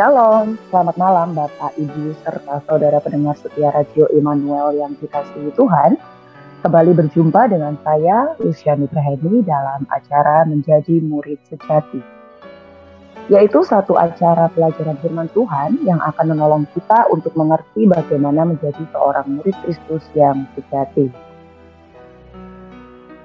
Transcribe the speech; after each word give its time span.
Shalom, 0.00 0.56
selamat 0.72 0.96
malam 0.96 1.36
Bapak, 1.36 1.76
Ibu, 1.76 2.16
serta 2.24 2.64
saudara 2.64 3.04
pendengar 3.04 3.36
setia 3.36 3.68
Radio 3.68 4.08
Immanuel 4.16 4.72
yang 4.72 4.96
dikasihi 4.96 5.52
Tuhan. 5.52 6.00
Kembali 6.64 6.96
berjumpa 6.96 7.52
dengan 7.52 7.76
saya, 7.84 8.32
Luciani 8.40 8.88
Prahedi, 8.88 9.44
dalam 9.44 9.84
acara 9.92 10.48
Menjadi 10.48 11.04
Murid 11.04 11.36
Sejati. 11.52 12.00
Yaitu 13.28 13.60
satu 13.60 14.00
acara 14.00 14.48
pelajaran 14.56 14.96
firman 15.04 15.28
Tuhan 15.36 15.84
yang 15.84 16.00
akan 16.00 16.32
menolong 16.32 16.64
kita 16.72 17.04
untuk 17.12 17.36
mengerti 17.36 17.84
bagaimana 17.84 18.48
menjadi 18.48 18.80
seorang 18.96 19.28
murid 19.28 19.52
Kristus 19.68 20.08
yang 20.16 20.48
sejati. 20.56 21.12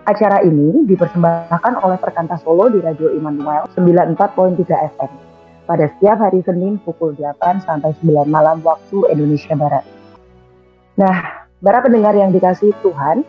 Acara 0.03 0.43
ini 0.43 0.83
dipersembahkan 0.83 1.79
oleh 1.87 1.95
Perkantas 2.03 2.43
Solo 2.43 2.67
di 2.67 2.83
Radio 2.83 3.15
Immanuel 3.15 3.63
94.3 3.71 4.91
FM 4.99 5.24
pada 5.65 5.89
setiap 5.97 6.21
hari 6.21 6.45
Senin 6.45 6.77
pukul 6.81 7.17
8 7.17 7.65
sampai 7.65 7.91
9 8.05 8.29
malam 8.29 8.61
waktu 8.61 9.09
Indonesia 9.09 9.57
Barat. 9.57 9.85
Nah, 10.95 11.45
para 11.59 11.81
pendengar 11.81 12.13
yang 12.13 12.29
dikasih 12.29 12.71
Tuhan, 12.85 13.25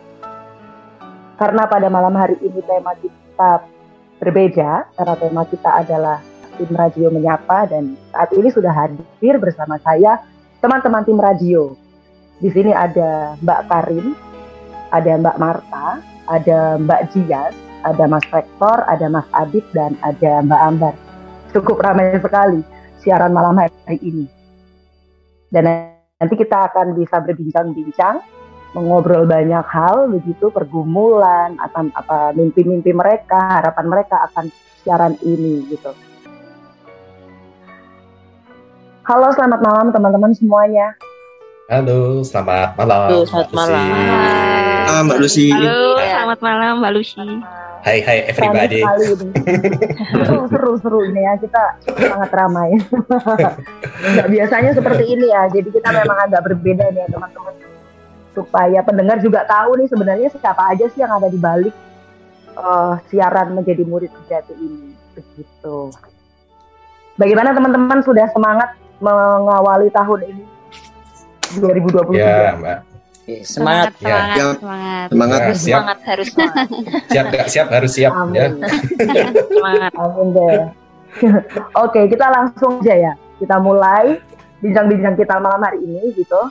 karena 1.37 1.63
pada 1.65 1.89
malam 1.89 2.13
hari 2.13 2.37
ini 2.41 2.61
tema 2.63 2.93
kita 2.97 3.65
berbeda, 4.21 4.87
karena 4.93 5.15
tema 5.17 5.43
kita 5.49 5.69
adalah 5.81 6.17
tim 6.57 6.73
radio 6.73 7.13
menyapa 7.13 7.69
dan 7.69 7.93
saat 8.13 8.33
ini 8.33 8.49
sudah 8.49 8.73
hadir 8.73 9.37
bersama 9.37 9.77
saya 9.81 10.21
teman-teman 10.61 11.05
tim 11.05 11.19
radio. 11.19 11.73
Di 12.37 12.53
sini 12.53 12.69
ada 12.69 13.33
Mbak 13.41 13.61
Karin, 13.65 14.13
ada 14.93 15.11
Mbak 15.17 15.37
Marta, 15.41 15.87
ada 16.29 16.77
Mbak 16.77 17.01
Jias, 17.13 17.53
ada 17.81 18.03
Mas 18.05 18.25
Rektor, 18.29 18.85
ada 18.85 19.05
Mas 19.09 19.25
Adit, 19.33 19.65
dan 19.73 19.97
ada 20.05 20.45
Mbak 20.45 20.61
Ambar 20.61 20.93
cukup 21.55 21.79
ramai 21.83 22.17
sekali 22.19 22.61
siaran 23.01 23.31
malam 23.31 23.55
hari 23.55 23.97
ini. 24.03 24.25
Dan 25.47 25.69
nanti 26.19 26.35
kita 26.35 26.71
akan 26.71 26.97
bisa 26.97 27.23
berbincang-bincang, 27.23 28.19
mengobrol 28.75 29.23
banyak 29.23 29.63
hal 29.63 30.11
begitu, 30.11 30.51
pergumulan, 30.51 31.55
atau 31.55 31.87
apa 31.95 32.35
mimpi-mimpi 32.35 32.91
mereka, 32.91 33.63
harapan 33.63 33.85
mereka 33.87 34.27
akan 34.31 34.51
siaran 34.83 35.15
ini 35.23 35.63
gitu. 35.71 35.95
Halo, 39.07 39.31
selamat 39.31 39.63
malam 39.63 39.87
teman-teman 39.95 40.35
semuanya. 40.35 40.91
Halo, 41.71 42.27
selamat 42.27 42.75
malam. 42.75 43.07
Halo, 43.07 43.19
selamat 43.23 43.51
malam. 43.55 44.76
Ah, 44.87 45.03
Mbak 45.03 45.19
Lucy. 45.19 45.51
Halo, 45.51 45.99
selamat 45.99 46.39
malam 46.39 46.79
Mbak 46.79 46.91
Lucy. 46.95 47.19
Hai 47.83 47.99
hai 48.07 48.23
everybody. 48.31 48.79
seru 50.23 50.47
seru 50.47 50.73
seru 50.79 50.99
ini 51.11 51.27
ya 51.27 51.35
kita 51.35 51.63
sangat 51.83 52.31
ramai. 52.31 52.71
Nggak 54.15 54.27
biasanya 54.31 54.71
seperti 54.71 55.03
ini 55.11 55.27
ya. 55.27 55.51
Jadi 55.51 55.75
kita 55.75 55.91
memang 55.91 56.17
agak 56.31 56.41
berbeda 56.47 56.87
nih 56.95 57.03
ya 57.03 57.07
teman-teman. 57.11 57.53
Supaya 58.31 58.79
pendengar 58.79 59.19
juga 59.19 59.43
tahu 59.43 59.75
nih 59.75 59.87
sebenarnya 59.91 60.27
siapa 60.31 60.63
aja 60.71 60.87
sih 60.87 60.99
yang 61.03 61.11
ada 61.11 61.27
di 61.27 61.39
balik 61.39 61.75
uh, 62.55 62.95
siaran 63.11 63.59
menjadi 63.59 63.83
murid 63.83 64.11
sejati 64.23 64.55
ini. 64.55 64.95
Begitu. 65.11 65.91
Bagaimana 67.19 67.51
teman-teman 67.51 67.99
sudah 68.07 68.31
semangat 68.31 68.71
mengawali 69.03 69.91
tahun 69.91 70.31
ini 70.31 70.43
2023? 71.59 72.15
Ya, 72.15 72.55
Mbak. 72.55 72.96
Semangat, 73.27 73.91
semangat, 73.99 73.99
ya. 73.99 74.55
semangat, 74.55 74.55
semangat, 74.55 75.07
Semangat. 75.11 75.39
harus 75.43 75.59
Siap. 75.59 75.75
semangat, 75.75 75.99
harus 76.07 76.27
semangat. 76.31 76.67
Siap 77.11 77.25
gak 77.27 77.47
siap 77.51 77.67
harus 77.75 77.91
siap 77.91 78.13
Amin. 78.15 78.39
ya. 78.39 78.47
semangat. 79.51 79.91
Amin 79.99 80.27
deh. 80.31 80.59
Oke, 81.83 82.01
kita 82.07 82.25
langsung 82.31 82.79
aja 82.79 82.95
ya. 82.95 83.13
Kita 83.35 83.59
mulai 83.59 84.15
bincang-bincang 84.63 85.19
kita 85.19 85.43
malam 85.43 85.59
hari 85.59 85.83
ini 85.83 86.15
gitu. 86.15 86.41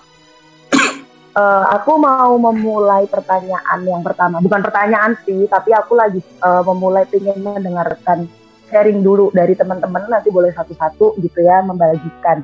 Eh, 1.36 1.64
aku 1.68 2.00
mau 2.00 2.32
memulai 2.40 3.04
pertanyaan 3.12 3.84
yang 3.84 4.00
pertama. 4.00 4.40
Bukan 4.40 4.56
pertanyaan 4.64 5.20
sih, 5.28 5.44
tapi 5.44 5.68
aku 5.68 5.92
lagi 5.92 6.24
eh, 6.24 6.62
memulai 6.64 7.04
ingin 7.12 7.44
mendengarkan 7.44 8.24
sharing 8.72 9.04
dulu 9.04 9.28
dari 9.36 9.52
teman-teman. 9.52 10.08
Nanti 10.08 10.32
boleh 10.32 10.56
satu-satu 10.56 11.20
gitu 11.20 11.44
ya 11.44 11.60
membagikan. 11.60 12.40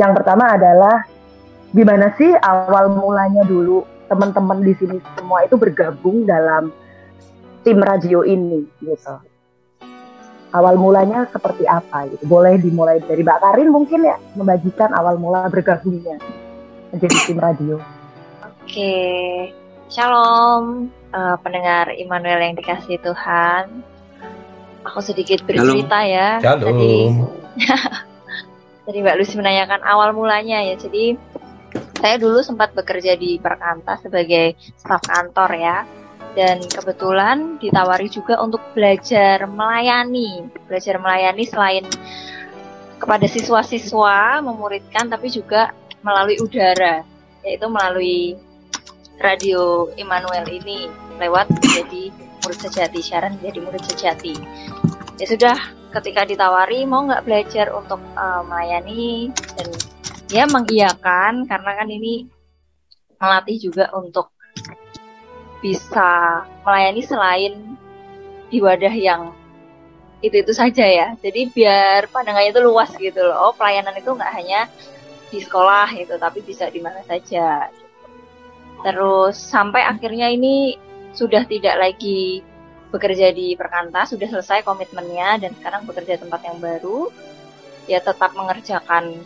Yang 0.00 0.12
pertama 0.16 0.56
adalah 0.56 1.04
gimana 1.74 2.14
sih 2.14 2.30
awal 2.38 2.86
mulanya 2.94 3.42
dulu 3.42 3.82
teman-teman 4.06 4.62
di 4.62 4.72
sini 4.78 5.02
semua 5.18 5.42
itu 5.42 5.58
bergabung 5.58 6.22
dalam 6.22 6.70
tim 7.66 7.82
radio 7.82 8.22
ini 8.22 8.62
gitu. 8.78 9.18
Awal 10.54 10.78
mulanya 10.78 11.26
seperti 11.34 11.66
apa 11.66 12.06
gitu. 12.14 12.30
Boleh 12.30 12.54
dimulai 12.62 13.02
dari 13.02 13.26
Mbak 13.26 13.38
Karin 13.42 13.74
mungkin 13.74 14.06
ya 14.06 14.14
membagikan 14.38 14.94
awal 14.94 15.18
mula 15.18 15.50
bergabungnya 15.50 16.22
menjadi 16.94 17.16
tim 17.26 17.38
radio. 17.42 17.82
Oke, 18.62 19.50
shalom 19.90 20.94
eh, 21.10 21.36
pendengar 21.42 21.90
Immanuel 21.98 22.38
yang 22.38 22.54
dikasih 22.54 23.02
Tuhan. 23.02 23.82
Aku 24.86 25.02
sedikit 25.02 25.42
bercerita 25.42 26.06
ya. 26.06 26.38
Tadi, 26.38 26.70
Shalom. 26.70 27.34
tadi 28.84 28.98
Mbak 29.00 29.16
Lucy 29.16 29.34
menanyakan 29.40 29.80
awal 29.82 30.14
mulanya 30.14 30.60
ya. 30.60 30.76
Jadi 30.78 31.18
saya 32.04 32.20
dulu 32.20 32.44
sempat 32.44 32.76
bekerja 32.76 33.16
di 33.16 33.40
Perkantas 33.40 34.04
sebagai 34.04 34.60
staf 34.76 35.00
kantor 35.08 35.50
ya. 35.56 35.78
Dan 36.36 36.60
kebetulan 36.60 37.56
ditawari 37.56 38.12
juga 38.12 38.44
untuk 38.44 38.60
belajar 38.76 39.48
melayani. 39.48 40.44
Belajar 40.68 41.00
melayani 41.00 41.48
selain 41.48 41.88
kepada 43.00 43.24
siswa-siswa 43.24 44.44
memuridkan 44.44 45.08
tapi 45.08 45.32
juga 45.32 45.72
melalui 46.04 46.36
udara, 46.44 47.00
yaitu 47.40 47.66
melalui 47.72 48.36
radio 49.16 49.88
Immanuel 49.96 50.44
ini 50.44 50.92
lewat 51.16 51.48
menjadi 51.56 52.12
murid 52.44 52.58
sejati, 52.60 53.00
syarat 53.00 53.32
menjadi 53.40 53.58
murid 53.64 53.82
sejati. 53.88 54.36
Ya 55.16 55.24
sudah, 55.24 55.56
ketika 55.96 56.28
ditawari 56.28 56.84
mau 56.84 57.08
nggak 57.08 57.24
belajar 57.24 57.72
untuk 57.72 58.02
eh, 58.12 58.42
melayani 58.44 59.32
dan 59.56 59.72
ya 60.32 60.44
mengiyakan 60.48 61.44
karena 61.44 61.70
kan 61.76 61.88
ini 61.88 62.28
melatih 63.20 63.56
juga 63.70 63.92
untuk 63.96 64.32
bisa 65.64 66.44
melayani 66.60 67.00
selain 67.00 67.54
di 68.52 68.60
wadah 68.60 68.92
yang 68.92 69.32
itu 70.20 70.40
itu 70.40 70.52
saja 70.52 70.84
ya. 70.84 71.08
Jadi 71.20 71.52
biar 71.52 72.08
pandangannya 72.08 72.52
itu 72.52 72.60
luas 72.64 72.92
gitu 72.96 73.20
loh. 73.20 73.50
Oh 73.50 73.52
pelayanan 73.56 73.96
itu 73.96 74.12
nggak 74.12 74.32
hanya 74.32 74.68
di 75.28 75.40
sekolah 75.40 75.88
gitu, 75.96 76.16
tapi 76.16 76.40
bisa 76.44 76.68
di 76.68 76.80
mana 76.80 77.00
saja. 77.04 77.68
Terus 78.84 79.36
sampai 79.36 79.84
akhirnya 79.84 80.28
ini 80.28 80.76
sudah 81.16 81.48
tidak 81.48 81.76
lagi 81.80 82.44
bekerja 82.92 83.34
di 83.34 83.56
Perkantas, 83.58 84.14
sudah 84.14 84.28
selesai 84.30 84.62
komitmennya 84.62 85.42
dan 85.42 85.50
sekarang 85.56 85.88
bekerja 85.88 86.20
tempat 86.20 86.40
yang 86.44 86.60
baru. 86.60 87.08
Ya 87.84 88.00
tetap 88.00 88.32
mengerjakan 88.32 89.24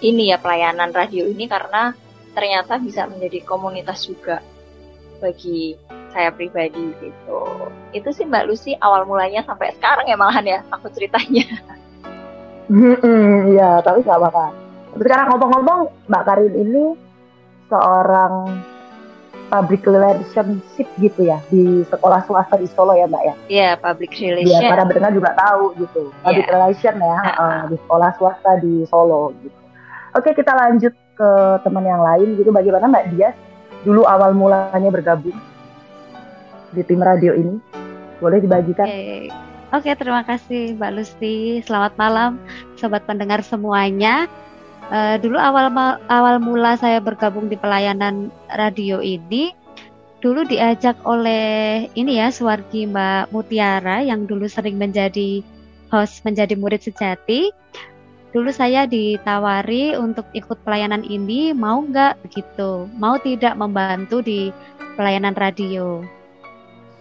ini 0.00 0.28
ya 0.28 0.36
pelayanan 0.36 0.92
radio 0.92 1.24
ini 1.24 1.46
karena 1.46 1.96
ternyata 2.32 2.76
bisa 2.76 3.08
menjadi 3.08 3.40
komunitas 3.42 4.04
juga 4.04 4.44
bagi 5.18 5.72
saya 6.12 6.28
pribadi 6.28 6.92
gitu. 7.00 7.40
Itu 7.92 8.12
sih 8.12 8.24
Mbak 8.24 8.44
Lucy 8.46 8.72
awal 8.76 9.04
mulanya 9.04 9.40
sampai 9.42 9.72
sekarang 9.72 10.04
ya 10.04 10.16
malahan 10.16 10.44
ya 10.46 10.58
aku 10.68 10.88
ceritanya. 10.90 11.44
Iya, 13.46 13.78
tapi 13.80 14.02
nggak 14.02 14.18
apa-apa. 14.18 14.46
Tapi 14.92 15.02
sekarang 15.04 15.26
ngomong-ngomong, 15.30 15.80
Mbak 16.08 16.22
Karin 16.24 16.54
ini 16.56 16.84
seorang 17.68 18.34
public 19.46 19.86
relationship 19.86 20.88
gitu 20.98 21.22
ya 21.22 21.38
di 21.46 21.86
sekolah 21.86 22.26
swasta 22.26 22.58
di 22.58 22.66
Solo 22.66 22.98
ya 22.98 23.06
Mbak 23.06 23.22
ya. 23.22 23.34
Iya, 23.46 23.70
public 23.78 24.10
Biar 24.10 24.34
relation. 24.34 24.66
para 24.66 24.82
pendengar 24.84 25.12
juga 25.14 25.30
tahu 25.38 25.64
gitu. 25.78 26.02
Public 26.20 26.42
Iya. 26.42 26.52
relation 26.52 26.94
ya 26.98 27.16
Ha-ha. 27.22 27.46
eh, 27.46 27.62
di 27.70 27.76
sekolah 27.78 28.10
swasta 28.18 28.50
di 28.58 28.74
Solo 28.90 29.30
gitu. 29.38 29.58
Oke, 30.16 30.32
kita 30.32 30.56
lanjut 30.56 30.96
ke 31.12 31.30
teman 31.60 31.84
yang 31.84 32.00
lain 32.00 32.40
gitu. 32.40 32.48
Bagaimana 32.48 32.88
Mbak 32.88 33.06
Dias 33.12 33.36
dulu 33.84 34.08
awal 34.08 34.32
mulanya 34.32 34.88
bergabung 34.88 35.36
di 36.72 36.82
tim 36.82 37.04
radio 37.04 37.36
ini? 37.36 37.60
Boleh 38.16 38.40
dibagikan? 38.40 38.88
Oke, 38.88 39.28
Oke, 39.74 39.92
terima 39.98 40.22
kasih 40.24 40.78
Mbak 40.78 40.92
Lucy. 40.94 41.60
Selamat 41.66 41.98
malam, 42.00 42.40
sobat 42.80 43.04
pendengar 43.04 43.44
semuanya. 43.44 44.24
Eh, 44.88 45.18
dulu 45.18 45.36
awal 45.36 45.68
awal 46.06 46.38
mula 46.38 46.78
saya 46.78 47.02
bergabung 47.02 47.50
di 47.50 47.58
pelayanan 47.58 48.30
radio 48.54 49.02
ini, 49.02 49.50
dulu 50.22 50.46
diajak 50.46 50.94
oleh 51.02 51.90
ini 51.98 52.22
ya 52.22 52.30
Suwargi 52.30 52.86
Mbak 52.86 53.34
Mutiara 53.34 54.06
yang 54.06 54.24
dulu 54.30 54.46
sering 54.46 54.78
menjadi 54.78 55.42
host 55.90 56.22
menjadi 56.22 56.54
murid 56.54 56.86
sejati. 56.86 57.50
Dulu 58.36 58.52
saya 58.52 58.84
ditawari 58.84 59.96
untuk 59.96 60.28
ikut 60.36 60.60
pelayanan 60.60 61.00
ini, 61.08 61.56
mau 61.56 61.80
nggak 61.80 62.20
begitu? 62.20 62.84
Mau 63.00 63.16
tidak 63.16 63.56
membantu 63.56 64.20
di 64.20 64.52
pelayanan 64.92 65.32
radio? 65.32 66.04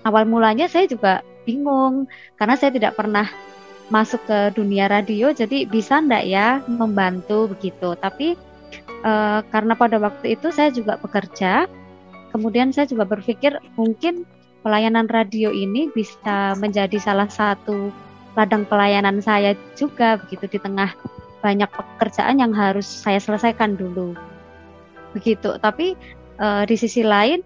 Awal 0.08 0.32
mulanya 0.32 0.72
saya 0.72 0.88
juga 0.88 1.20
bingung 1.44 2.08
karena 2.40 2.56
saya 2.56 2.72
tidak 2.72 2.96
pernah 2.96 3.28
masuk 3.92 4.24
ke 4.24 4.56
dunia 4.56 4.88
radio 4.88 5.36
jadi 5.36 5.68
bisa 5.68 6.00
ndak 6.00 6.24
ya 6.24 6.64
membantu 6.66 7.52
begitu 7.52 7.94
tapi 8.00 8.34
uh, 9.06 9.46
karena 9.54 9.78
pada 9.78 10.02
waktu 10.02 10.40
itu 10.40 10.50
saya 10.50 10.74
juga 10.74 10.98
bekerja 10.98 11.70
kemudian 12.34 12.74
saya 12.74 12.90
juga 12.90 13.06
berpikir 13.06 13.62
mungkin 13.78 14.26
pelayanan 14.66 15.06
radio 15.06 15.54
ini 15.54 15.94
bisa 15.94 16.58
menjadi 16.58 16.98
salah 16.98 17.30
satu 17.30 17.94
ladang 18.34 18.66
pelayanan 18.66 19.22
saya 19.22 19.54
juga 19.78 20.18
begitu 20.18 20.50
di 20.50 20.58
tengah 20.58 20.98
banyak 21.46 21.70
pekerjaan 21.70 22.42
yang 22.42 22.58
harus 22.58 22.90
saya 22.90 23.22
selesaikan 23.22 23.78
dulu 23.78 24.18
begitu 25.14 25.62
tapi 25.62 25.94
uh, 26.42 26.66
di 26.66 26.74
sisi 26.74 27.06
lain 27.06 27.46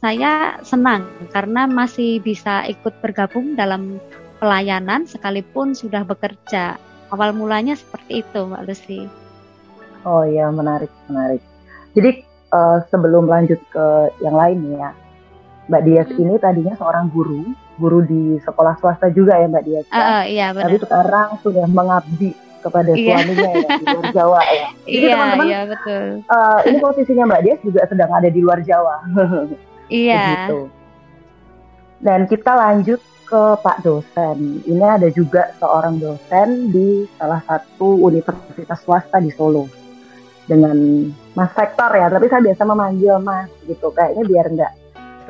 saya 0.00 0.56
senang 0.64 1.04
karena 1.28 1.68
masih 1.68 2.24
bisa 2.24 2.64
ikut 2.64 2.94
bergabung 3.04 3.52
dalam 3.52 4.00
pelayanan 4.40 5.04
sekalipun 5.04 5.76
sudah 5.76 6.02
bekerja. 6.08 6.80
Awal 7.12 7.36
mulanya 7.36 7.76
seperti 7.76 8.24
itu, 8.24 8.40
Mbak 8.48 8.64
Lucy. 8.64 9.04
Oh 10.08 10.24
iya, 10.24 10.48
menarik, 10.48 10.88
menarik. 11.12 11.44
Jadi 11.92 12.24
uh, 12.56 12.80
sebelum 12.88 13.28
lanjut 13.28 13.60
ke 13.68 13.86
yang 14.24 14.32
lain 14.32 14.72
ya, 14.72 14.96
Mbak 15.68 15.82
Dias 15.84 16.08
hmm. 16.08 16.22
ini 16.24 16.34
tadinya 16.40 16.74
seorang 16.80 17.12
guru, 17.12 17.52
guru 17.76 18.00
di 18.08 18.40
sekolah 18.40 18.80
swasta 18.80 19.12
juga 19.12 19.36
ya 19.36 19.46
Mbak 19.52 19.64
Dias. 19.68 19.86
Uh, 19.92 20.24
iya 20.24 20.56
benar. 20.56 20.72
Tapi 20.72 20.76
sekarang 20.80 21.28
sudah 21.44 21.66
mengabdi 21.68 22.32
kepada 22.60 22.92
iya. 22.94 23.16
suaminya 23.18 23.50
ya 23.56 23.68
di 23.76 23.84
luar 23.84 24.06
Jawa 24.16 24.40
ya. 24.44 24.68
Jadi 24.84 25.06
iya, 25.06 25.14
teman-teman, 25.16 25.46
iya 25.48 25.60
betul. 25.66 26.04
Uh, 26.28 26.58
ini 26.68 26.78
posisinya 26.78 27.24
Mbak 27.26 27.42
Dias 27.42 27.60
juga 27.64 27.80
sedang 27.88 28.10
ada 28.12 28.28
di 28.28 28.40
luar 28.40 28.60
Jawa. 28.62 28.96
iya. 30.04 30.24
Begitu. 30.24 30.58
Dan 32.00 32.20
kita 32.28 32.52
lanjut 32.56 33.00
ke 33.28 33.42
Pak 33.62 33.78
dosen. 33.86 34.38
Ini 34.66 34.84
ada 34.84 35.08
juga 35.12 35.54
seorang 35.62 36.02
dosen 36.02 36.74
di 36.74 37.06
salah 37.14 37.40
satu 37.46 38.02
universitas 38.02 38.80
swasta 38.82 39.22
di 39.22 39.30
Solo 39.30 39.70
dengan 40.50 40.76
Mas 41.38 41.52
Vektor 41.54 41.90
ya. 41.94 42.10
Tapi 42.10 42.26
saya 42.26 42.42
biasa 42.42 42.62
memanggil 42.66 43.16
Mas 43.22 43.50
gitu. 43.68 43.94
Kayaknya 43.94 44.24
biar 44.26 44.46
enggak 44.50 44.72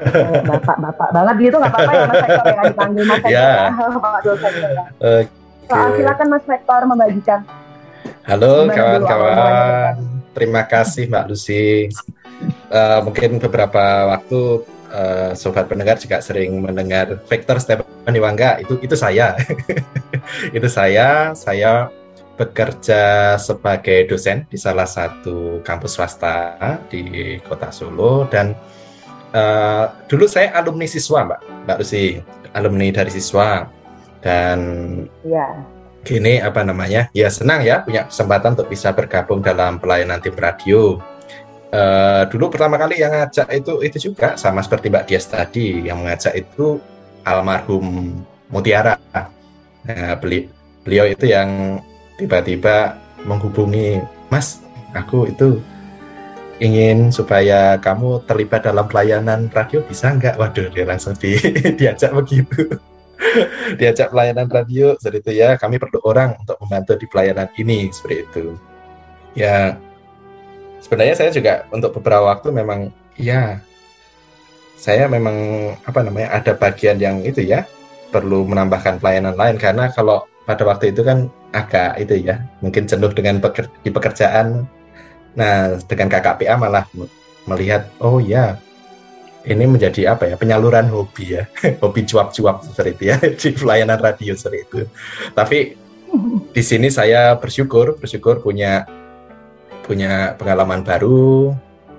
bapak-bapak 0.48 1.08
banget 1.12 1.36
gitu 1.44 1.56
nggak 1.60 1.72
apa-apa 1.76 1.92
ya 1.92 2.04
Mas 2.08 2.20
Vektor 2.24 2.46
yang 2.48 2.66
dipanggil 2.72 3.04
Mas 3.04 3.20
Vektor 3.20 3.36
yeah. 3.36 3.68
ya, 3.68 3.98
Pak 4.00 4.20
dosen 4.24 4.52
ya. 4.56 4.84
Okay. 5.70 6.02
Silakan 6.02 6.26
Mas 6.34 6.44
Vektor 6.50 6.82
membagikan. 6.82 7.40
Halo 8.26 8.66
kawan-kawan. 8.66 9.94
Terima 10.34 10.66
kasih 10.66 11.06
Mbak 11.06 11.24
Lucy. 11.30 11.86
Uh, 12.70 12.98
mungkin 13.06 13.38
beberapa 13.38 14.10
waktu 14.10 14.66
uh, 14.90 15.30
sobat 15.38 15.70
pendengar 15.70 15.94
juga 16.02 16.18
sering 16.18 16.58
mendengar 16.58 17.22
Victor 17.30 17.62
Stefan 17.62 17.86
Iwangga 18.10 18.58
itu 18.58 18.82
itu 18.82 18.98
saya 18.98 19.38
itu 20.56 20.66
saya 20.66 21.36
saya 21.38 21.92
bekerja 22.34 23.36
sebagai 23.36 24.08
dosen 24.08 24.48
di 24.48 24.56
salah 24.56 24.88
satu 24.88 25.60
kampus 25.60 26.00
swasta 26.00 26.56
di 26.88 27.36
kota 27.44 27.68
Solo 27.68 28.24
dan 28.32 28.56
uh, 29.36 29.92
dulu 30.08 30.24
saya 30.24 30.50
alumni 30.56 30.88
siswa 30.88 31.28
mbak 31.28 31.40
mbak 31.68 31.76
Lucy 31.84 32.24
alumni 32.56 32.88
dari 32.88 33.12
siswa 33.12 33.68
dan 34.20 34.58
ya. 35.24 35.64
gini 36.04 36.40
apa 36.40 36.64
namanya 36.64 37.08
ya 37.12 37.28
senang 37.28 37.64
ya 37.64 37.84
punya 37.84 38.08
kesempatan 38.08 38.56
untuk 38.56 38.68
bisa 38.68 38.92
bergabung 38.92 39.40
dalam 39.44 39.80
pelayanan 39.80 40.20
tim 40.20 40.36
radio 40.36 41.00
uh, 41.72 42.22
dulu 42.28 42.52
pertama 42.52 42.76
kali 42.76 43.00
yang 43.00 43.12
ngajak 43.12 43.48
itu 43.52 43.72
itu 43.84 43.96
juga 44.10 44.36
sama 44.36 44.60
seperti 44.60 44.92
Mbak 44.92 45.04
Dias 45.08 45.26
tadi 45.28 45.84
yang 45.84 46.04
mengajak 46.04 46.36
itu 46.36 46.80
almarhum 47.24 48.16
Mutiara. 48.50 48.98
Nah, 49.86 50.14
beli, 50.18 50.50
beliau 50.82 51.06
itu 51.06 51.30
yang 51.30 51.80
tiba-tiba 52.18 52.98
menghubungi 53.24 54.02
Mas, 54.28 54.60
aku 54.92 55.30
itu 55.30 55.62
ingin 56.60 57.08
supaya 57.08 57.80
kamu 57.80 58.26
terlibat 58.28 58.66
dalam 58.66 58.84
pelayanan 58.90 59.48
radio 59.54 59.80
bisa 59.86 60.12
nggak? 60.12 60.36
Waduh, 60.36 60.68
dia 60.74 60.84
langsung 60.84 61.16
di, 61.16 61.38
diajak 61.78 62.12
begitu. 62.12 62.76
diajak 63.80 64.10
pelayanan 64.10 64.48
radio 64.50 64.96
seperti 64.98 65.18
itu 65.24 65.32
ya. 65.44 65.56
Kami 65.60 65.76
perlu 65.76 66.00
orang 66.04 66.36
untuk 66.40 66.56
membantu 66.64 66.96
di 66.98 67.06
pelayanan 67.06 67.48
ini 67.60 67.88
seperti 67.92 68.16
itu. 68.26 68.44
Ya, 69.38 69.78
sebenarnya 70.82 71.14
saya 71.14 71.30
juga 71.30 71.68
untuk 71.70 71.94
beberapa 72.00 72.34
waktu 72.34 72.50
memang 72.50 72.90
ya 73.14 73.60
saya 74.80 75.06
memang 75.06 75.36
apa 75.84 76.00
namanya 76.00 76.40
ada 76.40 76.56
bagian 76.56 76.96
yang 76.96 77.20
itu 77.20 77.44
ya 77.44 77.68
perlu 78.10 78.48
menambahkan 78.48 78.98
pelayanan 78.98 79.36
lain 79.36 79.60
karena 79.60 79.92
kalau 79.92 80.24
pada 80.48 80.64
waktu 80.64 80.90
itu 80.90 81.04
kan 81.04 81.28
agak 81.52 82.00
itu 82.00 82.26
ya 82.26 82.42
mungkin 82.64 82.88
jenuh 82.88 83.12
dengan 83.12 83.38
peker, 83.38 83.68
di 83.84 83.92
pekerjaan 83.92 84.64
nah 85.36 85.78
dengan 85.86 86.10
KKPA 86.10 86.58
malah 86.58 86.82
melihat 87.46 87.86
oh 88.02 88.18
ya 88.18 88.58
ini 89.46 89.64
menjadi 89.64 90.12
apa 90.12 90.28
ya 90.28 90.34
penyaluran 90.36 90.90
hobi 90.92 91.40
ya 91.40 91.48
hobi 91.82 92.04
cuap-cuap 92.04 92.64
seperti 92.64 92.90
itu 92.92 93.04
ya 93.08 93.16
di 93.40 93.48
pelayanan 93.56 93.98
radio 94.00 94.32
seperti 94.36 94.58
itu 94.68 94.80
tapi 95.32 95.58
di 96.50 96.62
sini 96.62 96.90
saya 96.90 97.38
bersyukur 97.38 97.96
bersyukur 97.96 98.42
punya 98.42 98.84
punya 99.90 100.38
pengalaman 100.38 100.86
baru, 100.86 101.50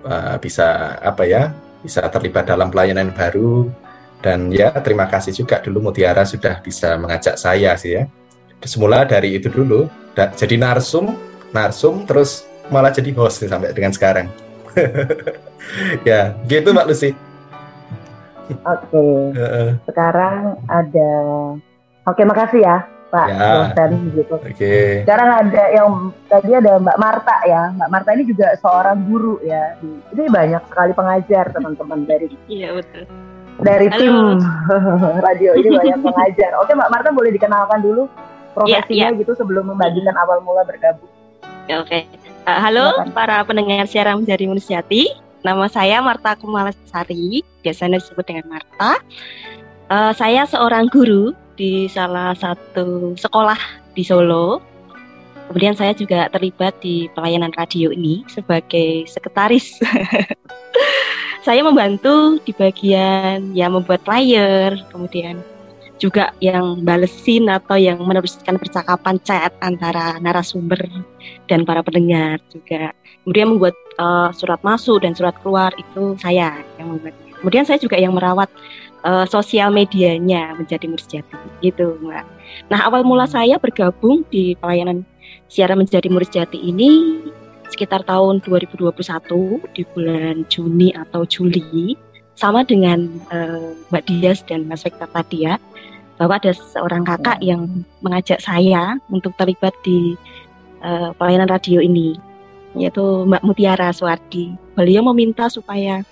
uh, 0.08 0.40
bisa 0.40 0.96
apa 1.04 1.28
ya, 1.28 1.52
bisa 1.84 2.08
terlibat 2.08 2.48
dalam 2.48 2.72
pelayanan 2.72 3.12
baru, 3.12 3.68
dan 4.24 4.48
ya 4.48 4.72
terima 4.80 5.12
kasih 5.12 5.36
juga 5.36 5.60
dulu 5.60 5.92
Mutiara 5.92 6.24
sudah 6.24 6.64
bisa 6.64 6.96
mengajak 6.96 7.36
saya 7.36 7.76
sih 7.76 8.00
ya. 8.00 8.08
Semula 8.64 9.04
dari 9.04 9.36
itu 9.36 9.52
dulu, 9.52 9.92
jadi 10.16 10.56
narsum, 10.56 11.20
narsum, 11.52 12.08
terus 12.08 12.48
malah 12.72 12.96
jadi 12.96 13.12
host 13.12 13.44
sampai 13.44 13.76
dengan 13.76 13.92
sekarang. 13.92 14.32
ya, 16.08 16.32
gitu 16.48 16.72
Mbak 16.72 16.88
Lucy. 16.88 17.12
Oke. 18.50 18.90
Okay. 18.90 19.78
Sekarang 19.86 20.58
ada. 20.66 21.12
Oke, 22.10 22.22
makasih 22.26 22.62
ya. 22.66 22.78
Pak 23.12 23.28
ya. 23.28 23.48
dosen 23.76 23.92
gitu. 24.16 24.36
Oke. 24.40 24.56
Okay. 24.56 25.04
Sekarang 25.04 25.30
ada 25.36 25.64
yang 25.76 26.16
tadi 26.32 26.52
ada 26.56 26.80
Mbak 26.80 26.98
Marta 26.98 27.36
ya. 27.44 27.76
Mbak 27.76 27.90
Marta 27.92 28.10
ini 28.16 28.24
juga 28.24 28.48
seorang 28.64 29.04
guru 29.04 29.36
ya. 29.44 29.76
Ini 30.16 30.32
banyak 30.32 30.64
sekali 30.72 30.92
pengajar 30.96 31.52
teman-teman 31.52 32.08
dari 32.08 32.32
Iya 32.48 32.72
betul. 32.80 33.04
Dari 33.62 33.88
Halo. 33.92 34.00
tim 34.00 34.16
radio 35.28 35.52
ini 35.60 35.70
banyak 35.76 36.00
pengajar. 36.00 36.52
Oke 36.64 36.72
Mbak 36.72 36.92
Marta 36.96 37.10
boleh 37.12 37.36
dikenalkan 37.36 37.84
dulu 37.84 38.08
profesinya 38.56 39.12
ya, 39.12 39.16
ya. 39.16 39.20
gitu 39.20 39.32
sebelum 39.36 39.68
membagikan 39.68 40.16
awal 40.16 40.40
mula 40.40 40.64
bergabung. 40.64 41.12
Ya, 41.68 41.84
oke. 41.84 41.92
Okay. 41.92 42.08
Uh, 42.48 42.58
halo 42.58 42.86
Silakan. 42.90 43.14
para 43.14 43.38
pendengar 43.46 43.86
siaran 43.86 44.24
menjadi 44.24 44.50
manusiati. 44.50 45.14
Nama 45.42 45.66
saya 45.74 45.98
Marta 46.06 46.38
Kumalasari, 46.38 47.42
biasanya 47.66 47.98
disebut 47.98 48.26
dengan 48.30 48.46
Marta. 48.46 49.02
Uh, 49.90 50.14
saya 50.14 50.46
seorang 50.46 50.86
guru 50.94 51.34
di 51.58 51.90
salah 51.90 52.38
satu 52.38 53.18
sekolah 53.18 53.58
di 53.98 54.06
Solo. 54.06 54.62
Kemudian 55.50 55.74
saya 55.74 55.98
juga 55.98 56.30
terlibat 56.30 56.78
di 56.80 57.10
pelayanan 57.18 57.52
radio 57.58 57.90
ini 57.90 58.22
sebagai 58.30 59.10
sekretaris. 59.10 59.82
saya 61.46 61.66
membantu 61.66 62.38
di 62.46 62.54
bagian 62.54 63.52
ya 63.58 63.66
membuat 63.66 64.06
flyer, 64.06 64.78
kemudian 64.94 65.42
juga 66.02 66.34
yang 66.42 66.82
balesin 66.82 67.46
atau 67.46 67.78
yang 67.78 68.02
meneruskan 68.02 68.58
percakapan 68.58 69.22
chat 69.22 69.54
antara 69.62 70.18
narasumber 70.18 70.82
dan 71.46 71.62
para 71.62 71.86
pendengar 71.86 72.42
juga. 72.50 72.90
Kemudian 73.22 73.54
membuat 73.54 73.78
uh, 74.02 74.34
surat 74.34 74.58
masuk 74.66 75.06
dan 75.06 75.14
surat 75.14 75.38
keluar 75.46 75.70
itu 75.78 76.18
saya 76.18 76.58
yang 76.82 76.98
membuatnya. 76.98 77.38
Kemudian 77.38 77.66
saya 77.70 77.78
juga 77.78 78.02
yang 78.02 78.18
merawat 78.18 78.50
uh, 79.06 79.30
sosial 79.30 79.70
medianya 79.70 80.58
menjadi 80.58 80.90
Mursjati 80.90 81.38
gitu 81.62 82.02
Mbak. 82.02 82.26
Nah 82.74 82.80
awal 82.82 83.06
mula 83.06 83.30
saya 83.30 83.62
bergabung 83.62 84.26
di 84.34 84.58
pelayanan 84.58 85.06
siaran 85.54 85.86
menjadi 85.86 86.10
Mursjati 86.10 86.58
ini 86.58 87.22
sekitar 87.70 88.02
tahun 88.10 88.42
2021 88.42 88.90
di 89.78 89.86
bulan 89.94 90.44
Juni 90.50 90.90
atau 90.98 91.30
Juli 91.30 91.94
sama 92.34 92.66
dengan 92.66 93.06
uh, 93.30 93.78
Mbak 93.94 94.04
Dias 94.10 94.42
dan 94.50 94.66
Mas 94.66 94.82
Vekta 94.82 95.06
tadi 95.06 95.46
ya 95.46 95.62
bahwa 96.22 96.38
ada 96.38 96.54
seorang 96.54 97.02
kakak 97.02 97.42
yang 97.42 97.82
mengajak 98.06 98.38
saya 98.38 99.02
untuk 99.10 99.34
terlibat 99.42 99.74
di 99.82 100.14
uh, 100.86 101.18
pelayanan 101.18 101.50
radio 101.50 101.82
ini 101.82 102.14
yaitu 102.78 103.26
Mbak 103.26 103.42
Mutiara 103.42 103.90
Suwardi. 103.90 104.54
Beliau 104.78 105.02
meminta 105.10 105.50
supaya 105.50 106.06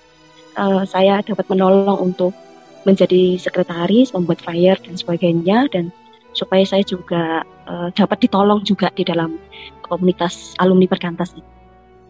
uh, 0.58 0.82
saya 0.82 1.22
dapat 1.22 1.46
menolong 1.46 2.10
untuk 2.10 2.34
menjadi 2.82 3.38
sekretaris, 3.38 4.10
membuat 4.10 4.42
flyer 4.42 4.74
dan 4.82 4.98
sebagainya 4.98 5.70
dan 5.70 5.94
supaya 6.34 6.66
saya 6.66 6.82
juga 6.82 7.46
uh, 7.70 7.94
dapat 7.94 8.26
ditolong 8.26 8.66
juga 8.66 8.90
di 8.90 9.06
dalam 9.06 9.38
komunitas 9.86 10.58
alumni 10.58 10.90
perkantas 10.90 11.38
ini. 11.38 11.46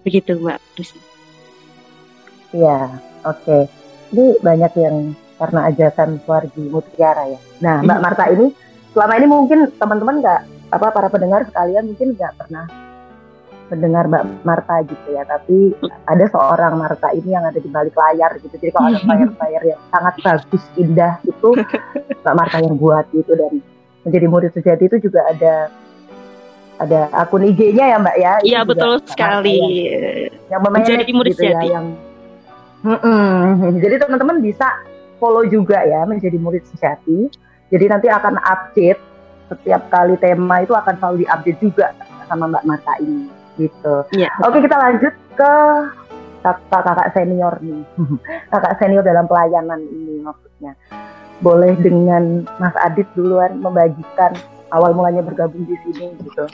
Begitu 0.08 0.40
Mbak 0.40 0.58
Lucy. 0.80 0.98
Iya, 2.56 2.96
oke. 3.28 3.44
Okay. 3.44 3.62
Ini 4.10 4.40
banyak 4.40 4.72
yang 4.80 4.96
karena 5.40 5.72
ajakan 5.72 6.20
Suardi 6.28 6.68
Mutiara 6.68 7.24
ya. 7.32 7.40
Nah, 7.64 7.80
Mbak 7.80 7.96
hmm. 7.96 8.04
Marta 8.04 8.24
ini 8.28 8.46
selama 8.92 9.12
ini 9.16 9.26
mungkin 9.26 9.58
teman-teman 9.80 10.20
nggak 10.20 10.40
apa 10.70 10.86
para 10.92 11.08
pendengar 11.08 11.48
sekalian 11.48 11.88
mungkin 11.88 12.12
nggak 12.12 12.36
pernah 12.36 12.68
mendengar 13.72 14.04
Mbak 14.10 14.24
Marta 14.44 14.76
gitu 14.84 15.08
ya, 15.16 15.24
tapi 15.24 15.72
ada 16.04 16.24
seorang 16.28 16.76
Marta 16.76 17.08
ini 17.16 17.32
yang 17.32 17.48
ada 17.48 17.56
di 17.56 17.70
balik 17.72 17.96
layar 17.96 18.36
gitu. 18.42 18.52
Jadi 18.60 18.72
kalau 18.76 18.92
ada 18.92 19.00
layar-layar 19.00 19.62
yang 19.64 19.80
sangat 19.88 20.14
bagus, 20.20 20.62
indah 20.76 21.16
itu 21.24 21.48
Mbak 22.22 22.34
Marta 22.36 22.56
yang 22.60 22.76
buat 22.76 23.08
gitu 23.16 23.32
dan 23.32 23.64
menjadi 24.04 24.26
murid 24.28 24.52
sejati 24.52 24.92
itu 24.92 25.08
juga 25.08 25.24
ada 25.24 25.54
ada 26.80 27.00
akun 27.16 27.48
IG-nya 27.48 27.94
ya 27.94 27.96
Mbak 27.96 28.16
ya. 28.20 28.32
Iya 28.44 28.60
betul 28.68 29.00
sekali. 29.08 29.88
Yang, 29.88 30.52
yang 30.52 30.60
menjadi 30.68 31.12
murid 31.16 31.32
gitu 31.32 31.44
ya, 31.48 31.56
sejati. 31.56 31.68
Ya, 31.68 31.74
yang 31.80 31.86
Mm-mm. 32.80 33.76
Jadi 33.76 34.00
teman-teman 34.00 34.40
bisa 34.40 34.64
follow 35.20 35.44
juga 35.46 35.84
ya 35.84 36.08
menjadi 36.08 36.40
murid 36.40 36.64
sejati. 36.72 37.28
Jadi 37.70 37.84
nanti 37.86 38.08
akan 38.10 38.40
update 38.40 38.98
setiap 39.52 39.86
kali 39.92 40.18
tema 40.18 40.64
itu 40.64 40.74
akan 40.74 40.94
selalu 40.98 41.26
diupdate 41.26 41.60
juga 41.60 41.86
sama 42.26 42.50
Mbak 42.50 42.64
Marta 42.66 42.94
ini 43.02 43.30
gitu. 43.58 43.94
Ya. 44.16 44.32
Oke 44.46 44.64
kita 44.64 44.76
lanjut 44.78 45.14
ke 45.36 45.52
kakak 46.40 46.82
kakak 46.88 47.08
senior 47.12 47.54
nih, 47.60 47.84
kakak 48.52 48.74
senior 48.80 49.04
dalam 49.04 49.28
pelayanan 49.28 49.80
ini 49.84 50.24
maksudnya. 50.24 50.72
Boleh 51.40 51.72
dengan 51.80 52.44
Mas 52.60 52.76
Adit 52.84 53.08
duluan 53.16 53.60
membagikan 53.60 54.36
awal 54.72 54.92
mulanya 54.92 55.24
bergabung 55.24 55.64
di 55.64 55.76
sini 55.84 56.12
gitu. 56.20 56.44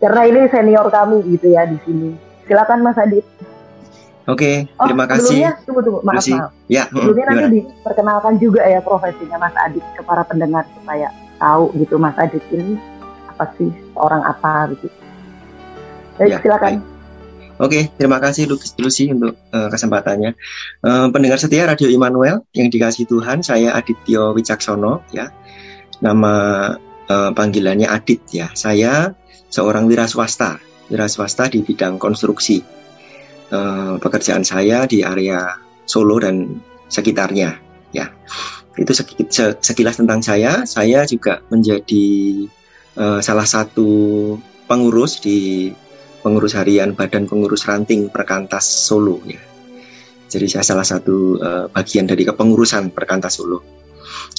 Karena 0.00 0.26
ini 0.28 0.40
senior 0.48 0.88
kami 0.88 1.22
gitu 1.28 1.52
ya 1.52 1.68
di 1.68 1.78
sini. 1.84 2.16
Silakan 2.48 2.84
Mas 2.84 2.98
Adit. 3.00 3.24
Oke, 4.24 4.64
oh, 4.80 4.88
terima 4.88 5.04
kasih. 5.04 5.44
Sebelumnya, 5.44 5.52
tunggu, 5.68 5.80
tunggu, 5.84 6.00
maaf, 6.00 6.24
maaf. 6.24 6.50
Ya, 6.72 6.88
sebelumnya 6.88 7.24
nanti 7.28 7.60
diperkenalkan 7.60 8.34
juga 8.40 8.64
ya 8.64 8.80
profesinya 8.80 9.36
Mas 9.36 9.52
Adit 9.60 9.84
ke 9.92 10.00
para 10.00 10.24
pendengar 10.24 10.64
supaya 10.72 11.12
tahu 11.36 11.68
gitu 11.76 12.00
Mas 12.00 12.16
Adit 12.16 12.40
ini 12.48 12.80
apa 13.28 13.44
sih 13.60 13.68
orang 14.00 14.24
apa 14.24 14.72
gitu. 14.72 14.88
Baik, 16.16 16.30
ya, 16.30 16.38
silakan. 16.40 16.72
Baik. 16.80 16.92
Oke, 17.62 17.86
terima 18.00 18.18
kasih 18.18 18.50
Lucy 18.50 19.12
untuk 19.12 19.38
uh, 19.52 19.68
kesempatannya. 19.70 20.34
Uh, 20.82 21.06
pendengar 21.14 21.38
setia 21.38 21.68
Radio 21.68 21.86
Immanuel 21.86 22.42
yang 22.56 22.66
dikasih 22.66 23.06
Tuhan, 23.06 23.44
saya 23.46 23.76
Adityo 23.76 24.34
Wicaksono 24.34 25.04
ya. 25.14 25.30
Nama 26.02 26.34
uh, 27.12 27.30
panggilannya 27.30 27.86
Adit 27.86 28.24
ya. 28.32 28.50
Saya 28.58 29.12
seorang 29.52 29.86
wira 29.86 30.08
swasta, 30.10 30.58
wira 30.90 31.06
swasta 31.06 31.46
di 31.46 31.62
bidang 31.62 32.00
konstruksi 32.00 32.58
uh, 33.54 33.94
pekerjaan 34.02 34.42
saya 34.42 34.84
di 34.90 35.06
area 35.06 35.54
Solo 35.86 36.18
dan 36.18 36.58
sekitarnya 36.90 37.54
ya. 37.94 38.10
Itu 38.74 38.90
sekilas 39.62 40.02
tentang 40.02 40.18
saya. 40.18 40.66
Saya 40.66 41.06
juga 41.06 41.38
menjadi 41.46 42.06
uh, 42.98 43.22
salah 43.22 43.46
satu 43.46 44.34
pengurus 44.66 45.22
di 45.22 45.70
pengurus 46.24 46.56
harian 46.58 46.96
Badan 46.96 47.30
Pengurus 47.30 47.68
Ranting 47.68 48.10
Perkantas 48.10 48.66
Solo 48.66 49.22
ya. 49.28 49.38
Jadi 50.26 50.50
saya 50.50 50.64
salah 50.66 50.82
satu 50.82 51.38
uh, 51.38 51.70
bagian 51.70 52.10
dari 52.10 52.26
kepengurusan 52.26 52.90
Perkantas 52.90 53.38
Solo. 53.38 53.62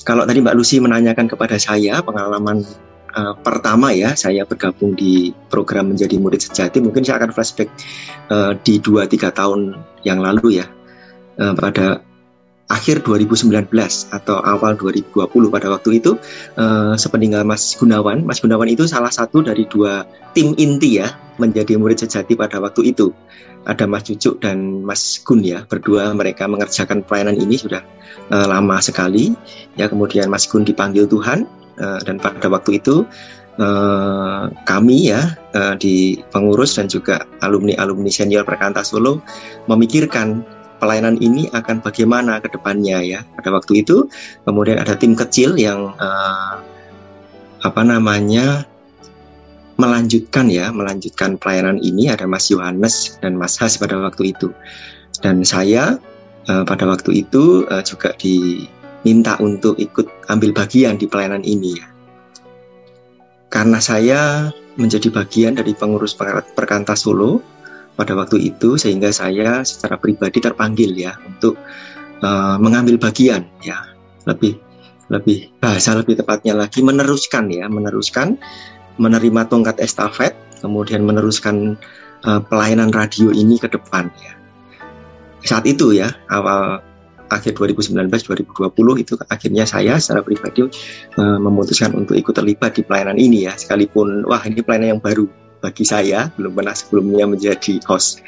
Kalau 0.04 0.28
tadi 0.28 0.44
Mbak 0.44 0.56
Lucy 0.58 0.78
menanyakan 0.84 1.32
kepada 1.32 1.56
saya 1.56 2.04
pengalaman 2.04 2.66
uh, 3.16 3.34
pertama 3.40 3.96
ya 3.96 4.14
saya 4.14 4.44
bergabung 4.44 4.94
di 4.94 5.32
program 5.48 5.96
menjadi 5.96 6.20
murid 6.20 6.44
sejati. 6.44 6.84
Mungkin 6.84 7.02
saya 7.08 7.24
akan 7.24 7.32
flashback 7.32 7.72
uh, 8.30 8.54
di 8.62 8.78
2-3 8.78 9.32
tahun 9.32 9.60
yang 10.04 10.20
lalu 10.22 10.62
ya. 10.62 10.68
Uh, 11.36 11.52
pada 11.52 12.00
akhir 12.66 13.06
2019 13.06 13.70
atau 14.10 14.42
awal 14.42 14.74
2020 14.74 15.30
pada 15.54 15.68
waktu 15.70 16.02
itu 16.02 16.18
uh, 16.58 16.98
sepeninggal 16.98 17.46
Mas 17.46 17.78
Gunawan. 17.78 18.26
Mas 18.26 18.42
Gunawan 18.42 18.70
itu 18.70 18.90
salah 18.90 19.14
satu 19.14 19.46
dari 19.46 19.70
dua 19.70 20.08
tim 20.34 20.58
inti 20.58 20.98
ya 21.02 21.14
menjadi 21.38 21.78
murid 21.78 22.02
sejati 22.02 22.34
pada 22.34 22.58
waktu 22.58 22.96
itu 22.96 23.14
ada 23.66 23.90
Mas 23.90 24.06
Cucuk 24.06 24.42
dan 24.42 24.86
Mas 24.86 25.22
Gun 25.22 25.42
ya 25.42 25.66
berdua 25.66 26.14
mereka 26.14 26.46
mengerjakan 26.46 27.02
pelayanan 27.06 27.38
ini 27.38 27.58
sudah 27.58 27.82
uh, 28.30 28.46
lama 28.46 28.78
sekali 28.82 29.34
ya 29.76 29.90
kemudian 29.90 30.30
Mas 30.30 30.46
Gun 30.46 30.66
dipanggil 30.66 31.10
Tuhan 31.10 31.50
Eh, 31.76 32.00
dan 32.08 32.24
pada 32.24 32.48
waktu 32.48 32.80
itu 32.80 33.04
uh, 33.60 34.48
kami 34.64 35.12
ya 35.12 35.36
uh, 35.52 35.76
di 35.76 36.16
pengurus 36.32 36.80
dan 36.80 36.88
juga 36.88 37.28
alumni-alumni 37.44 38.08
senior 38.08 38.48
Perkantas 38.48 38.96
Solo 38.96 39.20
memikirkan 39.68 40.40
pelayanan 40.80 41.20
ini 41.20 41.52
akan 41.52 41.84
bagaimana 41.84 42.40
ke 42.40 42.48
depannya 42.48 43.04
ya. 43.04 43.20
Pada 43.36 43.52
waktu 43.52 43.84
itu 43.84 44.08
kemudian 44.48 44.80
ada 44.80 44.96
tim 44.96 45.20
kecil 45.20 45.60
yang 45.60 45.92
uh, 46.00 46.64
apa 47.60 47.82
namanya 47.84 48.64
melanjutkan 49.76 50.48
ya, 50.48 50.72
melanjutkan 50.72 51.36
pelayanan 51.40 51.80
ini 51.84 52.08
ada 52.12 52.24
Mas 52.24 52.48
Yohanes 52.48 53.20
dan 53.20 53.36
Mas 53.36 53.60
Has 53.60 53.76
pada 53.76 54.00
waktu 54.00 54.32
itu. 54.32 54.52
Dan 55.20 55.44
saya 55.44 56.00
uh, 56.48 56.64
pada 56.64 56.88
waktu 56.88 57.26
itu 57.26 57.68
uh, 57.68 57.84
juga 57.84 58.16
di 58.16 58.68
minta 59.06 59.38
untuk 59.44 59.78
ikut 59.78 60.08
ambil 60.32 60.56
bagian 60.56 60.98
di 60.98 61.06
pelayanan 61.06 61.44
ini 61.44 61.78
ya. 61.78 61.88
Karena 63.54 63.80
saya 63.80 64.52
menjadi 64.76 65.08
bagian 65.08 65.56
dari 65.56 65.72
pengurus 65.72 66.18
perkantas 66.58 67.08
Solo 67.08 67.40
pada 67.96 68.12
waktu 68.12 68.52
itu 68.52 68.76
sehingga 68.76 69.12
saya 69.16 69.64
secara 69.64 69.96
pribadi 69.96 70.44
terpanggil 70.44 70.92
ya 70.92 71.16
untuk 71.24 71.56
uh, 72.20 72.60
mengambil 72.60 73.00
bagian 73.00 73.48
ya 73.64 73.80
lebih 74.28 74.60
lebih 75.08 75.54
bahasa 75.64 75.96
lebih 75.96 76.20
tepatnya 76.20 76.58
lagi 76.58 76.84
meneruskan 76.84 77.48
ya 77.48 77.72
meneruskan 77.72 78.36
menerima 78.98 79.48
tongkat 79.52 79.80
estafet 79.84 80.36
kemudian 80.64 81.04
meneruskan 81.04 81.76
uh, 82.26 82.42
pelayanan 82.42 82.90
radio 82.90 83.30
ini 83.30 83.60
ke 83.60 83.70
depan 83.70 84.10
ya. 84.22 84.34
Saat 85.46 85.70
itu 85.70 85.94
ya 85.94 86.10
awal 86.34 86.82
akhir 87.30 87.58
2019-2020 87.58 89.02
itu 89.02 89.14
akhirnya 89.30 89.66
saya 89.66 89.98
secara 89.98 90.22
pribadi 90.26 90.66
uh, 91.18 91.38
memutuskan 91.42 91.94
untuk 91.94 92.18
ikut 92.18 92.34
terlibat 92.34 92.78
di 92.78 92.82
pelayanan 92.82 93.18
ini 93.18 93.46
ya. 93.46 93.54
Sekalipun 93.54 94.26
wah 94.26 94.42
ini 94.46 94.62
pelayanan 94.66 94.98
yang 94.98 95.02
baru 95.02 95.30
bagi 95.62 95.86
saya 95.86 96.30
belum 96.38 96.54
pernah 96.54 96.76
sebelumnya 96.78 97.26
menjadi 97.26 97.82
host 97.90 98.22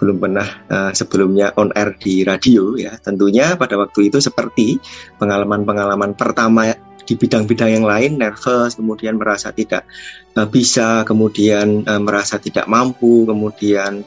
belum 0.00 0.16
pernah 0.16 0.48
uh, 0.72 0.90
sebelumnya 0.96 1.52
on 1.60 1.68
air 1.76 1.92
di 2.00 2.24
radio 2.24 2.72
ya. 2.80 2.96
Tentunya 2.96 3.52
pada 3.60 3.76
waktu 3.76 4.08
itu 4.08 4.16
seperti 4.16 4.80
pengalaman-pengalaman 5.20 6.16
pertama 6.16 6.72
di 7.04 7.14
bidang-bidang 7.20 7.70
yang 7.76 7.84
lain 7.84 8.16
nervous 8.16 8.80
kemudian 8.80 9.20
merasa 9.20 9.52
tidak 9.52 9.84
uh, 10.40 10.48
bisa 10.48 11.04
kemudian 11.04 11.84
uh, 11.84 12.00
merasa 12.00 12.40
tidak 12.40 12.64
mampu 12.64 13.28
kemudian 13.28 14.00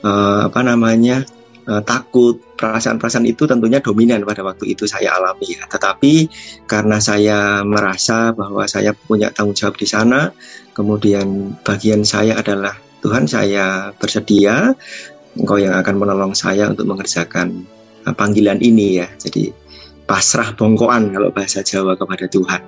uh, 0.00 0.48
apa 0.48 0.60
namanya 0.64 1.28
uh, 1.68 1.84
takut. 1.84 2.40
Perasaan-perasaan 2.54 3.26
itu 3.26 3.44
tentunya 3.50 3.82
dominan 3.82 4.22
pada 4.24 4.40
waktu 4.46 4.72
itu 4.72 4.88
saya 4.88 5.18
alami 5.18 5.58
ya. 5.58 5.68
Tetapi 5.68 6.30
karena 6.64 7.02
saya 7.02 7.60
merasa 7.66 8.32
bahwa 8.32 8.64
saya 8.64 8.96
punya 8.96 9.28
tanggung 9.28 9.58
jawab 9.58 9.76
di 9.76 9.84
sana 9.84 10.32
kemudian 10.72 11.58
bagian 11.66 12.06
saya 12.06 12.38
adalah 12.40 12.78
Tuhan 13.04 13.28
saya 13.28 13.92
bersedia 14.00 14.72
Engkau 15.34 15.58
yang 15.58 15.74
akan 15.74 15.94
menolong 15.98 16.32
saya 16.36 16.70
untuk 16.70 16.86
mengerjakan 16.86 17.66
uh, 18.06 18.14
panggilan 18.14 18.62
ini 18.62 19.02
ya. 19.02 19.08
Jadi 19.18 19.50
pasrah 20.04 20.52
bongkoan 20.52 21.10
kalau 21.16 21.32
bahasa 21.32 21.64
Jawa 21.64 21.96
kepada 21.96 22.28
Tuhan. 22.28 22.62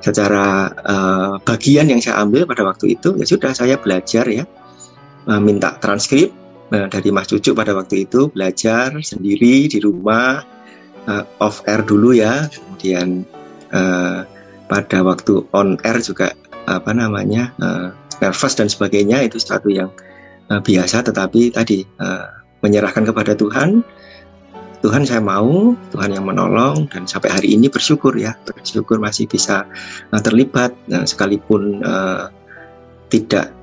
Secara 0.00 0.72
uh, 0.86 1.32
bagian 1.42 1.90
yang 1.90 2.00
saya 2.00 2.22
ambil 2.22 2.48
pada 2.48 2.62
waktu 2.64 2.96
itu 2.96 3.14
ya 3.18 3.26
sudah 3.26 3.52
saya 3.52 3.76
belajar 3.76 4.24
ya. 4.30 4.44
Uh, 5.22 5.38
minta 5.38 5.78
transkrip 5.78 6.42
Nah, 6.72 6.88
dari 6.88 7.12
Mas 7.12 7.28
Cucu 7.28 7.52
pada 7.52 7.76
waktu 7.76 8.08
itu 8.08 8.32
belajar 8.32 8.96
sendiri 9.04 9.68
di 9.68 9.76
rumah 9.76 10.40
uh, 11.04 11.24
off 11.36 11.60
air 11.68 11.84
dulu 11.84 12.16
ya, 12.16 12.48
kemudian 12.48 13.28
uh, 13.76 14.24
pada 14.72 15.04
waktu 15.04 15.44
on 15.52 15.76
air 15.84 16.00
juga 16.00 16.32
apa 16.64 16.96
namanya 16.96 17.52
uh, 17.60 17.92
nervous 18.24 18.56
dan 18.56 18.72
sebagainya 18.72 19.20
itu 19.28 19.36
sesuatu 19.36 19.68
yang 19.68 19.92
uh, 20.52 20.60
biasa, 20.60 21.00
tetapi 21.08 21.56
tadi 21.56 21.80
uh, 21.96 22.28
menyerahkan 22.60 23.08
kepada 23.08 23.32
Tuhan. 23.32 23.80
Tuhan 24.82 25.06
saya 25.06 25.22
mau, 25.22 25.78
Tuhan 25.94 26.10
yang 26.10 26.26
menolong 26.26 26.90
dan 26.90 27.06
sampai 27.06 27.30
hari 27.30 27.54
ini 27.54 27.70
bersyukur 27.70 28.18
ya, 28.18 28.34
bersyukur 28.42 28.98
masih 28.98 29.30
bisa 29.30 29.62
uh, 30.10 30.20
terlibat 30.20 30.74
nah, 30.90 31.06
sekalipun 31.06 31.80
uh, 31.86 32.26
tidak 33.06 33.54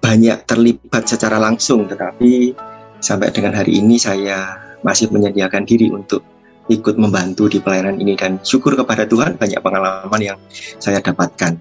banyak 0.00 0.40
terlibat 0.48 1.04
secara 1.04 1.36
langsung, 1.36 1.84
tetapi 1.84 2.56
sampai 3.04 3.28
dengan 3.30 3.52
hari 3.52 3.78
ini 3.84 4.00
saya 4.00 4.56
masih 4.80 5.12
menyediakan 5.12 5.68
diri 5.68 5.92
untuk 5.92 6.24
ikut 6.72 6.96
membantu 6.96 7.48
di 7.48 7.60
pelayanan 7.60 8.00
ini 8.00 8.16
dan 8.16 8.40
syukur 8.44 8.76
kepada 8.76 9.04
Tuhan 9.04 9.36
banyak 9.36 9.60
pengalaman 9.60 10.20
yang 10.20 10.38
saya 10.80 11.04
dapatkan. 11.04 11.56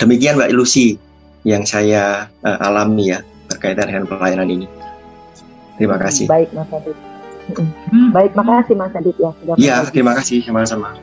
Demikian 0.00 0.36
Mbak 0.36 0.52
Lucy 0.56 0.96
yang 1.44 1.64
saya 1.64 2.28
uh, 2.44 2.58
alami 2.60 3.16
ya 3.16 3.20
berkaitan 3.50 3.86
dengan 3.90 4.04
pelayanan 4.06 4.48
ini. 4.48 4.66
Terima 5.76 5.98
kasih. 5.98 6.30
Baik 6.30 6.54
Mas 6.54 6.70
Adit. 6.70 6.96
Hmm. 7.90 8.14
Baik, 8.14 8.32
makasih 8.38 8.78
Mas 8.78 8.94
Adit 8.94 9.16
ya 9.18 9.30
Iya, 9.58 9.76
terima 9.90 10.14
kasih 10.14 10.46
sama-sama. 10.46 10.94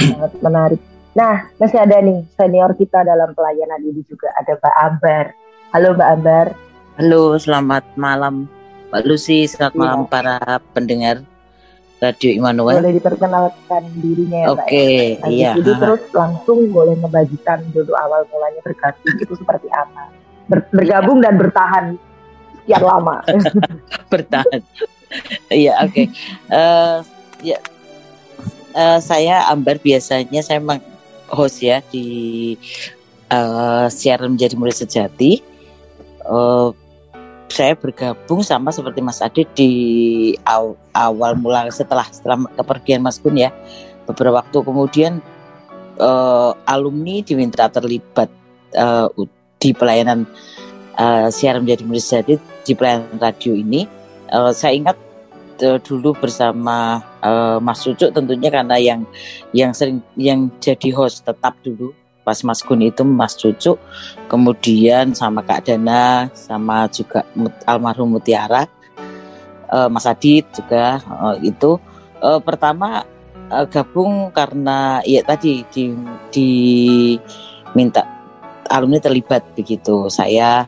sangat 0.00 0.32
menarik. 0.42 0.80
Nah, 1.14 1.46
masih 1.60 1.78
ada 1.78 2.00
nih 2.00 2.24
senior 2.34 2.72
kita 2.74 3.04
dalam 3.04 3.36
pelayanan 3.36 3.82
ini 3.84 4.02
juga 4.08 4.30
ada 4.34 4.56
Mbak 4.58 4.76
Ambar. 4.78 5.24
Halo 5.70 5.88
Mbak 5.94 6.10
Ambar. 6.18 6.46
Halo, 6.98 7.22
selamat 7.38 7.84
malam 7.94 8.48
Mbak 8.90 9.02
Lucy, 9.06 9.46
selamat 9.46 9.74
Iya. 9.74 9.80
malam 9.80 10.00
para 10.08 10.36
pendengar 10.74 11.22
Radio 12.00 12.30
Immanuel. 12.32 12.80
Boleh 12.80 12.96
diperkenalkan 12.96 13.82
dirinya 14.00 14.38
ya. 14.40 14.46
Oke, 14.56 14.86
ya? 14.88 15.20
Habis 15.20 15.36
iya. 15.36 15.52
itu 15.60 15.72
terus 15.76 16.02
langsung 16.16 16.58
boleh 16.72 16.96
membagikan 16.96 17.60
dulu 17.76 17.92
awal 17.92 18.24
mulanya 18.32 18.60
bergabung 18.64 19.14
itu 19.20 19.34
seperti 19.36 19.68
apa. 19.68 20.08
Ber- 20.50 20.66
bergabung 20.74 21.22
dan 21.22 21.38
bertahan 21.38 21.94
sekian 22.60 22.82
lama. 22.82 23.22
bertahan. 24.12 24.60
Iya, 25.48 25.78
oke. 25.80 26.10
Eh, 26.50 26.96
ya, 27.42 27.58
Eh, 28.70 28.98
saya 29.02 29.50
Ambar 29.50 29.82
biasanya 29.82 30.46
saya 30.46 30.62
memang 30.62 30.78
host 31.26 31.58
ya 31.58 31.82
di 31.90 32.54
eh, 33.26 33.86
siaran 33.90 34.38
menjadi 34.38 34.54
murid 34.54 34.78
sejati. 34.78 35.42
Eh, 36.22 36.68
saya 37.50 37.74
bergabung 37.74 38.46
sama 38.46 38.70
seperti 38.70 39.02
Mas 39.02 39.18
Adit 39.18 39.50
di 39.58 39.70
aw- 40.46 40.78
awal 40.94 41.34
mula 41.34 41.66
setelah 41.74 42.06
setelah 42.06 42.46
kepergian 42.54 43.02
Mas 43.02 43.18
Gun 43.18 43.42
ya. 43.42 43.50
Beberapa 44.06 44.38
waktu 44.38 44.62
kemudian 44.62 45.18
eh, 45.98 46.50
alumni 46.64 47.18
diminta 47.26 47.66
terlibat 47.66 48.30
eh, 48.70 49.08
u- 49.18 49.39
di 49.60 49.76
pelayanan 49.76 50.24
eh, 50.96 51.28
siaran 51.28 51.62
menjadi 51.62 51.82
murid 51.84 52.02
sejati 52.02 52.34
di 52.64 52.72
pelayanan 52.72 53.20
radio 53.20 53.52
ini. 53.52 53.84
Eh, 54.32 54.52
saya 54.56 54.72
ingat 54.72 54.96
eh, 55.60 55.78
dulu 55.84 56.16
bersama 56.16 57.04
eh, 57.20 57.58
Mas 57.60 57.84
Cucuk 57.84 58.10
tentunya 58.16 58.48
karena 58.48 58.80
yang 58.80 59.04
yang 59.52 59.76
sering 59.76 60.00
yang 60.16 60.48
jadi 60.58 60.90
host 60.96 61.28
tetap 61.28 61.60
dulu 61.60 61.92
pas 62.24 62.40
Mas 62.44 62.64
Gun 62.64 62.84
itu 62.84 63.04
Mas 63.04 63.36
Cucuk 63.36 63.76
kemudian 64.32 65.12
sama 65.12 65.44
Kak 65.44 65.68
Dana 65.68 66.32
sama 66.32 66.88
juga 66.88 67.24
almarhum 67.68 68.16
Mutiara 68.16 68.64
eh, 69.68 69.88
Mas 69.92 70.08
Adit 70.08 70.48
juga 70.56 71.00
eh, 71.04 71.52
itu 71.52 71.76
Eh, 72.20 72.40
pertama 72.44 73.00
eh, 73.48 73.66
gabung 73.72 74.28
karena 74.28 75.00
ya 75.08 75.24
tadi 75.24 75.64
di 75.72 75.96
diminta 76.28 78.04
alumni 78.70 79.02
terlibat 79.02 79.42
begitu 79.58 80.06
saya 80.06 80.64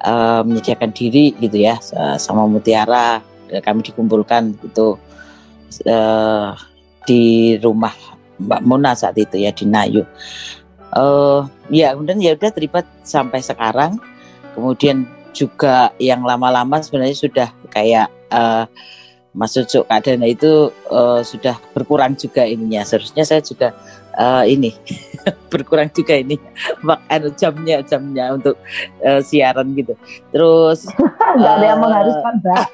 eh, 0.00 0.40
menyediakan 0.42 0.90
diri 0.90 1.36
gitu 1.36 1.60
ya 1.60 1.76
sa- 1.78 2.16
sama 2.16 2.48
Mutiara 2.48 3.20
kami 3.60 3.84
dikumpulkan 3.84 4.56
gitu 4.64 4.96
eh, 5.84 6.48
di 7.04 7.54
rumah 7.60 7.92
Mbak 8.42 8.62
Mona 8.64 8.96
saat 8.96 9.14
itu 9.20 9.36
ya 9.38 9.52
di 9.52 9.68
Nayu. 9.68 10.02
Eh 10.92 11.40
ya 11.72 11.92
kemudian 11.94 12.18
ya 12.20 12.32
udah 12.34 12.50
terlibat 12.50 12.86
sampai 13.04 13.44
sekarang. 13.44 14.00
Kemudian 14.52 15.08
juga 15.32 15.96
yang 15.96 16.20
lama-lama 16.24 16.80
sebenarnya 16.84 17.16
sudah 17.16 17.48
kayak 17.72 18.08
eh, 18.32 18.64
Mas 19.32 19.56
Cucuk 19.56 19.88
Kak 19.88 20.04
Dana 20.04 20.28
itu 20.28 20.68
eh, 20.92 21.20
sudah 21.24 21.56
berkurang 21.72 22.12
juga 22.16 22.44
ininya. 22.44 22.84
Seharusnya 22.84 23.24
saya 23.24 23.40
juga 23.40 23.72
eh, 24.12 24.44
ini 24.52 24.70
berkurang 25.52 25.88
juga 25.88 26.20
ini 26.20 26.36
makan 26.84 27.32
jamnya 27.40 27.80
jamnya 27.80 28.36
untuk 28.36 28.60
eh, 29.00 29.24
siaran 29.24 29.72
gitu. 29.72 29.96
Terus 30.28 30.84
Nggak 31.40 31.54
ada 31.58 31.64
yang 31.64 31.80
mengharuskan 31.80 32.34
Mbak. 32.44 32.66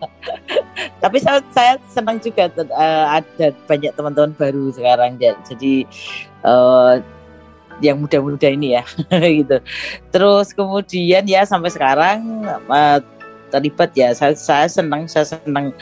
tapi 1.02 1.16
saya, 1.16 1.40
saya 1.52 1.72
senang 1.88 2.20
juga 2.20 2.52
eh, 2.52 3.04
ada 3.20 3.46
banyak 3.64 3.92
teman-teman 3.96 4.32
baru 4.36 4.68
sekarang 4.76 5.16
ja- 5.16 5.40
jadi 5.48 5.88
eh, 6.44 6.94
yang 7.80 7.96
muda-muda 7.96 8.44
ini 8.52 8.76
ya 8.76 8.84
gitu 9.40 9.56
terus 10.12 10.52
kemudian 10.52 11.24
ya 11.24 11.48
sampai 11.48 11.72
sekarang 11.72 12.44
eh, 12.68 13.00
terlibat 13.50 13.90
ya 13.98 14.14
saya, 14.14 14.32
saya 14.38 14.66
senang 14.70 15.10
saya 15.10 15.26
senang 15.36 15.74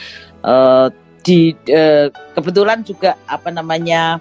eh, 0.42 0.86
di 1.22 1.52
eh, 1.68 2.08
kebetulan 2.32 2.80
juga 2.80 3.14
apa 3.28 3.52
namanya 3.52 4.16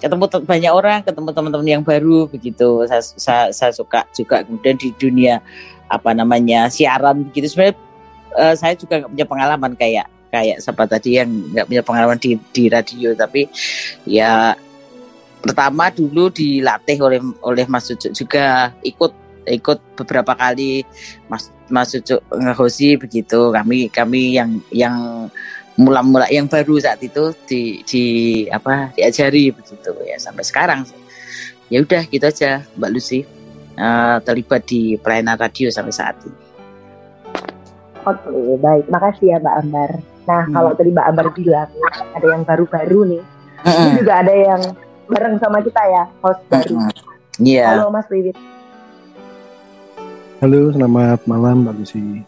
ketemu 0.00 0.24
te- 0.32 0.46
banyak 0.48 0.72
orang 0.72 1.04
ketemu 1.04 1.28
teman-teman 1.36 1.68
yang 1.68 1.84
baru 1.84 2.24
begitu. 2.26 2.88
Saya, 2.88 3.02
saya, 3.04 3.44
saya 3.52 3.72
suka 3.76 4.08
juga 4.16 4.40
kemudian 4.40 4.80
di 4.80 4.90
dunia 4.96 5.44
apa 5.92 6.16
namanya 6.16 6.72
siaran 6.72 7.28
begitu. 7.28 7.52
Sebenarnya 7.52 7.76
eh, 8.40 8.54
saya 8.56 8.72
juga 8.74 9.04
nggak 9.04 9.12
punya 9.12 9.26
pengalaman 9.28 9.72
kayak 9.76 10.06
kayak 10.30 10.56
siapa 10.62 10.86
tadi 10.86 11.20
yang 11.20 11.28
nggak 11.28 11.66
punya 11.68 11.82
pengalaman 11.84 12.18
di 12.18 12.40
di 12.56 12.64
radio. 12.72 13.12
Tapi 13.12 13.44
ya 14.08 14.56
pertama 15.44 15.92
dulu 15.92 16.32
dilatih 16.32 16.98
oleh 17.00 17.20
oleh 17.44 17.64
Mas 17.68 17.88
Cucuk 17.88 18.12
juga 18.16 18.72
ikut 18.84 19.12
ikut 19.48 19.78
beberapa 19.96 20.32
kali 20.36 20.84
Mas 21.28 21.48
Mas 21.70 21.94
Cucuk 21.94 22.20
ngehosi 22.28 22.98
begitu 22.98 23.54
kami 23.54 23.88
kami 23.88 24.34
yang 24.36 24.60
yang 24.74 24.96
mula-mula 25.78 26.28
yang 26.28 26.44
baru 26.50 26.76
saat 26.76 27.00
itu 27.00 27.32
di 27.48 27.80
di 27.88 28.04
apa 28.50 28.92
diajari 28.92 29.48
begitu 29.54 29.94
ya 30.04 30.18
sampai 30.20 30.44
sekarang 30.44 30.84
ya 31.72 31.80
udah 31.80 32.02
gitu 32.10 32.26
aja 32.26 32.66
Mbak 32.76 32.90
Lucy 32.92 33.22
Eh, 33.80 34.16
terlibat 34.28 34.68
di 34.68 35.00
pelayanan 35.00 35.40
radio 35.40 35.72
sampai 35.72 35.88
saat 35.88 36.12
ini. 36.20 36.36
Oke, 38.04 38.60
baik. 38.60 38.84
Makasih 38.92 39.32
ya 39.32 39.36
Mbak 39.40 39.56
Ambar. 39.56 39.90
Nah, 40.28 40.42
Hmm. 40.44 40.52
kalau 40.52 40.70
tadi 40.76 40.90
Mbak 40.92 41.06
Ambar 41.08 41.26
bilang 41.32 41.70
ada 42.12 42.26
yang 42.28 42.42
baru-baru 42.44 43.00
nih. 43.16 43.22
Ini 43.60 43.90
juga 44.04 44.12
ada 44.20 44.34
yang 44.36 44.60
bareng 45.08 45.36
sama 45.40 45.64
kita 45.64 45.80
ya, 45.80 46.04
host 46.20 46.44
baru. 46.52 46.76
Iya. 47.40 47.66
Halo 47.72 47.88
Mas 47.88 48.04
Wiwit. 48.12 48.36
Halo, 50.40 50.72
selamat 50.72 51.28
malam 51.28 51.68
Mbak 51.68 51.84
Lucy. 51.84 52.24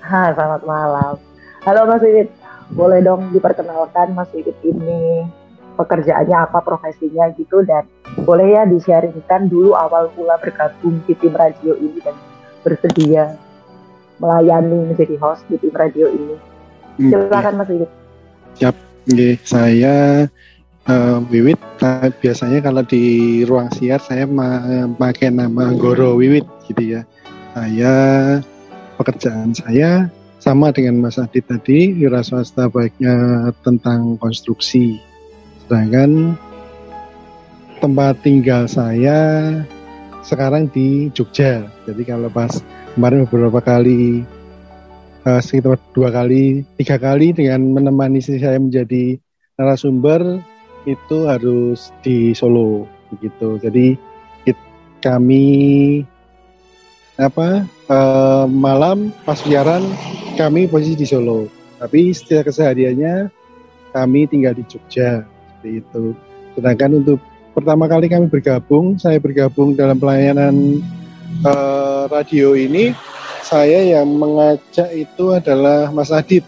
Ha, 0.00 0.32
selamat 0.32 0.64
malam. 0.64 1.20
Halo 1.60 1.84
Mas 1.84 2.00
Wiwit. 2.00 2.32
Boleh 2.72 3.04
dong 3.04 3.28
diperkenalkan 3.36 4.16
Mas 4.16 4.32
Wiwit 4.32 4.56
ini 4.64 5.28
pekerjaannya 5.76 6.48
apa, 6.48 6.64
profesinya 6.64 7.28
gitu 7.36 7.60
dan 7.68 7.84
boleh 8.24 8.56
ya 8.56 8.64
di-sharingkan 8.64 9.52
dulu 9.52 9.76
awal 9.76 10.08
mula 10.16 10.40
bergabung 10.40 11.04
di 11.04 11.12
tim 11.20 11.36
radio 11.36 11.76
ini 11.76 12.00
dan 12.00 12.16
bersedia 12.64 13.36
melayani 14.24 14.88
menjadi 14.88 15.20
host 15.20 15.44
di 15.52 15.60
tim 15.60 15.76
radio 15.76 16.08
ini. 16.08 16.32
Silakan 17.12 17.60
Mas 17.60 17.68
Wiwit. 17.68 17.92
Oke, 18.64 19.36
saya 19.44 20.24
eh, 20.88 21.18
Wiwit. 21.28 21.60
Biasanya 22.24 22.64
kalau 22.64 22.80
di 22.88 23.44
ruang 23.44 23.68
siar 23.76 24.00
saya 24.00 24.24
pakai 24.96 25.28
nama 25.28 25.76
Goro 25.76 26.16
Wiwit 26.16 26.48
gitu 26.64 26.96
ya. 26.96 27.04
Saya 27.58 27.94
pekerjaan 28.94 29.50
saya 29.50 30.06
sama 30.38 30.70
dengan 30.70 31.02
Mas 31.02 31.18
Adit 31.18 31.42
tadi, 31.50 31.90
wira 31.90 32.22
swasta 32.22 32.70
baiknya 32.70 33.50
tentang 33.66 34.14
konstruksi. 34.22 35.02
Sedangkan 35.66 36.38
tempat 37.82 38.22
tinggal 38.22 38.70
saya 38.70 39.50
sekarang 40.22 40.70
di 40.70 41.10
Jogja. 41.10 41.66
Jadi 41.82 42.06
kalau 42.06 42.30
pas 42.30 42.62
kemarin 42.94 43.26
beberapa 43.26 43.58
kali 43.58 44.22
eh, 45.26 45.40
sekitar 45.42 45.82
dua 45.98 46.14
kali, 46.14 46.62
tiga 46.78 46.94
kali 46.94 47.34
dengan 47.34 47.74
menemani 47.74 48.22
istri 48.22 48.38
saya 48.38 48.62
menjadi 48.62 49.18
narasumber 49.58 50.38
itu 50.86 51.26
harus 51.26 51.90
di 52.06 52.30
Solo 52.38 52.86
begitu. 53.10 53.58
Jadi 53.58 53.98
kami 55.02 55.46
apa 57.18 57.66
eh, 57.66 58.44
malam 58.46 59.10
pas 59.26 59.36
siaran 59.42 59.82
kami 60.38 60.70
posisi 60.70 60.94
di 60.94 61.06
Solo, 61.06 61.50
tapi 61.82 62.14
setiap 62.14 62.46
kesehariannya 62.46 63.26
kami 63.90 64.30
tinggal 64.30 64.54
di 64.54 64.62
Jogja 64.70 65.26
seperti 65.26 65.82
itu. 65.82 66.14
Sedangkan 66.54 67.02
untuk 67.02 67.18
pertama 67.58 67.90
kali 67.90 68.06
kami 68.06 68.30
bergabung, 68.30 68.94
saya 69.02 69.18
bergabung 69.18 69.74
dalam 69.74 69.98
pelayanan 69.98 70.78
eh, 71.42 72.02
radio 72.06 72.54
ini 72.54 72.94
saya 73.42 73.98
yang 73.98 74.12
mengajak 74.14 74.92
itu 74.92 75.34
adalah 75.34 75.90
Mas 75.90 76.14
Adit. 76.14 76.46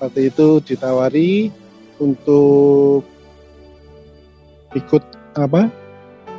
Waktu 0.00 0.32
itu 0.32 0.64
ditawari 0.64 1.52
untuk 2.00 3.04
ikut 4.72 5.04
apa 5.36 5.68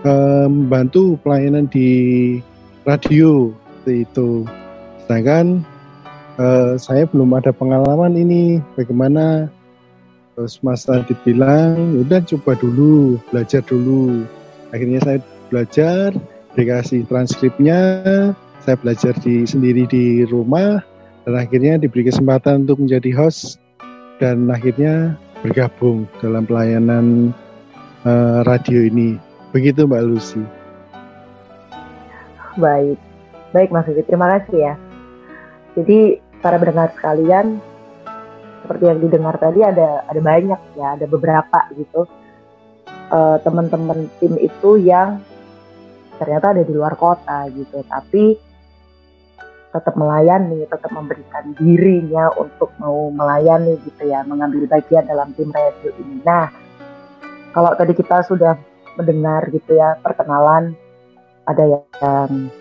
eh, 0.02 0.48
membantu 0.50 1.20
pelayanan 1.22 1.70
di 1.70 1.90
radio 2.86 3.54
itu. 3.86 4.46
Sedangkan 5.06 5.66
eh, 6.38 6.74
saya 6.78 7.04
belum 7.10 7.36
ada 7.36 7.52
pengalaman 7.54 8.16
ini 8.16 8.62
bagaimana 8.78 9.50
terus 10.34 10.64
Mas 10.64 10.88
Adit 10.88 11.18
bilang 11.28 12.02
udah 12.02 12.24
coba 12.26 12.58
dulu 12.58 13.20
belajar 13.30 13.62
dulu. 13.66 14.26
Akhirnya 14.72 15.04
saya 15.04 15.20
belajar 15.52 16.16
dikasih 16.56 17.08
transkripnya 17.08 17.80
saya 18.62 18.78
belajar 18.78 19.18
di 19.26 19.44
sendiri 19.44 19.90
di 19.90 20.24
rumah 20.30 20.80
dan 21.26 21.34
akhirnya 21.38 21.82
diberi 21.82 22.08
kesempatan 22.08 22.66
untuk 22.66 22.86
menjadi 22.86 23.10
host 23.18 23.58
dan 24.22 24.50
akhirnya 24.54 25.18
bergabung 25.42 26.06
dalam 26.22 26.46
pelayanan 26.46 27.34
uh, 28.06 28.46
radio 28.46 28.86
ini. 28.86 29.18
Begitu 29.50 29.90
Mbak 29.90 30.04
Lucy. 30.06 30.61
Baik, 32.60 33.00
baik 33.56 33.70
Mas 33.72 33.88
Vivi, 33.88 34.04
terima 34.04 34.28
kasih 34.38 34.58
ya. 34.60 34.74
Jadi 35.78 36.20
para 36.44 36.60
pendengar 36.60 36.92
sekalian, 36.98 37.64
seperti 38.64 38.84
yang 38.92 39.00
didengar 39.00 39.36
tadi 39.40 39.64
ada 39.64 40.04
ada 40.04 40.22
banyak 40.22 40.62
ya, 40.76 41.00
ada 41.00 41.06
beberapa 41.08 41.60
gitu 41.80 42.06
uh, 43.12 43.38
teman-teman 43.44 44.12
tim 44.20 44.36
itu 44.36 44.80
yang 44.84 45.24
ternyata 46.20 46.54
ada 46.54 46.64
di 46.68 46.74
luar 46.76 46.94
kota 47.00 47.48
gitu, 47.56 47.82
tapi 47.88 48.36
tetap 49.72 49.96
melayani, 49.96 50.68
tetap 50.68 50.92
memberikan 50.92 51.56
dirinya 51.56 52.28
untuk 52.36 52.76
mau 52.78 53.08
melayani 53.10 53.80
gitu 53.88 54.12
ya, 54.12 54.28
mengambil 54.28 54.68
bagian 54.68 55.08
dalam 55.08 55.32
tim 55.34 55.48
radio 55.50 55.90
ini. 55.96 56.20
Nah, 56.28 56.52
kalau 57.56 57.72
tadi 57.80 57.96
kita 57.96 58.28
sudah 58.28 58.60
mendengar 59.00 59.48
gitu 59.48 59.80
ya 59.80 59.96
perkenalan, 60.04 60.76
ada 61.48 61.64
yang 61.66 62.52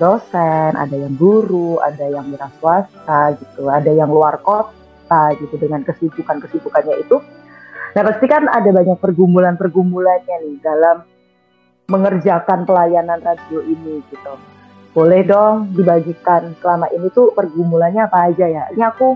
dosen, 0.00 0.70
ada 0.76 0.96
yang 0.96 1.14
guru, 1.20 1.76
ada 1.80 2.06
yang 2.08 2.28
wira 2.32 2.48
swasta 2.60 3.36
gitu, 3.36 3.68
ada 3.68 3.90
yang 3.92 4.08
luar 4.08 4.40
kota 4.40 5.36
gitu 5.36 5.60
dengan 5.60 5.84
kesibukan-kesibukannya 5.84 7.04
itu. 7.04 7.20
Nah 7.96 8.02
pasti 8.06 8.26
kan 8.30 8.46
ada 8.46 8.70
banyak 8.70 8.96
pergumulan-pergumulannya 9.02 10.36
nih 10.46 10.56
dalam 10.62 11.02
mengerjakan 11.90 12.62
pelayanan 12.64 13.18
radio 13.18 13.60
ini 13.66 13.98
gitu 14.14 14.38
boleh 14.90 15.22
dong 15.22 15.70
dibagikan 15.78 16.50
selama 16.58 16.90
ini 16.90 17.06
tuh 17.14 17.30
pergumulannya 17.30 18.10
apa 18.10 18.30
aja 18.30 18.46
ya. 18.46 18.64
Ini 18.74 18.82
aku 18.90 19.14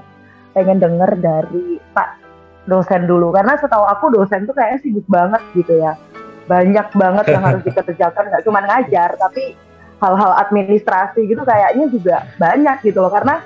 pengen 0.55 0.79
denger 0.79 1.19
dari 1.19 1.83
Pak 1.91 2.23
dosen 2.71 3.11
dulu 3.11 3.35
karena 3.35 3.59
setahu 3.59 3.85
aku 3.85 4.15
dosen 4.15 4.47
tuh 4.47 4.55
kayaknya 4.55 4.79
sibuk 4.87 5.07
banget 5.11 5.43
gitu 5.59 5.75
ya. 5.75 5.99
Banyak 6.45 6.93
banget 6.93 7.27
yang 7.33 7.43
harus 7.43 7.63
dikerjakan 7.65 8.25
nggak 8.29 8.45
cuma 8.45 8.61
ngajar 8.65 9.17
tapi 9.17 9.57
hal-hal 10.03 10.33
administrasi 10.45 11.25
gitu 11.25 11.43
kayaknya 11.47 11.87
juga 11.89 12.17
banyak 12.37 12.85
gitu 12.85 13.01
loh 13.01 13.09
karena 13.09 13.41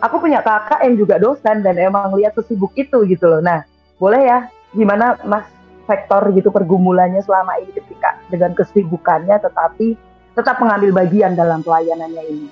aku 0.00 0.20
punya 0.20 0.44
kakak 0.44 0.84
yang 0.84 0.96
juga 1.00 1.16
dosen 1.16 1.64
dan 1.64 1.76
emang 1.80 2.12
lihat 2.16 2.36
sesibuk 2.36 2.72
itu 2.76 3.04
gitu 3.08 3.24
loh. 3.28 3.40
Nah, 3.40 3.64
boleh 4.00 4.20
ya 4.20 4.38
gimana 4.76 5.16
Mas 5.24 5.46
sektor 5.88 6.22
gitu 6.36 6.54
pergumulannya 6.54 7.20
selama 7.24 7.58
ini 7.58 7.72
ketika 7.74 8.14
dengan 8.30 8.54
kesibukannya 8.54 9.36
tetapi 9.42 9.98
tetap 10.38 10.56
mengambil 10.62 11.02
bagian 11.02 11.34
dalam 11.34 11.60
pelayanannya 11.60 12.24
ini. 12.30 12.48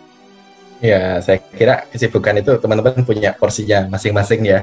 Ya, 0.78 1.18
saya 1.18 1.42
kira 1.42 1.90
kesibukan 1.90 2.38
itu 2.38 2.54
teman-teman 2.62 3.02
punya 3.02 3.34
porsinya 3.34 3.90
masing-masing 3.90 4.46
ya. 4.46 4.62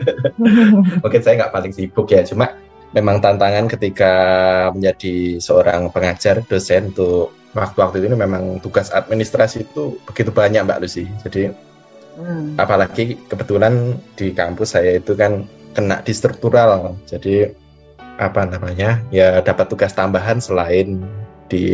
Mungkin 1.04 1.20
saya 1.20 1.44
nggak 1.44 1.52
paling 1.52 1.72
sibuk 1.76 2.08
ya, 2.08 2.24
cuma 2.24 2.56
memang 2.96 3.20
tantangan 3.20 3.68
ketika 3.68 4.12
menjadi 4.72 5.36
seorang 5.36 5.92
pengajar, 5.92 6.40
dosen 6.48 6.96
untuk 6.96 7.36
waktu-waktu 7.52 8.08
ini 8.08 8.16
memang 8.16 8.56
tugas 8.64 8.88
administrasi 8.88 9.68
itu 9.68 10.00
begitu 10.08 10.32
banyak 10.32 10.64
Mbak 10.64 10.80
Lucy. 10.80 11.04
Jadi 11.20 11.52
hmm. 12.16 12.56
apalagi 12.56 13.20
kebetulan 13.28 14.00
di 14.16 14.32
kampus 14.32 14.80
saya 14.80 14.96
itu 14.96 15.12
kan 15.12 15.44
kena 15.76 16.00
di 16.00 16.12
struktural, 16.16 16.96
jadi 17.04 17.52
apa 18.16 18.48
namanya 18.48 19.04
ya 19.12 19.44
dapat 19.44 19.68
tugas 19.68 19.92
tambahan 19.92 20.40
selain 20.40 21.04
di 21.52 21.68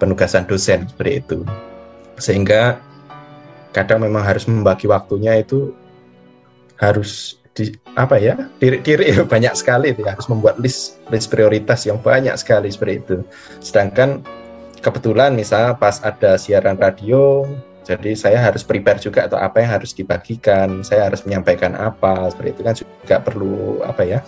penugasan 0.00 0.48
dosen 0.48 0.88
seperti 0.88 1.20
itu 1.20 1.38
sehingga 2.16 2.80
kadang 3.76 4.08
memang 4.08 4.24
harus 4.24 4.48
membagi 4.48 4.88
waktunya 4.88 5.36
itu 5.36 5.76
harus 6.80 7.36
di 7.54 7.70
apa 7.94 8.18
ya 8.18 8.34
diri-diri 8.58 9.14
banyak 9.32 9.54
sekali 9.54 9.94
ya, 9.94 10.18
harus 10.18 10.26
membuat 10.26 10.58
list 10.58 10.98
list 11.08 11.30
prioritas 11.30 11.86
yang 11.86 12.02
banyak 12.02 12.34
sekali 12.34 12.68
seperti 12.68 12.94
itu. 13.00 13.16
Sedangkan 13.62 14.20
kebetulan 14.82 15.32
misalnya 15.32 15.78
pas 15.78 16.02
ada 16.02 16.36
siaran 16.36 16.76
radio 16.76 17.46
jadi 17.84 18.16
saya 18.16 18.38
harus 18.40 18.64
prepare 18.64 18.96
juga 18.96 19.28
atau 19.28 19.36
apa 19.36 19.60
yang 19.60 19.76
harus 19.76 19.92
dibagikan 19.92 20.80
saya 20.80 21.12
harus 21.12 21.20
menyampaikan 21.28 21.76
apa 21.76 22.32
seperti 22.32 22.50
itu 22.58 22.62
kan 22.64 22.74
juga 22.74 23.16
perlu 23.20 23.84
apa 23.84 24.02
ya 24.02 24.18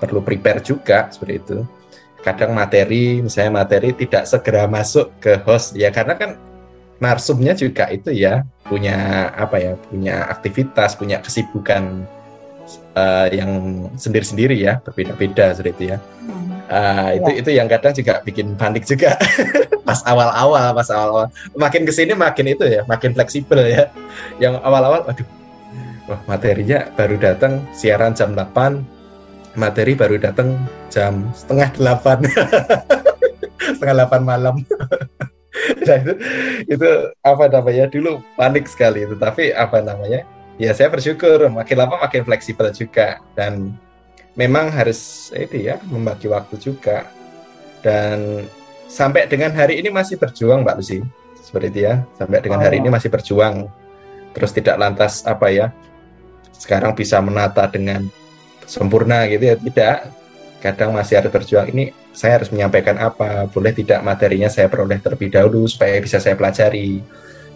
perlu 0.00 0.24
prepare 0.24 0.64
juga 0.64 1.10
seperti 1.12 1.34
itu. 1.36 1.58
Kadang 2.20 2.52
materi 2.52 3.24
misalnya 3.24 3.64
materi 3.64 3.96
tidak 3.96 4.28
segera 4.28 4.68
masuk 4.68 5.08
ke 5.24 5.40
host 5.48 5.72
ya 5.72 5.88
karena 5.88 6.12
kan 6.16 6.36
narsumnya 7.00 7.56
juga 7.56 7.88
itu 7.88 8.12
ya 8.12 8.44
punya 8.68 9.28
apa 9.32 9.56
ya 9.56 9.72
punya 9.88 10.28
aktivitas 10.28 11.00
punya 11.00 11.24
kesibukan 11.24 12.04
uh, 12.94 13.26
yang 13.30 13.50
sendiri-sendiri 13.94 14.56
ya 14.58 14.78
berbeda-beda 14.82 15.54
seperti 15.54 15.70
itu 15.70 15.84
ya. 15.94 15.98
Uh, 16.70 17.18
itu 17.18 17.30
ya. 17.34 17.36
itu 17.42 17.50
yang 17.50 17.66
kadang 17.66 17.94
juga 17.94 18.22
bikin 18.22 18.54
panik 18.54 18.86
juga. 18.86 19.18
Pas 19.88 19.98
awal-awal 20.06 20.70
pas 20.70 20.86
awal-awal. 20.86 21.26
Makin 21.58 21.82
ke 21.82 21.90
sini 21.90 22.14
makin 22.14 22.46
itu 22.54 22.62
ya 22.62 22.86
makin 22.86 23.10
fleksibel 23.10 23.58
ya. 23.66 23.90
Yang 24.38 24.62
awal-awal 24.62 25.02
aduh. 25.10 25.26
Wah 26.06 26.20
materinya 26.30 26.86
baru 26.94 27.18
datang 27.18 27.66
siaran 27.74 28.14
jam 28.14 28.38
8 28.38 28.82
materi 29.58 29.98
baru 29.98 30.14
datang 30.22 30.62
jam 30.94 31.26
setengah 31.34 31.74
delapan. 31.74 32.18
Setengah 33.74 33.94
delapan 34.04 34.22
malam. 34.22 34.56
Nah 35.60 35.98
itu 35.98 36.14
itu 36.70 36.88
apa 37.26 37.44
namanya? 37.50 37.90
Dulu 37.90 38.22
panik 38.38 38.70
sekali 38.70 39.02
itu 39.02 39.18
tapi 39.18 39.50
apa 39.50 39.82
namanya 39.82 40.22
ya 40.60 40.76
saya 40.76 40.92
bersyukur. 40.92 41.48
Makin 41.48 41.76
lama 41.80 41.96
makin 42.04 42.28
fleksibel 42.28 42.68
juga. 42.76 43.24
Dan 43.32 43.72
memang 44.36 44.68
harus 44.68 45.32
itu 45.32 45.72
ya 45.72 45.80
membagi 45.88 46.28
waktu 46.28 46.60
juga. 46.60 47.08
Dan 47.80 48.44
sampai 48.92 49.24
dengan 49.24 49.56
hari 49.56 49.80
ini 49.80 49.88
masih 49.88 50.20
berjuang 50.20 50.60
Mbak 50.60 50.76
Lucy. 50.76 51.00
Seperti 51.40 51.66
itu 51.72 51.80
ya. 51.88 52.04
Sampai 52.20 52.44
dengan 52.44 52.60
hari 52.60 52.76
oh. 52.78 52.80
ini 52.84 52.88
masih 52.92 53.08
berjuang. 53.08 53.72
Terus 54.36 54.52
tidak 54.52 54.76
lantas 54.76 55.24
apa 55.24 55.48
ya 55.50 55.72
sekarang 56.60 56.92
bisa 56.92 57.16
menata 57.24 57.64
dengan 57.72 58.04
sempurna 58.68 59.24
gitu 59.32 59.48
ya. 59.48 59.56
Tidak. 59.56 59.98
Kadang 60.60 60.92
masih 60.92 61.24
harus 61.24 61.32
berjuang. 61.32 61.72
Ini 61.72 61.88
saya 62.12 62.36
harus 62.36 62.52
menyampaikan 62.52 63.00
apa. 63.00 63.48
Boleh 63.48 63.72
tidak 63.72 64.04
materinya 64.04 64.52
saya 64.52 64.68
peroleh 64.68 65.00
terlebih 65.00 65.32
dahulu 65.32 65.64
supaya 65.64 65.96
bisa 66.04 66.20
saya 66.20 66.36
pelajari. 66.36 67.00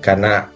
Karena 0.01 0.49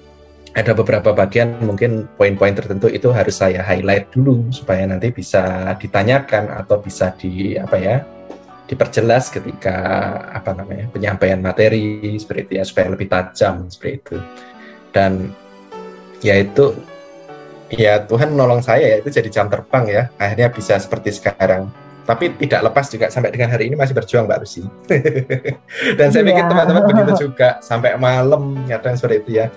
ada 0.57 0.73
beberapa 0.73 1.13
bagian 1.13 1.61
mungkin 1.61 2.09
poin-poin 2.17 2.57
tertentu 2.57 2.89
itu 2.89 3.13
harus 3.13 3.37
saya 3.37 3.61
highlight 3.61 4.09
dulu 4.15 4.49
supaya 4.49 4.89
nanti 4.89 5.13
bisa 5.13 5.75
ditanyakan 5.77 6.49
atau 6.49 6.81
bisa 6.81 7.13
di 7.21 7.59
apa 7.61 7.77
ya 7.77 7.97
diperjelas 8.69 9.33
ketika 9.33 9.77
apa 10.29 10.53
namanya 10.53 10.93
penyampaian 10.93 11.41
materi 11.41 12.17
seperti 12.21 12.41
itu 12.45 12.53
ya 12.61 12.65
supaya 12.69 12.87
lebih 12.93 13.09
tajam 13.09 13.69
seperti 13.73 13.93
itu. 14.05 14.17
Dan 14.93 15.33
ya 16.21 16.37
itu 16.41 16.77
ya 17.73 18.05
Tuhan 18.05 18.37
menolong 18.37 18.61
saya 18.61 18.85
ya 18.85 18.97
itu 19.01 19.09
jadi 19.09 19.29
jam 19.29 19.49
terbang 19.49 19.85
ya 19.89 20.03
akhirnya 20.21 20.53
bisa 20.53 20.77
seperti 20.77 21.17
sekarang. 21.17 21.73
Tapi 22.09 22.33
tidak 22.41 22.73
lepas 22.73 22.89
juga 22.89 23.13
sampai 23.13 23.29
dengan 23.29 23.53
hari 23.53 23.69
ini 23.69 23.77
masih 23.77 23.93
berjuang 23.93 24.25
Mbak 24.25 24.41
Rusi 24.41 24.65
dan 26.01 26.09
saya 26.09 26.25
pikir 26.25 26.41
iya. 26.41 26.49
teman-teman 26.49 26.89
begitu 26.89 27.29
juga 27.29 27.61
sampai 27.61 28.01
malam 28.01 28.57
kadang 28.65 28.97
seperti 28.97 29.17
itu 29.29 29.31
ya 29.45 29.53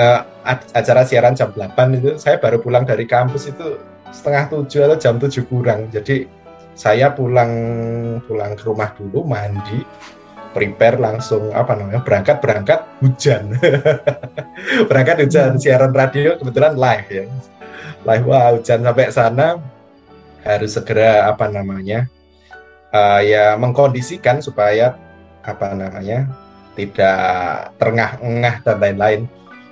uh, 0.00 0.20
acara 0.72 1.04
siaran 1.04 1.36
jam 1.36 1.52
8 1.52 1.76
itu 2.00 2.16
saya 2.16 2.40
baru 2.40 2.64
pulang 2.64 2.88
dari 2.88 3.04
kampus 3.04 3.52
itu 3.52 3.76
setengah 4.08 4.48
tujuh 4.48 4.80
atau 4.88 4.96
jam 4.96 5.20
tujuh 5.20 5.44
kurang. 5.46 5.92
Jadi 5.92 6.24
saya 6.72 7.12
pulang 7.12 7.52
pulang 8.24 8.56
ke 8.56 8.62
rumah 8.64 8.90
dulu 8.96 9.28
mandi 9.28 9.84
prepare 10.50 10.98
langsung 10.98 11.52
apa 11.54 11.78
namanya 11.78 12.02
berangkat 12.02 12.42
berangkat 12.42 12.80
hujan. 12.98 13.54
Berangkat 14.90 15.22
hujan 15.22 15.54
hmm. 15.56 15.62
siaran 15.62 15.94
radio 15.94 16.34
kebetulan 16.42 16.74
live 16.74 17.08
ya. 17.08 17.24
Live 18.02 18.26
wah 18.26 18.58
hujan 18.58 18.82
sampai 18.82 19.14
sana. 19.14 19.48
Harus 20.40 20.72
segera 20.72 21.28
apa 21.28 21.52
namanya 21.52 22.08
uh, 22.96 23.20
ya 23.20 23.54
mengkondisikan 23.60 24.40
supaya 24.40 24.96
apa 25.44 25.76
namanya 25.76 26.26
tidak 26.74 27.76
terengah-engah 27.76 28.54
dan 28.64 28.76
lain-lain 28.80 29.20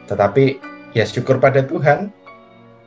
tetapi 0.08 0.58
ya 0.96 1.04
syukur 1.04 1.36
pada 1.38 1.60
Tuhan. 1.62 2.10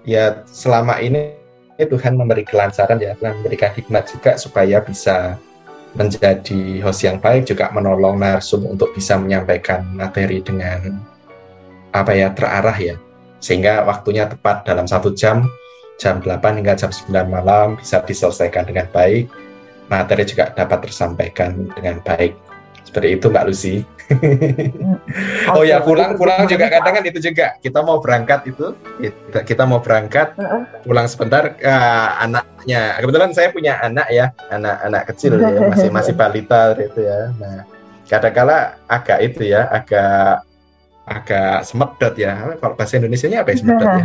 Ya 0.02 0.42
selama 0.50 0.98
ini 0.98 1.38
Tuhan 1.78 2.18
memberi 2.18 2.42
kelancaran 2.42 2.98
ya 2.98 3.14
Tuhan 3.22 3.42
memberikan 3.42 3.70
hikmat 3.78 4.10
juga 4.10 4.34
supaya 4.38 4.82
bisa 4.82 5.38
menjadi 5.94 6.82
host 6.82 7.06
yang 7.06 7.22
baik 7.22 7.46
juga 7.46 7.70
menolong 7.70 8.18
narsum 8.18 8.66
untuk 8.66 8.90
bisa 8.98 9.20
menyampaikan 9.22 9.86
materi 9.94 10.42
dengan 10.42 10.98
apa 11.94 12.12
ya 12.18 12.34
terarah 12.34 12.76
ya. 12.76 12.96
Sehingga 13.42 13.86
waktunya 13.86 14.26
tepat 14.26 14.66
dalam 14.66 14.90
satu 14.90 15.14
jam 15.14 15.46
jam 16.02 16.18
8 16.18 16.58
hingga 16.58 16.74
jam 16.74 16.90
9 16.90 17.14
malam 17.30 17.78
bisa 17.78 18.02
diselesaikan 18.02 18.66
dengan 18.66 18.90
baik. 18.90 19.30
Materi 19.92 20.24
juga 20.24 20.50
dapat 20.56 20.88
tersampaikan 20.88 21.68
dengan 21.76 22.00
baik 22.02 22.51
seperti 22.92 23.16
itu 23.16 23.26
Mbak 23.32 23.46
Lucy. 23.48 23.76
Oh 25.56 25.64
ya 25.64 25.80
pulang 25.80 26.20
pulang 26.20 26.44
juga 26.44 26.68
kadang 26.68 27.00
kan 27.00 27.04
itu 27.08 27.24
juga. 27.24 27.56
Kita 27.64 27.80
mau 27.80 28.04
berangkat 28.04 28.52
itu 28.52 28.76
kita, 29.00 29.40
kita 29.48 29.64
mau 29.64 29.80
berangkat 29.80 30.36
pulang 30.84 31.08
sebentar 31.08 31.56
uh, 31.56 32.10
anaknya. 32.20 33.00
Kebetulan 33.00 33.32
saya 33.32 33.56
punya 33.56 33.80
anak 33.80 34.12
ya 34.12 34.36
anak 34.52 34.78
anak 34.84 35.04
kecil 35.16 35.40
ya 35.40 35.56
masih 35.72 35.90
masih 35.96 36.14
balita 36.20 36.76
itu 36.76 37.08
ya. 37.08 37.32
Nah 37.40 37.64
kadang-kala 38.04 38.76
agak 38.92 39.20
itu 39.24 39.48
ya 39.48 39.72
agak 39.72 40.44
agak 41.08 41.64
semedot 41.64 42.14
ya. 42.20 42.60
Kalau 42.60 42.76
bahasa 42.76 43.00
Indonesia 43.00 43.32
nya 43.32 43.48
apa 43.48 43.56
ya 43.56 43.58
semedot 43.64 43.88
ya? 43.88 44.04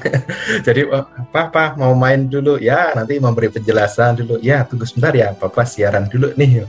Jadi 0.66 0.90
oh, 0.90 1.06
papa 1.30 1.78
mau 1.78 1.94
main 1.94 2.26
dulu 2.26 2.58
ya 2.58 2.90
nanti 2.98 3.22
memberi 3.22 3.46
penjelasan 3.46 4.18
dulu. 4.18 4.42
Ya 4.42 4.66
tunggu 4.66 4.90
sebentar 4.90 5.14
ya 5.14 5.30
papa 5.38 5.62
siaran 5.62 6.10
dulu 6.10 6.34
nih 6.34 6.66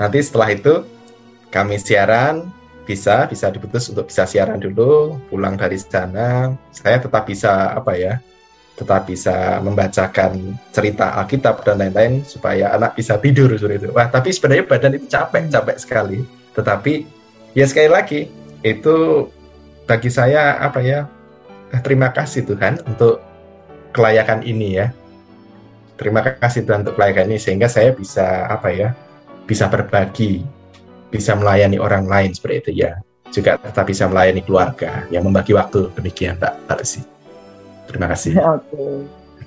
nanti 0.00 0.18
setelah 0.24 0.48
itu 0.56 0.82
kami 1.52 1.76
siaran. 1.76 2.48
Bisa 2.80 3.30
bisa 3.30 3.46
diputus 3.54 3.86
untuk 3.86 4.10
bisa 4.10 4.26
siaran 4.26 4.58
dulu 4.58 5.14
pulang 5.30 5.54
dari 5.54 5.78
sana. 5.78 6.50
Saya 6.74 6.98
tetap 6.98 7.22
bisa 7.22 7.76
apa 7.76 7.94
ya 7.94 8.18
tetap 8.74 9.04
bisa 9.04 9.60
membacakan 9.60 10.56
cerita 10.72 11.12
Alkitab 11.20 11.60
dan 11.62 11.84
lain-lain 11.84 12.24
supaya 12.24 12.72
anak 12.72 12.96
bisa 12.96 13.20
tidur 13.20 13.52
seperti 13.52 13.86
itu. 13.86 13.88
Wah 13.92 14.08
tapi 14.08 14.32
sebenarnya 14.32 14.64
badan 14.64 14.96
itu 14.96 15.06
capek 15.06 15.52
capek 15.52 15.76
sekali. 15.76 16.18
Tetapi 16.56 16.92
ya 17.54 17.68
sekali 17.68 17.90
lagi 17.92 18.20
itu 18.64 19.28
bagi 19.84 20.10
saya 20.10 20.58
apa 20.58 20.80
ya 20.80 21.04
eh, 21.70 21.82
terima 21.84 22.10
kasih 22.10 22.48
Tuhan 22.48 22.80
untuk 22.88 23.20
kelayakan 23.92 24.42
ini 24.42 24.80
ya. 24.80 24.90
Terima 26.00 26.24
kasih 26.24 26.64
Tuhan 26.64 26.82
untuk 26.88 26.96
kelayakan 26.96 27.28
ini 27.30 27.38
sehingga 27.38 27.68
saya 27.68 27.92
bisa 27.92 28.48
apa 28.48 28.72
ya 28.72 28.96
bisa 29.50 29.66
berbagi 29.66 30.46
bisa 31.10 31.34
melayani 31.34 31.82
orang 31.82 32.06
lain 32.06 32.30
seperti 32.30 32.70
itu 32.70 32.86
ya 32.86 33.02
juga 33.34 33.58
tetap 33.58 33.90
bisa 33.90 34.06
melayani 34.06 34.46
keluarga 34.46 35.02
yang 35.10 35.26
membagi 35.26 35.50
waktu 35.50 35.90
demikian 35.98 36.38
Mbak 36.38 36.54
Tarsi 36.70 37.02
terima 37.90 38.06
kasih 38.06 38.38
oke 38.54 38.62
okay. 38.70 38.94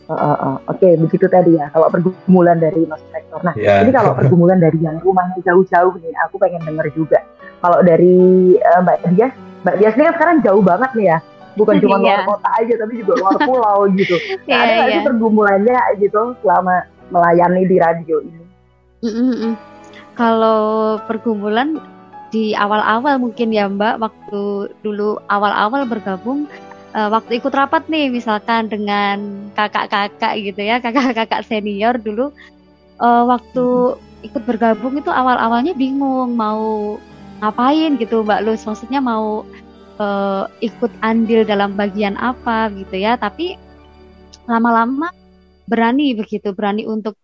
Uh, 0.03 0.19
uh, 0.19 0.35
uh. 0.35 0.55
Oke, 0.67 0.83
okay, 0.83 0.93
begitu 0.99 1.31
tadi 1.31 1.55
ya. 1.55 1.71
Kalau 1.71 1.87
pergumulan 1.87 2.59
dari 2.59 2.83
Mas 2.83 2.99
Rektor. 3.07 3.39
Nah, 3.39 3.55
yeah. 3.55 3.87
jadi 3.87 4.03
kalau 4.03 4.11
pergumulan 4.19 4.59
dari 4.59 4.75
yang 4.83 4.99
rumahnya 4.99 5.39
jauh-jauh 5.47 5.95
nih, 5.95 6.11
aku 6.27 6.35
pengen 6.43 6.59
denger 6.59 6.91
juga 6.91 7.23
kalau 7.63 7.79
dari 7.79 8.15
uh, 8.59 8.79
Mbak 8.83 9.15
Dias, 9.15 9.31
Mbak 9.63 9.75
Dias 9.79 9.95
ini 9.95 10.03
kan 10.03 10.13
sekarang 10.19 10.37
jauh 10.43 10.59
banget 10.59 10.91
nih 10.99 11.07
ya. 11.15 11.17
Bukan 11.55 11.79
cuma 11.79 11.95
luar 12.03 12.19
yeah. 12.19 12.27
kota 12.27 12.49
aja, 12.59 12.73
tapi 12.75 12.93
juga 12.99 13.13
luar 13.23 13.35
pulau 13.47 13.79
gitu. 13.95 14.19
Nah, 14.19 14.51
yeah, 14.51 14.59
ada 14.59 14.71
nggak 14.75 14.87
yeah. 14.91 14.99
sih 14.99 15.07
pergumulannya 15.07 15.79
gitu 16.03 16.21
selama 16.43 16.75
melayani 17.07 17.63
di 17.63 17.77
radio 17.79 18.17
ini? 18.19 18.43
Mm 19.07 19.13
-mm. 19.15 19.53
Kalau 20.13 21.01
pergumulan 21.09 21.81
di 22.29 22.53
awal-awal 22.53 23.17
mungkin 23.21 23.53
ya 23.53 23.69
Mbak, 23.69 23.95
waktu 24.01 24.41
dulu 24.81 25.17
awal-awal 25.29 25.85
bergabung, 25.85 26.49
uh, 26.93 27.09
waktu 27.09 27.41
ikut 27.41 27.53
rapat 27.53 27.85
nih 27.89 28.09
misalkan 28.09 28.69
dengan 28.69 29.49
kakak-kakak 29.57 30.33
gitu 30.41 30.61
ya, 30.61 30.77
kakak-kakak 30.81 31.45
senior 31.45 31.97
dulu, 31.97 32.29
uh, 33.01 33.23
waktu 33.25 33.97
ikut 34.25 34.43
bergabung 34.45 34.97
itu 34.97 35.09
awal-awalnya 35.09 35.73
bingung 35.77 36.33
mau 36.37 36.97
ngapain 37.41 37.97
gitu 37.97 38.21
Mbak 38.21 38.41
Lus. 38.45 38.65
Maksudnya 38.65 39.01
mau 39.01 39.45
uh, 39.97 40.45
ikut 40.61 40.89
andil 41.01 41.43
dalam 41.43 41.73
bagian 41.73 42.15
apa 42.17 42.69
gitu 42.73 42.97
ya. 42.97 43.17
Tapi 43.17 43.57
lama-lama 44.49 45.11
berani 45.67 46.13
begitu 46.17 46.51
berani 46.51 46.83
untuk 46.87 47.17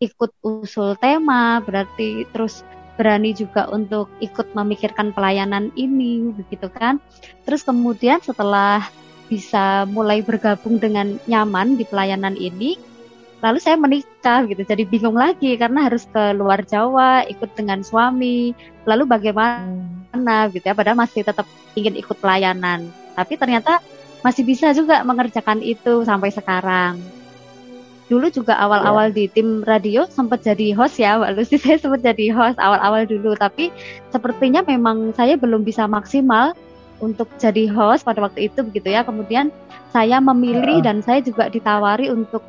ikut 0.00 0.32
usul 0.44 0.96
tema 1.00 1.60
berarti 1.64 2.28
terus 2.32 2.60
berani 2.96 3.36
juga 3.36 3.68
untuk 3.68 4.08
ikut 4.24 4.56
memikirkan 4.56 5.12
pelayanan 5.12 5.72
ini 5.76 6.32
begitu 6.32 6.68
kan? 6.72 7.00
Terus 7.44 7.64
kemudian 7.64 8.20
setelah 8.24 8.88
bisa 9.28 9.84
mulai 9.90 10.22
bergabung 10.22 10.78
dengan 10.78 11.20
nyaman 11.28 11.76
di 11.76 11.84
pelayanan 11.84 12.38
ini 12.38 12.78
lalu 13.44 13.58
saya 13.60 13.76
menikah 13.76 14.48
gitu. 14.48 14.64
Jadi 14.64 14.88
bingung 14.88 15.16
lagi 15.16 15.60
karena 15.60 15.86
harus 15.86 16.08
ke 16.08 16.32
luar 16.32 16.64
Jawa 16.64 17.28
ikut 17.28 17.52
dengan 17.52 17.84
suami. 17.84 18.56
Lalu 18.88 19.04
bagaimana 19.04 20.48
gitu 20.50 20.64
ya? 20.64 20.72
Padahal 20.72 20.96
masih 20.96 21.20
tetap 21.20 21.44
ingin 21.76 22.00
ikut 22.00 22.16
pelayanan. 22.16 22.88
Tapi 23.12 23.36
ternyata 23.36 23.84
masih 24.24 24.42
bisa 24.42 24.72
juga 24.72 25.04
mengerjakan 25.04 25.60
itu 25.60 26.02
sampai 26.02 26.32
sekarang 26.32 27.15
dulu 28.06 28.30
juga 28.30 28.54
awal-awal 28.54 29.10
yeah. 29.10 29.16
di 29.18 29.24
tim 29.34 29.66
radio 29.66 30.06
sempat 30.06 30.46
jadi 30.46 30.70
host 30.78 31.02
ya 31.02 31.18
Mbak 31.18 31.30
Lucy 31.34 31.56
saya 31.62 31.76
sempat 31.78 32.06
jadi 32.06 32.30
host 32.30 32.58
awal-awal 32.62 33.02
dulu 33.06 33.34
tapi 33.34 33.74
sepertinya 34.14 34.62
memang 34.62 35.10
saya 35.14 35.34
belum 35.34 35.66
bisa 35.66 35.90
maksimal 35.90 36.54
untuk 37.02 37.28
jadi 37.36 37.68
host 37.68 38.06
pada 38.06 38.22
waktu 38.24 38.48
itu 38.48 38.62
begitu 38.62 38.94
ya 38.94 39.02
kemudian 39.02 39.50
saya 39.90 40.22
memilih 40.22 40.80
yeah. 40.80 40.86
dan 40.86 41.02
saya 41.02 41.20
juga 41.20 41.50
ditawari 41.50 42.08
untuk 42.08 42.44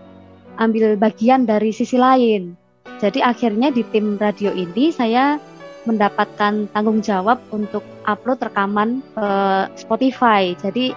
ambil 0.57 0.97
bagian 0.97 1.45
dari 1.45 1.69
sisi 1.69 1.95
lain. 1.95 2.57
Jadi 2.97 3.21
akhirnya 3.21 3.69
di 3.69 3.85
tim 3.93 4.17
radio 4.17 4.49
ini 4.49 4.89
saya 4.89 5.37
mendapatkan 5.85 6.67
tanggung 6.73 6.99
jawab 6.99 7.39
untuk 7.53 7.85
upload 8.03 8.41
rekaman 8.41 8.99
ke 9.15 9.29
Spotify. 9.77 10.57
Jadi 10.57 10.91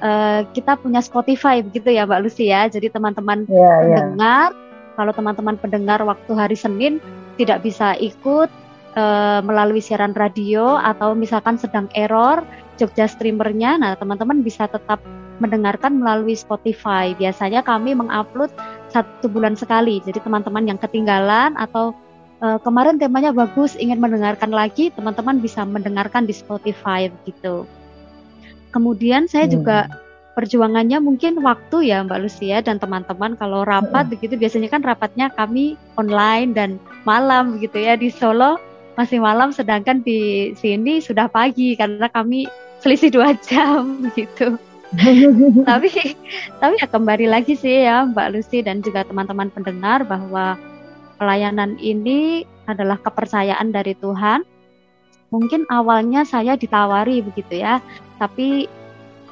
uh, 0.00 0.42
kita 0.52 0.76
punya 0.80 1.00
Spotify 1.00 1.60
begitu 1.60 1.92
ya 1.92 2.08
Mbak 2.08 2.20
Lucy 2.26 2.50
ya. 2.50 2.68
Jadi 2.68 2.92
teman-teman 2.92 3.44
yeah, 3.48 3.76
iya. 3.84 3.96
pendengar, 4.02 4.48
yeah. 4.52 4.94
kalau 4.96 5.12
teman-teman 5.12 5.56
pendengar 5.60 6.00
waktu 6.04 6.32
hari 6.34 6.56
Senin 6.56 6.98
tidak 7.36 7.64
bisa 7.64 7.92
ikut 8.00 8.48
uh, 8.96 9.40
melalui 9.44 9.84
siaran 9.84 10.16
radio 10.16 10.80
atau 10.80 11.12
misalkan 11.12 11.60
sedang 11.60 11.86
error 11.92 12.42
Jogja 12.76 13.08
streamernya, 13.08 13.80
nah 13.80 13.96
teman-teman 13.96 14.44
bisa 14.44 14.68
tetap 14.68 15.00
mendengarkan 15.40 15.96
melalui 15.96 16.36
Spotify. 16.36 17.16
Biasanya 17.16 17.64
kami 17.64 17.96
mengupload 17.96 18.52
satu 18.92 19.28
bulan 19.32 19.56
sekali. 19.56 20.00
Jadi 20.04 20.20
teman-teman 20.20 20.68
yang 20.68 20.76
ketinggalan 20.80 21.56
atau 21.56 21.96
uh, 22.44 22.60
kemarin 22.60 23.00
temanya 23.00 23.32
bagus 23.32 23.76
ingin 23.80 24.00
mendengarkan 24.00 24.52
lagi, 24.52 24.92
teman-teman 24.92 25.40
bisa 25.40 25.64
mendengarkan 25.64 26.28
di 26.28 26.36
Spotify 26.36 27.08
gitu. 27.24 27.64
Kemudian 28.74 29.30
saya 29.30 29.46
hmm. 29.46 29.54
juga 29.54 29.78
perjuangannya 30.36 31.00
mungkin 31.00 31.40
waktu 31.40 31.88
ya 31.88 32.04
Mbak 32.04 32.20
Lucia 32.20 32.60
dan 32.60 32.76
teman-teman 32.76 33.40
kalau 33.40 33.64
rapat 33.64 34.04
hmm. 34.06 34.12
begitu 34.12 34.34
biasanya 34.36 34.68
kan 34.68 34.84
rapatnya 34.84 35.32
kami 35.32 35.80
online 35.96 36.52
dan 36.52 36.76
malam 37.08 37.56
begitu 37.56 37.80
ya 37.80 37.96
di 37.96 38.12
Solo 38.12 38.60
masih 39.00 39.20
malam 39.20 39.52
sedangkan 39.52 40.04
di 40.04 40.52
sini 40.56 41.00
sudah 41.00 41.28
pagi 41.32 41.72
karena 41.72 42.12
kami 42.12 42.44
selisih 42.84 43.08
dua 43.08 43.32
jam 43.48 44.12
gitu 44.12 44.60
tapi 45.68 45.90
tapi 46.60 46.74
ya 46.78 46.86
kembali 46.88 47.26
lagi 47.32 47.56
sih 47.56 47.88
ya 47.88 48.04
Mbak 48.04 48.28
Lucy 48.36 48.60
dan 48.60 48.84
juga 48.84 49.08
teman-teman 49.08 49.48
pendengar 49.48 50.04
bahwa 50.04 50.60
pelayanan 51.16 51.80
ini 51.80 52.44
adalah 52.68 53.00
kepercayaan 53.00 53.72
dari 53.72 53.96
Tuhan. 53.96 54.44
Mungkin 55.34 55.66
awalnya 55.66 56.22
saya 56.22 56.54
ditawari 56.54 57.18
begitu 57.18 57.58
ya, 57.58 57.82
tapi 58.16 58.68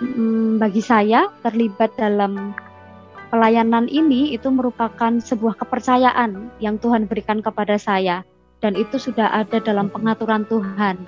mm, 0.01 0.61
bagi 0.61 0.83
saya 0.85 1.29
terlibat 1.45 1.97
dalam 1.97 2.53
pelayanan 3.35 3.91
ini 3.91 4.31
itu 4.37 4.47
merupakan 4.53 5.19
sebuah 5.19 5.59
kepercayaan 5.59 6.55
yang 6.63 6.79
Tuhan 6.79 7.11
berikan 7.11 7.43
kepada 7.43 7.75
saya 7.81 8.23
dan 8.63 8.79
itu 8.79 8.97
sudah 8.97 9.29
ada 9.45 9.61
dalam 9.61 9.91
pengaturan 9.91 10.47
Tuhan. 10.47 11.03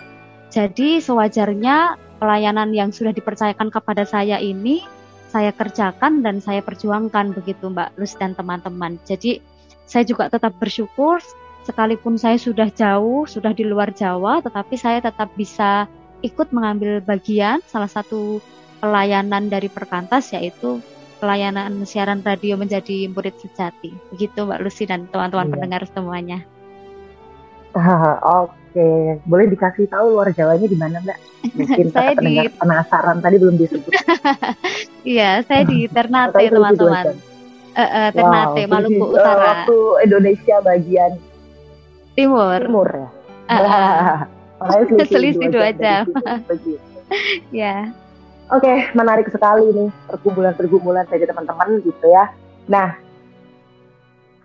Jadi 0.51 0.99
sewajarnya 0.99 1.97
pelayanan 2.19 2.73
yang 2.73 2.91
sudah 2.91 3.13
dipercayakan 3.13 3.69
kepada 3.71 4.03
saya 4.09 4.41
ini 4.41 4.83
saya 5.31 5.53
kerjakan 5.53 6.23
dan 6.25 6.41
saya 6.41 6.63
perjuangkan 6.65 7.35
begitu 7.35 7.69
Mbak 7.69 7.99
Lus 8.01 8.17
dan 8.17 8.33
teman-teman. 8.33 8.97
Jadi 9.05 9.43
saya 9.87 10.03
juga 10.07 10.27
tetap 10.33 10.57
bersyukur 10.59 11.21
sekalipun 11.67 12.15
saya 12.15 12.39
sudah 12.39 12.71
jauh, 12.71 13.27
sudah 13.27 13.51
di 13.51 13.67
luar 13.67 13.91
Jawa, 13.91 14.39
tetapi 14.43 14.75
saya 14.79 15.03
tetap 15.03 15.35
bisa 15.35 15.91
ikut 16.25 16.49
mengambil 16.53 17.05
bagian 17.05 17.61
salah 17.69 17.91
satu 17.91 18.41
pelayanan 18.81 19.49
dari 19.49 19.69
Perkantas 19.69 20.33
yaitu 20.33 20.81
pelayanan 21.17 21.85
siaran 21.89 22.21
radio 22.21 22.61
menjadi 22.61 23.09
murid 23.09 23.37
sejati. 23.41 23.93
Begitu 24.13 24.45
Mbak 24.45 24.61
Lucy 24.61 24.85
dan 24.85 25.09
teman-teman 25.09 25.49
iya. 25.49 25.53
pendengar 25.53 25.83
semuanya. 25.89 26.39
Oke, 28.25 29.21
boleh 29.29 29.47
dikasih 29.53 29.89
tahu 29.89 30.17
luar 30.17 30.33
Jawanya 30.33 30.65
di 30.69 30.79
mana, 30.81 30.97
Mbak? 31.05 31.19
Mungkin 31.57 31.89
saya 31.97 32.13
di 32.17 32.49
penasaran 32.57 33.21
tadi 33.21 33.37
belum 33.41 33.57
disebut. 33.61 33.93
Iya, 35.07 35.47
saya 35.47 35.63
di 35.63 35.87
Ternate, 35.87 36.51
teman-teman. 36.51 37.15
Uh, 37.79 37.79
uh, 37.79 38.09
Ternate, 38.11 38.67
wow, 38.67 38.73
Maluku 38.75 39.05
di, 39.07 39.15
Utara. 39.15 39.39
Waktu 39.39 39.79
Indonesia 40.03 40.57
bagian 40.67 41.13
timur. 42.19 42.59
Timur 42.59 42.89
ya. 42.91 43.09
Uh, 43.47 43.55
uh. 43.55 44.36
Selisih 45.09 45.49
dua 45.53 45.71
jam. 45.77 46.05
ya. 47.53 47.93
Oke, 48.47 48.63
okay, 48.63 48.77
menarik 48.95 49.27
sekali 49.27 49.75
nih 49.75 49.91
pergumulan-pergumulan 50.07 51.03
dari 51.11 51.27
teman-teman 51.27 51.83
gitu 51.83 52.07
ya. 52.07 52.31
Nah, 52.71 52.95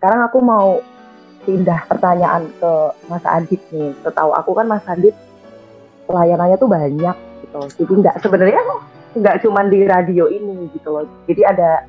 sekarang 0.01 0.25
aku 0.25 0.41
mau 0.41 0.81
pindah 1.45 1.85
pertanyaan 1.85 2.49
ke 2.57 2.71
Mas 3.05 3.21
Adit 3.29 3.61
nih. 3.69 3.93
Setahu 4.01 4.33
aku 4.33 4.57
kan 4.57 4.65
Mas 4.65 4.85
Adit 4.89 5.13
pelayanannya 6.09 6.57
tuh 6.57 6.69
banyak 6.69 7.15
gitu. 7.45 7.61
Jadi 7.85 7.93
nggak 8.01 8.15
sebenarnya 8.25 8.61
nggak 9.13 9.39
cuma 9.45 9.61
di 9.69 9.79
radio 9.85 10.25
ini 10.33 10.65
gitu 10.73 10.89
loh. 10.89 11.05
Jadi 11.29 11.41
ada 11.45 11.85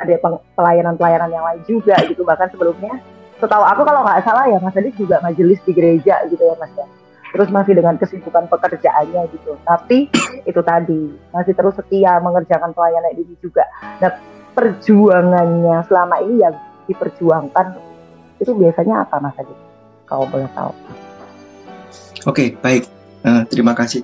ada 0.00 0.14
pelayanan-pelayanan 0.56 1.28
yang 1.28 1.44
lain 1.44 1.60
juga 1.68 2.00
gitu. 2.08 2.24
Bahkan 2.24 2.56
sebelumnya, 2.56 2.96
setahu 3.36 3.64
aku 3.68 3.84
kalau 3.84 4.00
nggak 4.00 4.24
salah 4.24 4.48
ya 4.48 4.56
Mas 4.64 4.76
Adit 4.80 4.96
juga 4.96 5.20
majelis 5.20 5.60
di 5.68 5.76
gereja 5.76 6.24
gitu 6.32 6.40
ya 6.40 6.56
Mas 6.56 6.72
ya. 6.72 6.88
Terus 7.30 7.48
masih 7.54 7.78
dengan 7.78 7.94
kesibukan 7.94 8.50
pekerjaannya 8.50 9.30
gitu. 9.30 9.54
Tapi 9.62 10.10
itu 10.50 10.60
tadi 10.66 11.14
masih 11.30 11.54
terus 11.54 11.78
setia 11.78 12.18
mengerjakan 12.18 12.74
pelayanan 12.74 13.14
ini 13.14 13.34
juga. 13.38 13.64
Nah 14.02 14.12
perjuangannya 14.54 15.86
selama 15.86 16.16
ini 16.26 16.42
yang 16.42 16.54
diperjuangkan 16.90 17.66
itu 18.42 18.50
biasanya 18.56 19.06
apa 19.06 19.22
Mas 19.22 19.36
Adit? 19.38 19.58
Kalau 20.08 20.26
boleh 20.26 20.50
tahu. 20.56 20.72
Oke, 22.26 22.56
baik. 22.58 22.84
Uh, 23.20 23.44
terima 23.52 23.76
kasih 23.76 24.02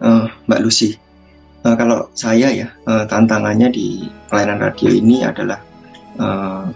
uh, 0.00 0.30
Mbak 0.48 0.60
Lucy. 0.64 0.96
Uh, 1.66 1.74
kalau 1.74 2.06
saya 2.14 2.48
ya 2.54 2.68
uh, 2.86 3.04
tantangannya 3.10 3.74
di 3.74 4.06
pelayanan 4.30 4.62
radio 4.62 4.88
ini 4.90 5.26
adalah 5.26 5.58
uh, 6.22 6.70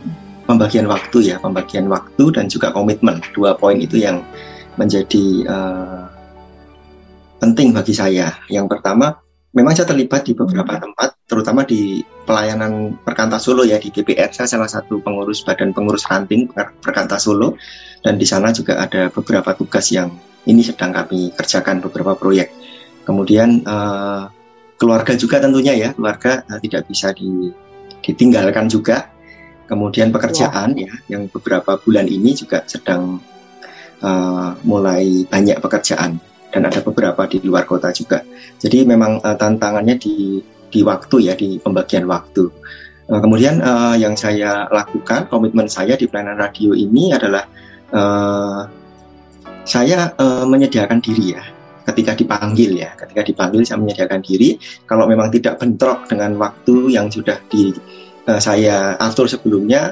pembagian 0.50 0.90
waktu 0.90 1.30
ya, 1.30 1.36
pembagian 1.38 1.86
waktu 1.86 2.34
dan 2.34 2.50
juga 2.50 2.74
komitmen. 2.74 3.22
Dua 3.32 3.54
poin 3.54 3.78
itu 3.78 4.02
yang 4.02 4.20
menjadi 4.76 5.26
uh, 5.48 6.04
penting 7.40 7.72
bagi 7.72 7.96
saya. 7.96 8.36
Yang 8.52 8.76
pertama, 8.76 9.16
memang 9.56 9.72
saya 9.74 9.88
terlibat 9.90 10.22
di 10.28 10.36
beberapa 10.36 10.78
tempat, 10.78 11.16
terutama 11.26 11.66
di 11.66 12.04
pelayanan 12.28 13.00
Perkanta 13.02 13.40
Solo 13.40 13.66
ya 13.66 13.80
di 13.80 13.90
GPR. 13.90 14.30
Saya 14.30 14.46
salah 14.46 14.70
satu 14.70 15.00
pengurus 15.02 15.42
badan 15.42 15.74
pengurus 15.74 16.06
ranting 16.06 16.46
Perkanta 16.54 17.18
Solo 17.18 17.56
dan 18.04 18.20
di 18.20 18.26
sana 18.28 18.54
juga 18.54 18.78
ada 18.78 19.10
beberapa 19.10 19.56
tugas 19.56 19.90
yang 19.90 20.12
ini 20.46 20.62
sedang 20.62 20.94
kami 20.94 21.34
kerjakan 21.34 21.82
beberapa 21.82 22.14
proyek. 22.14 22.52
Kemudian 23.02 23.64
uh, 23.66 24.30
keluarga 24.76 25.16
juga 25.16 25.42
tentunya 25.42 25.74
ya 25.74 25.90
keluarga 25.96 26.44
uh, 26.46 26.60
tidak 26.60 26.86
bisa 26.86 27.10
di, 27.16 27.50
ditinggalkan 28.00 28.70
juga 28.70 29.10
kemudian 29.68 30.10
pekerjaan 30.10 30.74
ya. 30.74 30.90
ya 30.90 31.16
yang 31.16 31.30
beberapa 31.30 31.78
bulan 31.78 32.10
ini 32.10 32.34
juga 32.34 32.64
sedang 32.66 33.22
uh, 34.02 34.56
mulai 34.64 35.24
banyak 35.28 35.60
pekerjaan 35.60 36.18
dan 36.50 36.62
ada 36.66 36.82
beberapa 36.82 37.24
di 37.30 37.38
luar 37.46 37.64
kota 37.64 37.94
juga. 37.94 38.20
Jadi 38.58 38.82
memang 38.84 39.22
uh, 39.22 39.36
tantangannya 39.38 39.96
di 39.96 40.42
di 40.70 40.80
waktu 40.82 41.30
ya 41.30 41.34
di 41.38 41.58
pembagian 41.62 42.06
waktu. 42.10 42.44
Uh, 43.10 43.20
kemudian 43.22 43.58
uh, 43.62 43.94
yang 43.98 44.14
saya 44.14 44.66
lakukan 44.70 45.26
komitmen 45.30 45.66
saya 45.66 45.98
di 45.98 46.06
pelayanan 46.06 46.38
radio 46.38 46.74
ini 46.74 47.14
adalah 47.14 47.46
uh, 47.90 48.62
saya 49.66 50.10
uh, 50.18 50.46
menyediakan 50.46 50.98
diri 50.98 51.38
ya. 51.38 51.44
Ketika 51.80 52.14
dipanggil 52.14 52.76
ya 52.76 52.94
ketika 52.94 53.24
dipanggil 53.24 53.66
saya 53.66 53.82
menyediakan 53.82 54.20
diri. 54.22 54.58
Kalau 54.86 55.10
memang 55.10 55.30
tidak 55.32 55.58
bentrok 55.58 56.06
dengan 56.06 56.38
waktu 56.38 56.94
yang 56.94 57.10
sudah 57.10 57.38
di 57.50 57.74
uh, 58.30 58.38
saya 58.38 58.94
atur 58.98 59.26
sebelumnya 59.26 59.90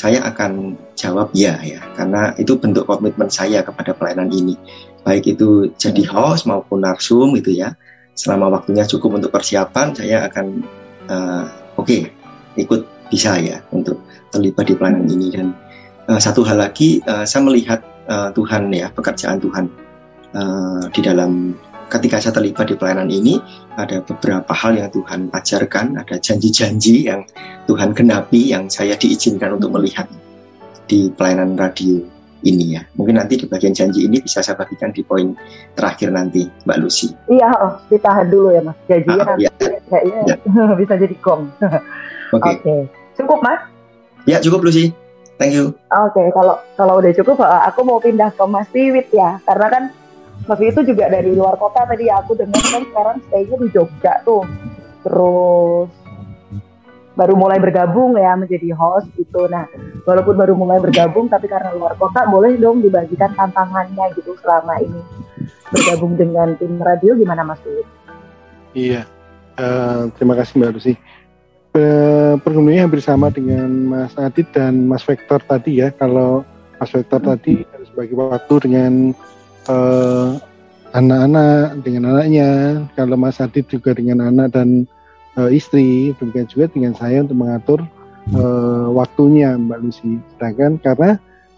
saya 0.00 0.24
akan 0.24 0.80
jawab 0.96 1.28
ya 1.36 1.60
ya. 1.60 1.84
Karena 1.92 2.32
itu 2.40 2.56
bentuk 2.56 2.88
komitmen 2.88 3.28
saya 3.28 3.60
kepada 3.60 3.92
pelayanan 3.92 4.32
ini. 4.32 4.56
Baik 5.04 5.36
itu 5.36 5.68
jadi 5.76 6.08
host 6.08 6.48
maupun 6.48 6.80
narsum 6.80 7.36
gitu 7.36 7.52
ya. 7.52 7.76
Selama 8.16 8.48
waktunya 8.48 8.88
cukup 8.88 9.20
untuk 9.20 9.28
persiapan 9.36 9.92
saya 9.92 10.24
akan 10.24 10.64
uh, 11.12 11.44
oke 11.76 11.84
okay, 11.84 12.08
ikut 12.56 12.88
bisa 13.12 13.36
ya 13.36 13.60
untuk 13.76 14.00
terlibat 14.32 14.72
di 14.72 14.74
pelayanan 14.80 15.04
ini. 15.12 15.28
Dan 15.28 15.52
uh, 16.08 16.16
satu 16.16 16.40
hal 16.48 16.56
lagi 16.64 17.04
uh, 17.04 17.28
saya 17.28 17.44
melihat 17.44 17.84
uh, 18.08 18.32
Tuhan 18.32 18.72
ya 18.72 18.88
pekerjaan 18.96 19.36
Tuhan 19.36 19.68
uh, 20.32 20.88
di 20.88 21.00
dalam 21.04 21.52
ketika 21.90 22.22
saya 22.22 22.32
terlibat 22.38 22.70
di 22.70 22.78
pelayanan 22.78 23.10
ini 23.10 23.42
ada 23.74 23.98
beberapa 24.00 24.54
hal 24.54 24.78
yang 24.78 24.88
Tuhan 24.94 25.28
ajarkan, 25.34 25.98
ada 25.98 26.16
janji-janji 26.16 27.10
yang 27.10 27.26
Tuhan 27.66 27.92
genapi 27.92 28.54
yang 28.54 28.70
saya 28.70 28.94
diizinkan 28.94 29.58
untuk 29.58 29.74
melihat 29.74 30.06
di 30.86 31.10
pelayanan 31.10 31.58
radio 31.58 31.98
ini 32.46 32.78
ya. 32.78 32.82
Mungkin 32.96 33.20
nanti 33.20 33.36
di 33.36 33.46
bagian 33.50 33.74
janji 33.76 34.06
ini 34.06 34.22
bisa 34.22 34.40
saya 34.40 34.56
bagikan 34.56 34.94
di 34.94 35.04
poin 35.04 35.36
terakhir 35.76 36.14
nanti, 36.14 36.48
Mbak 36.64 36.78
Lucy. 36.80 37.12
Iya, 37.28 37.50
oh, 37.58 37.72
kita 37.90 38.24
dulu 38.30 38.54
ya 38.54 38.62
Mas. 38.64 38.76
Janjinya 38.88 39.22
ah, 39.22 39.26
nanti 39.34 39.44
ya. 39.44 39.52
kayaknya 39.90 40.20
ya. 40.24 40.36
bisa 40.80 40.94
jadi 40.96 41.16
gong. 41.20 41.42
Oke. 41.60 41.74
Okay. 42.38 42.54
okay. 42.62 42.80
Cukup 43.18 43.38
Mas? 43.44 43.60
Ya, 44.24 44.38
cukup 44.40 44.64
Lucy. 44.64 44.94
Thank 45.40 45.56
you. 45.56 45.72
Oke, 45.88 46.20
okay, 46.20 46.26
kalau 46.36 46.60
kalau 46.76 47.00
udah 47.00 47.12
cukup 47.16 47.40
aku 47.40 47.80
mau 47.80 47.96
pindah 47.96 48.28
ke 48.36 48.44
Mas 48.44 48.68
Tiwit 48.68 49.08
ya. 49.08 49.40
Karena 49.48 49.66
kan 49.72 49.82
Mas 50.48 50.60
itu 50.62 50.80
juga 50.86 51.10
dari 51.12 51.36
luar 51.36 51.60
kota 51.60 51.84
tadi 51.84 52.08
aku 52.08 52.36
dengar 52.38 52.62
kan 52.64 52.82
sekarang 52.88 53.16
stay-nya 53.28 53.56
di 53.60 53.68
Jogja 53.72 54.12
tuh. 54.24 54.44
Terus 55.04 55.90
baru 57.18 57.34
mulai 57.36 57.60
bergabung 57.60 58.16
ya 58.16 58.32
menjadi 58.38 58.72
host 58.72 59.10
gitu. 59.18 59.44
Nah, 59.50 59.68
walaupun 60.08 60.34
baru 60.40 60.56
mulai 60.56 60.80
bergabung 60.80 61.28
tapi 61.28 61.50
karena 61.50 61.74
luar 61.76 61.92
kota 62.00 62.24
boleh 62.24 62.56
dong 62.56 62.80
dibagikan 62.80 63.36
tantangannya 63.36 64.14
gitu 64.16 64.32
selama 64.40 64.80
ini 64.80 65.00
bergabung 65.70 66.16
dengan 66.16 66.56
tim 66.58 66.80
radio 66.80 67.14
gimana 67.14 67.44
Mas 67.44 67.60
Uyut? 67.62 67.86
Iya, 68.72 69.02
uh, 69.58 70.08
terima 70.16 70.38
kasih 70.38 70.62
Mbak 70.62 70.72
Lucy. 70.78 70.94
Uh, 71.70 72.34
pergumulannya 72.42 72.82
hampir 72.82 73.02
sama 73.02 73.30
dengan 73.30 73.70
Mas 73.70 74.14
Adit 74.18 74.50
dan 74.50 74.90
Mas 74.90 75.06
Vektor 75.06 75.38
tadi 75.44 75.82
ya. 75.82 75.94
Kalau 75.94 76.42
Mas 76.78 76.90
Vektor 76.90 77.22
tadi 77.22 77.62
harus 77.70 77.90
bagi 77.94 78.14
waktu 78.14 78.54
dengan 78.66 79.14
eh, 79.68 80.28
anak-anak 80.94 81.82
dengan 81.86 82.16
anaknya, 82.16 82.50
kalau 82.98 83.14
Mas 83.14 83.38
Adit 83.38 83.66
juga 83.70 83.94
dengan 83.94 84.26
anak 84.26 84.58
dan 84.58 84.86
uh, 85.38 85.50
istri, 85.50 86.14
demikian 86.18 86.50
juga 86.50 86.66
dengan 86.70 86.92
saya 86.98 87.22
untuk 87.22 87.38
mengatur 87.38 87.80
uh, 88.34 88.90
waktunya 88.90 89.54
Mbak 89.54 89.78
Lucy. 89.86 90.18
Sedangkan 90.36 90.82
karena 90.82 91.10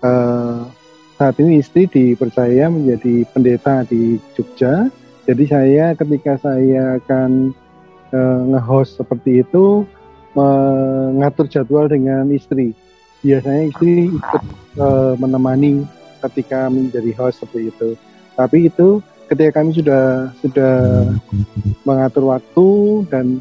uh, 0.04 0.68
saat 1.16 1.38
ini 1.40 1.62
istri 1.62 1.88
dipercaya 1.88 2.68
menjadi 2.68 3.24
pendeta 3.32 3.86
di 3.88 4.20
Jogja, 4.36 4.90
jadi 5.24 5.44
saya 5.48 5.84
ketika 5.96 6.36
saya 6.42 6.98
akan 7.00 7.54
uh, 8.12 8.40
nge-host 8.52 9.00
seperti 9.00 9.46
itu 9.46 9.86
mengatur 10.32 11.44
jadwal 11.44 11.88
dengan 11.88 12.28
istri. 12.32 12.72
Biasanya 13.22 13.70
istri 13.70 14.10
ikut 14.10 14.42
uh, 14.80 15.14
menemani 15.20 15.86
ketika 16.28 16.70
menjadi 16.70 17.10
host 17.18 17.42
seperti 17.42 17.74
itu. 17.74 17.90
Tapi 18.38 18.70
itu 18.70 19.02
ketika 19.28 19.60
kami 19.60 19.70
sudah 19.72 20.28
sudah 20.40 20.74
mengatur 21.88 22.32
waktu 22.32 22.68
dan 23.08 23.40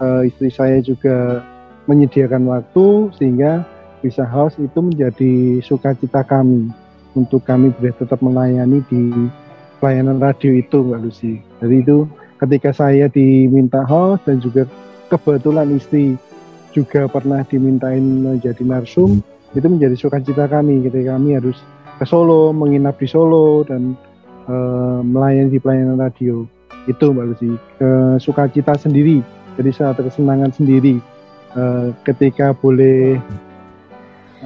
uh, 0.00 0.24
istri 0.24 0.48
saya 0.48 0.80
juga 0.80 1.44
menyediakan 1.86 2.48
waktu 2.50 3.14
sehingga 3.16 3.62
bisa 4.02 4.26
host 4.26 4.60
itu 4.60 4.78
menjadi 4.78 5.62
sukacita 5.64 6.22
kami 6.26 6.68
untuk 7.16 7.42
kami 7.48 7.72
boleh 7.74 7.94
tetap 7.96 8.20
melayani 8.20 8.84
di 8.92 9.30
pelayanan 9.80 10.20
radio 10.20 10.52
itu 10.56 10.84
Mbak 10.84 11.00
Lucy. 11.00 11.34
Jadi 11.62 11.74
itu 11.80 12.04
ketika 12.42 12.70
saya 12.76 13.08
diminta 13.08 13.84
host 13.84 14.28
dan 14.28 14.40
juga 14.44 14.68
kebetulan 15.08 15.72
istri 15.76 16.20
juga 16.76 17.08
pernah 17.08 17.40
dimintain 17.48 18.20
menjadi 18.20 18.60
narsum, 18.60 19.24
itu 19.56 19.66
menjadi 19.66 19.96
sukacita 19.96 20.44
kami 20.44 20.84
ketika 20.84 21.16
kami 21.16 21.40
harus 21.40 21.56
ke 21.96 22.04
Solo, 22.04 22.52
menginap 22.52 23.00
di 23.00 23.08
Solo 23.08 23.64
dan 23.64 23.96
uh, 24.48 25.00
melayani 25.00 25.56
di 25.56 25.60
pelayanan 25.60 26.00
radio. 26.00 26.44
Itu 26.86 27.10
Mbak 27.10 27.26
Lucy, 27.26 27.50
uh, 27.82 28.14
sukacita 28.22 28.78
sendiri, 28.78 29.18
jadi 29.58 29.74
satu 29.74 30.06
kesenangan 30.06 30.54
sendiri 30.54 31.02
uh, 31.58 31.90
ketika 32.06 32.54
boleh 32.54 33.18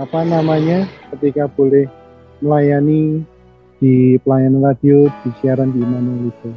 apa 0.01 0.25
namanya, 0.25 0.89
ketika 1.13 1.51
boleh 1.53 1.85
melayani 2.41 3.21
di 3.77 4.17
pelayanan 4.25 4.73
radio 4.73 5.13
di 5.21 5.29
siaran 5.43 5.75
di 5.77 5.85
Immanuel 5.85 6.33
itu. 6.33 6.51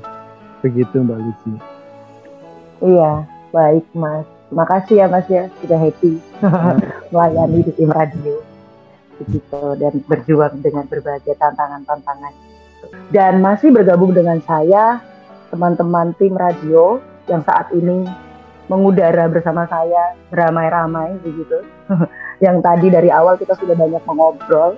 Begitu 0.63 1.03
Mbak 1.03 1.19
Lucy. 1.19 1.53
Iya, 2.83 3.27
baik 3.51 3.83
Mas. 3.91 4.23
Terima 4.47 4.65
kasih 4.69 4.95
ya 5.03 5.05
Mas 5.09 5.27
ya, 5.27 5.49
sudah 5.59 5.79
happy 5.81 6.21
melayani 7.11 7.59
di 7.65 7.71
tim 7.75 7.91
radio 7.91 8.52
begitu 9.21 9.61
dan 9.77 9.93
berjuang 10.07 10.61
dengan 10.63 10.85
berbagai 10.87 11.37
tantangan-tantangan. 11.37 12.33
Dan 13.13 13.39
masih 13.39 13.69
bergabung 13.71 14.11
dengan 14.11 14.41
saya 14.43 15.01
teman-teman 15.53 16.17
tim 16.17 16.33
radio 16.33 16.97
yang 17.29 17.45
saat 17.45 17.71
ini 17.71 18.05
mengudara 18.67 19.29
bersama 19.29 19.69
saya 19.69 20.17
beramai-ramai 20.33 21.19
begitu. 21.21 21.61
yang 22.45 22.59
tadi 22.59 22.91
dari 22.91 23.07
awal 23.13 23.37
kita 23.39 23.55
sudah 23.55 23.75
banyak 23.77 24.03
mengobrol 24.03 24.75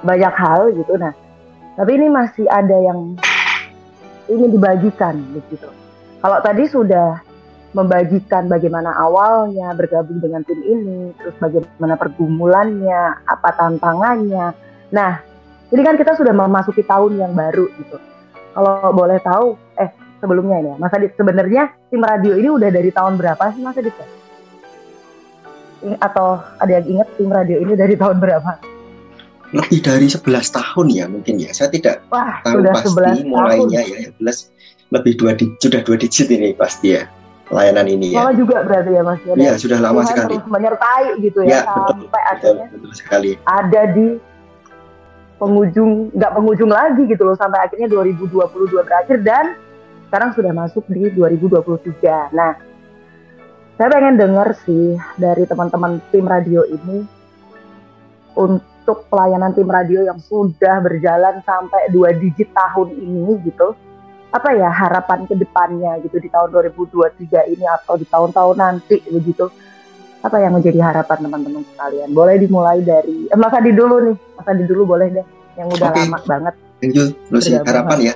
banyak 0.00 0.32
hal 0.32 0.72
gitu. 0.72 0.96
Nah, 0.96 1.12
tapi 1.76 1.90
ini 1.96 2.08
masih 2.08 2.48
ada 2.48 2.76
yang 2.76 3.16
ingin 4.30 4.50
dibagikan 4.54 5.20
begitu. 5.34 5.68
Kalau 6.20 6.38
tadi 6.44 6.64
sudah 6.68 7.20
membagikan 7.70 8.50
bagaimana 8.50 8.90
awalnya 8.98 9.70
bergabung 9.78 10.18
dengan 10.18 10.42
tim 10.42 10.58
ini, 10.58 11.14
terus 11.14 11.34
bagaimana 11.38 11.94
pergumulannya, 11.94 13.22
apa 13.22 13.48
tantangannya. 13.54 14.50
Nah, 14.90 15.22
ini 15.70 15.82
kan 15.86 15.94
kita 15.94 16.18
sudah 16.18 16.34
memasuki 16.34 16.82
tahun 16.82 17.22
yang 17.22 17.32
baru 17.32 17.70
gitu. 17.78 17.96
Kalau 18.50 18.90
boleh 18.90 19.22
tahu, 19.22 19.54
eh 19.78 19.86
sebelumnya 20.18 20.58
ini 20.58 20.68
ya, 20.74 20.76
Mas 20.82 20.90
Adit 20.90 21.14
sebenarnya 21.14 21.70
tim 21.88 22.02
radio 22.02 22.34
ini 22.34 22.50
udah 22.50 22.70
dari 22.74 22.90
tahun 22.90 23.14
berapa 23.14 23.54
sih 23.54 23.62
Mas 23.62 23.78
Adit? 23.78 23.94
ya? 23.94 24.06
I- 25.80 26.00
Atau 26.02 26.42
ada 26.58 26.72
yang 26.74 26.98
ingat 26.98 27.08
tim 27.14 27.30
radio 27.30 27.62
ini 27.62 27.78
dari 27.78 27.94
tahun 27.94 28.18
berapa? 28.18 28.58
Lebih 29.50 29.82
dari 29.82 30.06
11 30.06 30.26
tahun 30.50 30.86
ya 30.90 31.04
mungkin 31.10 31.38
ya. 31.38 31.50
Saya 31.50 31.70
tidak 31.70 32.02
Wah, 32.10 32.38
tahu 32.42 32.62
sudah 32.62 32.72
pasti 32.74 32.88
11 32.90 32.98
tahun. 32.98 33.26
mulainya 33.26 33.80
ya. 33.82 33.96
Yang 34.10 34.14
jelas 34.22 34.38
lebih 34.90 35.12
dua 35.18 35.32
di, 35.38 35.44
sudah 35.58 35.80
dua 35.86 35.96
digit 35.98 36.26
ini 36.30 36.50
pasti 36.54 36.98
ya 36.98 37.06
layanan 37.50 37.86
ini 37.90 38.14
ya. 38.14 38.22
Lama 38.24 38.32
juga 38.38 38.56
berarti 38.62 38.90
ya 38.94 39.02
Mas 39.02 39.20
ya. 39.26 39.32
Iya 39.34 39.52
sudah 39.58 39.78
lama 39.82 40.00
Tuhan 40.06 40.10
sekali. 40.14 40.34
menyertai 40.46 41.06
gitu 41.18 41.40
ya, 41.42 41.50
Ya 41.50 41.60
betul, 41.66 41.82
sampai 41.82 42.06
betul, 42.06 42.30
akhirnya 42.30 42.66
betul 42.70 42.92
sekali. 42.94 43.30
ada 43.42 43.82
di 43.90 44.06
penghujung 45.36 45.92
nggak 46.14 46.32
penghujung 46.36 46.70
lagi 46.70 47.02
gitu 47.08 47.22
loh 47.24 47.34
sampai 47.34 47.64
akhirnya 47.64 47.88
2022 47.88 48.86
berakhir 48.86 49.18
dan 49.24 49.56
sekarang 50.06 50.30
sudah 50.34 50.52
masuk 50.52 50.84
di 50.90 51.06
2023. 51.14 52.34
Nah, 52.34 52.52
saya 53.78 53.88
pengen 53.88 54.18
dengar 54.18 54.52
sih 54.66 54.98
dari 55.16 55.46
teman-teman 55.46 56.02
tim 56.12 56.26
radio 56.26 56.66
ini 56.66 57.06
untuk 58.36 59.06
pelayanan 59.08 59.54
tim 59.54 59.70
radio 59.70 60.02
yang 60.04 60.18
sudah 60.20 60.82
berjalan 60.82 61.38
sampai 61.46 61.88
dua 61.90 62.12
digit 62.14 62.50
tahun 62.52 62.90
ini 62.94 63.38
gitu. 63.46 63.74
Apa 64.30 64.54
ya 64.54 64.70
harapan 64.70 65.26
ke 65.26 65.34
depannya 65.34 65.98
gitu 66.06 66.22
di 66.22 66.30
tahun 66.30 66.54
2023 66.54 67.50
ini 67.50 67.66
atau 67.66 67.98
di 67.98 68.06
tahun-tahun 68.06 68.56
nanti 68.56 69.02
begitu 69.10 69.50
apa 70.20 70.36
yang 70.38 70.52
menjadi 70.54 70.78
harapan 70.84 71.18
teman-teman 71.26 71.64
sekalian? 71.74 72.08
Boleh 72.12 72.36
dimulai 72.38 72.78
dari 72.84 73.26
eh, 73.26 73.38
Mas 73.40 73.50
Adi 73.56 73.72
dulu 73.72 73.96
nih, 74.06 74.16
Mas 74.36 74.46
Adi 74.46 74.64
dulu 74.68 74.82
boleh 74.86 75.08
deh, 75.10 75.26
yang 75.56 75.66
udah 75.66 75.88
Oke. 75.90 76.00
lama 76.04 76.18
banget. 76.28 76.54
Thank 76.80 76.94
you, 76.96 77.04
Lucy. 77.32 77.56
Harapan 77.56 77.98
ya. 78.00 78.14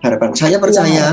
Harapan. 0.00 0.28
Saya 0.32 0.56
percaya, 0.56 0.88
Iya. 0.88 1.08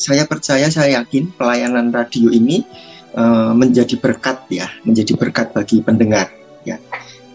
saya 0.00 0.24
percaya, 0.26 0.66
saya 0.72 0.88
yakin 1.00 1.30
pelayanan 1.36 1.92
radio 1.92 2.32
ini 2.32 2.64
eh, 3.12 3.52
menjadi 3.52 4.00
berkat 4.00 4.48
ya, 4.48 4.66
menjadi 4.82 5.12
berkat 5.14 5.52
bagi 5.52 5.84
pendengar 5.84 6.32
ya. 6.64 6.80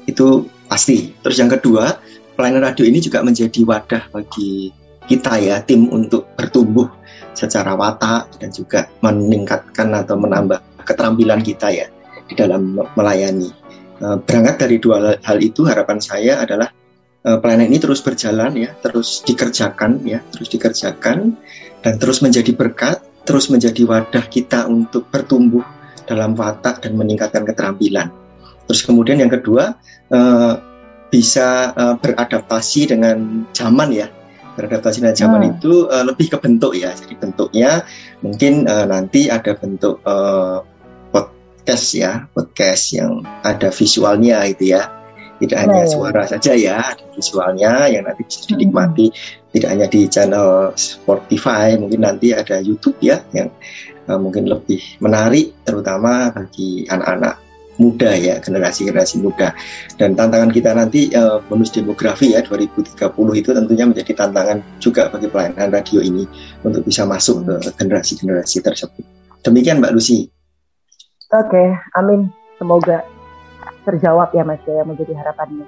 Itu 0.09 0.49
pasti. 0.65 1.13
Terus 1.21 1.37
yang 1.37 1.53
kedua, 1.53 1.95
pelayanan 2.33 2.73
radio 2.73 2.83
ini 2.83 2.97
juga 2.99 3.21
menjadi 3.21 3.61
wadah 3.63 4.09
bagi 4.09 4.73
kita 5.07 5.39
ya, 5.39 5.63
tim 5.63 5.87
untuk 5.89 6.27
bertumbuh 6.35 6.91
secara 7.31 7.77
watak 7.77 8.41
dan 8.41 8.49
juga 8.51 8.91
meningkatkan 9.05 9.93
atau 9.93 10.19
menambah 10.19 10.59
keterampilan 10.83 11.39
kita 11.45 11.69
ya 11.69 11.87
di 12.27 12.33
dalam 12.33 12.75
melayani. 12.97 13.49
Eh, 14.01 14.17
Berangkat 14.25 14.55
dari 14.67 14.77
dua 14.81 15.15
hal 15.21 15.37
itu, 15.39 15.63
harapan 15.69 16.01
saya 16.01 16.41
adalah 16.41 16.69
eh, 17.23 17.37
pelayanan 17.37 17.69
ini 17.69 17.77
terus 17.77 18.01
berjalan 18.01 18.51
ya, 18.57 18.73
terus 18.81 19.21
dikerjakan 19.21 20.01
ya, 20.03 20.19
terus 20.33 20.49
dikerjakan 20.49 21.37
dan 21.85 21.93
terus 22.01 22.19
menjadi 22.25 22.51
berkat, 22.57 22.99
terus 23.23 23.53
menjadi 23.53 23.85
wadah 23.85 24.25
kita 24.27 24.65
untuk 24.65 25.07
bertumbuh 25.13 25.63
dalam 26.09 26.33
watak 26.33 26.81
dan 26.81 26.97
meningkatkan 26.97 27.45
keterampilan. 27.45 28.09
Terus 28.67 28.81
kemudian 28.83 29.21
yang 29.21 29.31
kedua 29.31 29.77
eh, 30.11 30.53
bisa 31.07 31.71
beradaptasi 32.03 32.91
dengan 32.91 33.47
zaman 33.55 33.95
ya, 33.95 34.11
beradaptasi 34.57 35.05
dengan 35.05 35.13
zaman 35.15 35.41
Hmm. 35.45 35.51
itu 35.53 35.73
eh, 35.87 36.03
lebih 36.03 36.27
ke 36.33 36.37
bentuk 36.41 36.73
ya. 36.73 36.89
Jadi 36.97 37.13
bentuknya 37.21 37.85
mungkin 38.25 38.65
eh, 38.65 38.85
nanti 38.89 39.29
ada 39.29 39.53
bentuk 39.53 40.01
eh, 40.01 40.57
podcast 41.13 41.85
ya, 41.93 42.25
podcast 42.33 42.83
yang 42.97 43.21
ada 43.45 43.69
visualnya 43.69 44.41
itu 44.49 44.73
ya 44.73 44.89
tidak 45.37 45.69
hanya 45.69 45.85
Oh. 45.85 46.01
suara 46.01 46.25
saja 46.25 46.57
ya, 46.57 46.81
ada 46.81 47.05
visualnya 47.13 47.85
yang 47.93 48.09
nanti 48.09 48.25
bisa 48.25 48.41
dinikmati 48.49 49.13
tidak 49.53 49.69
hanya 49.69 49.85
di 49.85 50.09
channel 50.09 50.73
Spotify, 50.73 51.77
mungkin 51.77 52.01
nanti 52.01 52.33
ada 52.33 52.57
YouTube 52.57 52.97
ya 53.05 53.21
yang 53.37 53.53
uh, 54.09 54.17
mungkin 54.17 54.49
lebih 54.49 54.81
menarik 54.97 55.53
terutama 55.61 56.33
bagi 56.33 56.89
anak-anak 56.89 57.37
muda 57.77 58.11
ya, 58.13 58.37
generasi-generasi 58.41 59.21
muda. 59.21 59.53
Dan 59.95 60.13
tantangan 60.13 60.49
kita 60.53 60.73
nanti 60.73 61.09
uh, 61.13 61.41
bonus 61.45 61.73
demografi 61.73 62.33
ya 62.33 62.43
2030 62.45 62.97
itu 63.37 63.49
tentunya 63.53 63.85
menjadi 63.85 64.11
tantangan 64.13 64.61
juga 64.81 65.09
bagi 65.09 65.29
pelayanan 65.29 65.69
radio 65.73 66.01
ini 66.01 66.25
untuk 66.61 66.83
bisa 66.85 67.05
masuk 67.05 67.45
ke 67.45 67.55
generasi-generasi 67.77 68.57
tersebut. 68.61 69.03
Demikian 69.45 69.79
Mbak 69.79 69.93
Lucy. 69.93 70.27
Oke, 71.31 71.63
amin. 71.95 72.29
Semoga 72.57 73.05
terjawab 73.85 74.33
ya 74.33 74.43
Mas 74.43 74.59
ya 74.67 74.83
yang 74.83 74.91
menjadi 74.91 75.13
harapannya 75.15 75.65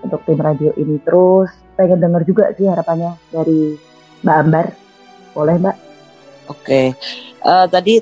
untuk 0.00 0.22
tim 0.24 0.38
radio 0.40 0.70
ini. 0.78 0.96
Terus 1.02 1.50
pengen 1.76 2.00
dengar 2.00 2.22
juga 2.24 2.48
sih 2.56 2.64
harapannya 2.64 3.18
dari 3.28 3.76
Mbak 4.24 4.36
Ambar. 4.46 4.66
Boleh 5.32 5.56
Mbak? 5.58 5.76
Oke, 6.50 6.92
Eh, 7.42 7.66
tadi 7.66 7.98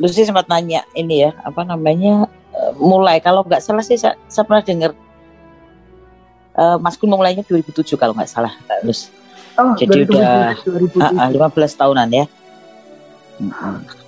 Lucy 0.00 0.24
sempat 0.24 0.48
nanya 0.48 0.80
ini 0.96 1.28
ya, 1.28 1.36
apa 1.44 1.60
namanya 1.60 2.24
eh, 2.58 2.72
mulai 2.76 3.22
kalau 3.22 3.46
nggak 3.46 3.62
salah 3.62 3.86
sih 3.86 3.94
saya, 3.94 4.18
saya 4.26 4.42
pernah 4.42 4.62
dengar 4.66 4.90
eh, 6.58 6.76
Mas 6.82 6.98
Kun 6.98 7.10
mulainya 7.10 7.46
2007 7.46 7.94
kalau 7.94 8.12
nggak 8.18 8.30
salah, 8.30 8.52
Lus. 8.82 9.14
Oh, 9.58 9.74
Jadi 9.74 10.06
2007, 10.06 10.14
udah- 10.14 10.54
2007. 10.62 11.18
Ah, 11.18 11.26
ah, 11.26 11.28
15 11.30 11.74
tahunan 11.74 12.08
ya. 12.14 12.26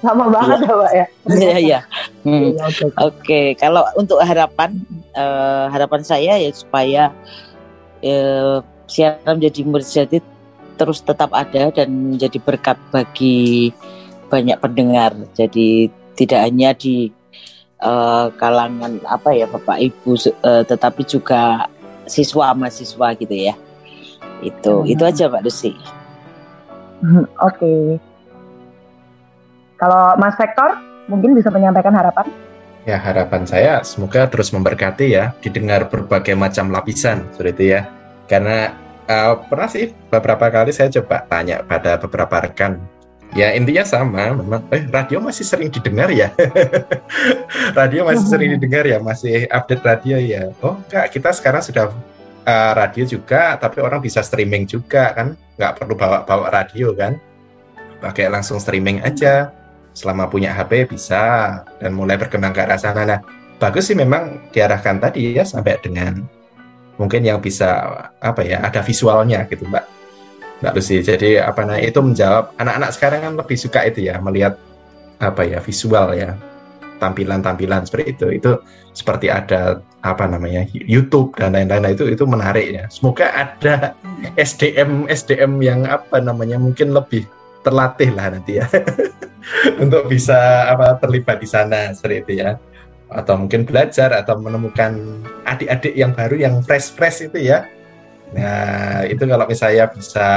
Lama 0.03 0.26
banget 0.26 0.59
ya 0.66 0.72
Mbak 0.74 0.92
ya. 0.94 1.07
Iya 1.30 1.57
iya. 1.59 1.80
Hmm. 2.26 2.51
Iya, 2.51 2.62
oke, 2.66 2.82
oke. 2.90 2.98
Oke, 3.07 3.40
kalau 3.55 3.82
untuk 3.94 4.18
harapan 4.22 4.74
eh, 5.14 5.64
harapan 5.70 6.03
saya 6.03 6.34
ya 6.38 6.51
supaya 6.51 7.14
eh, 8.03 8.59
siaran 8.90 9.38
menjadi 9.38 9.61
murjati 9.62 10.18
terus 10.74 11.05
tetap 11.05 11.30
ada 11.30 11.70
dan 11.70 11.88
menjadi 12.16 12.38
berkat 12.42 12.78
bagi 12.90 13.70
banyak 14.30 14.59
pendengar. 14.59 15.14
Jadi 15.34 15.90
tidak 16.18 16.40
hanya 16.46 16.74
di 16.74 17.14
eh, 17.81 18.26
kalangan 18.37 19.01
apa 19.09 19.33
ya 19.33 19.49
Bapak 19.49 19.81
Ibu 19.81 20.12
eh, 20.20 20.62
tetapi 20.68 21.03
juga 21.09 21.66
siswa 22.05 22.53
mahasiswa 22.53 23.07
gitu 23.16 23.35
ya. 23.35 23.55
Itu 24.41 24.85
Hmm. 24.85 24.93
itu 24.93 25.03
aja 25.05 25.28
Pak 25.28 25.43
Lucy. 25.45 25.72
Hmm, 27.01 27.24
Oke. 27.41 27.97
Kalau 29.81 30.12
Mas 30.20 30.37
Vektor 30.37 30.76
mungkin 31.09 31.33
bisa 31.33 31.49
menyampaikan 31.49 31.97
harapan? 31.97 32.28
Ya 32.85 32.97
harapan 32.97 33.45
saya 33.45 33.85
semoga 33.85 34.28
terus 34.28 34.53
memberkati 34.53 35.12
ya, 35.12 35.33
didengar 35.41 35.89
berbagai 35.89 36.33
macam 36.37 36.72
lapisan 36.72 37.28
seperti 37.33 37.53
itu 37.53 37.64
ya. 37.76 37.81
Karena 38.28 38.72
eh, 39.09 39.35
pernah 39.49 39.68
sih 39.68 39.93
beberapa 40.12 40.49
kali 40.53 40.72
saya 40.72 40.93
coba 41.01 41.24
tanya 41.28 41.64
pada 41.64 41.97
beberapa 41.97 42.45
rekan. 42.45 42.81
Ya 43.31 43.55
intinya 43.55 43.87
sama, 43.87 44.35
memang 44.35 44.66
eh 44.74 44.83
radio 44.91 45.22
masih 45.22 45.47
sering 45.47 45.70
didengar 45.70 46.11
ya. 46.11 46.35
radio 47.78 48.03
masih 48.03 48.26
sering 48.33 48.59
didengar 48.59 48.83
ya, 48.83 48.99
masih 48.99 49.47
update 49.47 49.85
radio 49.87 50.18
ya. 50.18 50.51
Oh 50.66 50.74
enggak, 50.83 51.14
kita 51.14 51.31
sekarang 51.31 51.62
sudah 51.62 51.95
eh, 52.43 52.72
radio 52.74 53.07
juga, 53.07 53.55
tapi 53.55 53.78
orang 53.78 54.03
bisa 54.03 54.18
streaming 54.26 54.66
juga 54.66 55.14
kan, 55.14 55.39
nggak 55.55 55.72
perlu 55.78 55.95
bawa-bawa 55.95 56.51
radio 56.51 56.91
kan. 56.91 57.22
Pakai 58.03 58.26
langsung 58.26 58.59
streaming 58.59 58.99
aja 59.07 59.55
selama 59.95 60.26
punya 60.26 60.51
HP 60.51 60.91
bisa 60.91 61.62
dan 61.78 61.95
mulai 61.95 62.18
berkembang 62.18 62.51
ke 62.51 62.66
arah 62.66 62.81
sana. 62.83 63.07
Nah, 63.07 63.20
bagus 63.62 63.87
sih 63.87 63.95
memang 63.95 64.51
diarahkan 64.51 64.99
tadi 64.99 65.37
ya 65.37 65.47
sampai 65.47 65.78
dengan 65.78 66.26
mungkin 66.99 67.22
yang 67.22 67.39
bisa 67.39 67.68
apa 68.18 68.43
ya 68.43 68.61
ada 68.64 68.85
visualnya 68.85 69.45
gitu 69.49 69.64
Mbak 69.68 69.99
Mbak 70.61 70.73
Lucy. 70.77 71.01
Jadi 71.01 71.41
apa 71.41 71.65
nah 71.65 71.81
itu 71.81 71.99
menjawab 72.05 72.53
anak-anak 72.61 72.91
sekarang 72.93 73.21
kan 73.25 73.35
lebih 73.41 73.57
suka 73.57 73.81
itu 73.89 74.05
ya 74.05 74.21
melihat 74.21 74.61
apa 75.21 75.45
ya 75.45 75.61
visual 75.61 76.13
ya 76.17 76.37
tampilan-tampilan 77.01 77.89
seperti 77.89 78.13
itu. 78.13 78.27
Itu 78.37 78.51
seperti 78.93 79.33
ada 79.33 79.81
apa 80.05 80.25
namanya 80.29 80.69
YouTube 80.73 81.33
dan 81.41 81.57
lain-lain. 81.57 81.83
Nah, 81.89 81.93
itu 81.97 82.05
itu 82.13 82.25
menarik 82.29 82.69
ya. 82.69 82.85
Semoga 82.93 83.33
ada 83.33 83.97
SDM 84.37 85.09
SDM 85.09 85.61
yang 85.65 85.89
apa 85.89 86.21
namanya 86.21 86.61
mungkin 86.61 86.93
lebih 86.93 87.25
terlatih 87.65 88.13
lah 88.13 88.37
nanti 88.37 88.61
ya. 88.61 88.69
Untuk 89.83 90.13
bisa 90.13 90.69
apa 90.69 91.01
terlibat 91.01 91.41
di 91.41 91.49
sana 91.49 91.97
seperti 91.97 92.17
itu 92.21 92.33
ya. 92.45 92.61
Atau 93.11 93.41
mungkin 93.41 93.67
belajar 93.67 94.13
atau 94.15 94.39
menemukan 94.39 95.25
adik-adik 95.49 95.97
yang 95.97 96.13
baru 96.15 96.37
yang 96.37 96.55
fresh-fresh 96.63 97.33
itu 97.33 97.49
ya 97.51 97.67
nah 98.31 99.03
itu 99.11 99.26
kalau 99.26 99.43
misalnya 99.43 99.91
bisa 99.91 100.28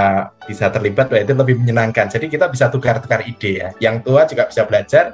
bisa 0.50 0.66
terlibat 0.74 1.14
wah, 1.14 1.22
itu 1.22 1.34
lebih 1.38 1.62
menyenangkan. 1.62 2.10
Jadi 2.10 2.26
kita 2.26 2.50
bisa 2.50 2.74
tukar-tukar 2.74 3.22
ide 3.22 3.52
ya. 3.62 3.70
Yang 3.78 3.96
tua 4.10 4.22
juga 4.26 4.50
bisa 4.50 4.66
belajar 4.66 5.14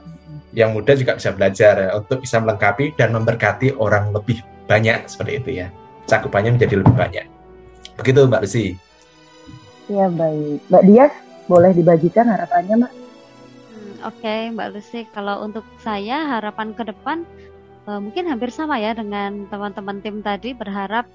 yang 0.53 0.73
muda 0.73 0.97
juga 0.97 1.13
bisa 1.13 1.29
belajar 1.33 1.73
ya, 1.77 1.89
untuk 1.93 2.25
bisa 2.25 2.41
melengkapi 2.41 2.97
dan 2.97 3.13
memberkati 3.13 3.77
orang 3.77 4.09
lebih 4.09 4.41
banyak 4.65 5.05
seperti 5.05 5.33
itu 5.41 5.49
ya. 5.65 5.67
Cakupannya 6.09 6.57
menjadi 6.57 6.81
lebih 6.81 6.95
banyak. 6.97 7.25
Begitu 8.01 8.19
Mbak 8.25 8.41
Lucy. 8.45 8.67
Ya 9.89 10.05
baik. 10.09 10.61
Mbak 10.69 10.83
Dias 10.85 11.13
boleh 11.49 11.71
dibagikan 11.73 12.29
harapannya 12.29 12.85
Mbak? 12.85 12.93
Hmm, 12.93 13.95
Oke, 14.09 14.35
Mbak 14.53 14.69
Lucy, 14.73 15.01
kalau 15.13 15.45
untuk 15.45 15.65
saya 15.81 16.25
harapan 16.25 16.73
ke 16.73 16.85
depan 16.85 17.25
eh, 17.85 17.99
mungkin 18.01 18.25
hampir 18.29 18.49
sama 18.49 18.81
ya 18.81 18.97
dengan 18.97 19.45
teman-teman 19.49 20.01
tim 20.01 20.21
tadi 20.25 20.57
berharap 20.57 21.05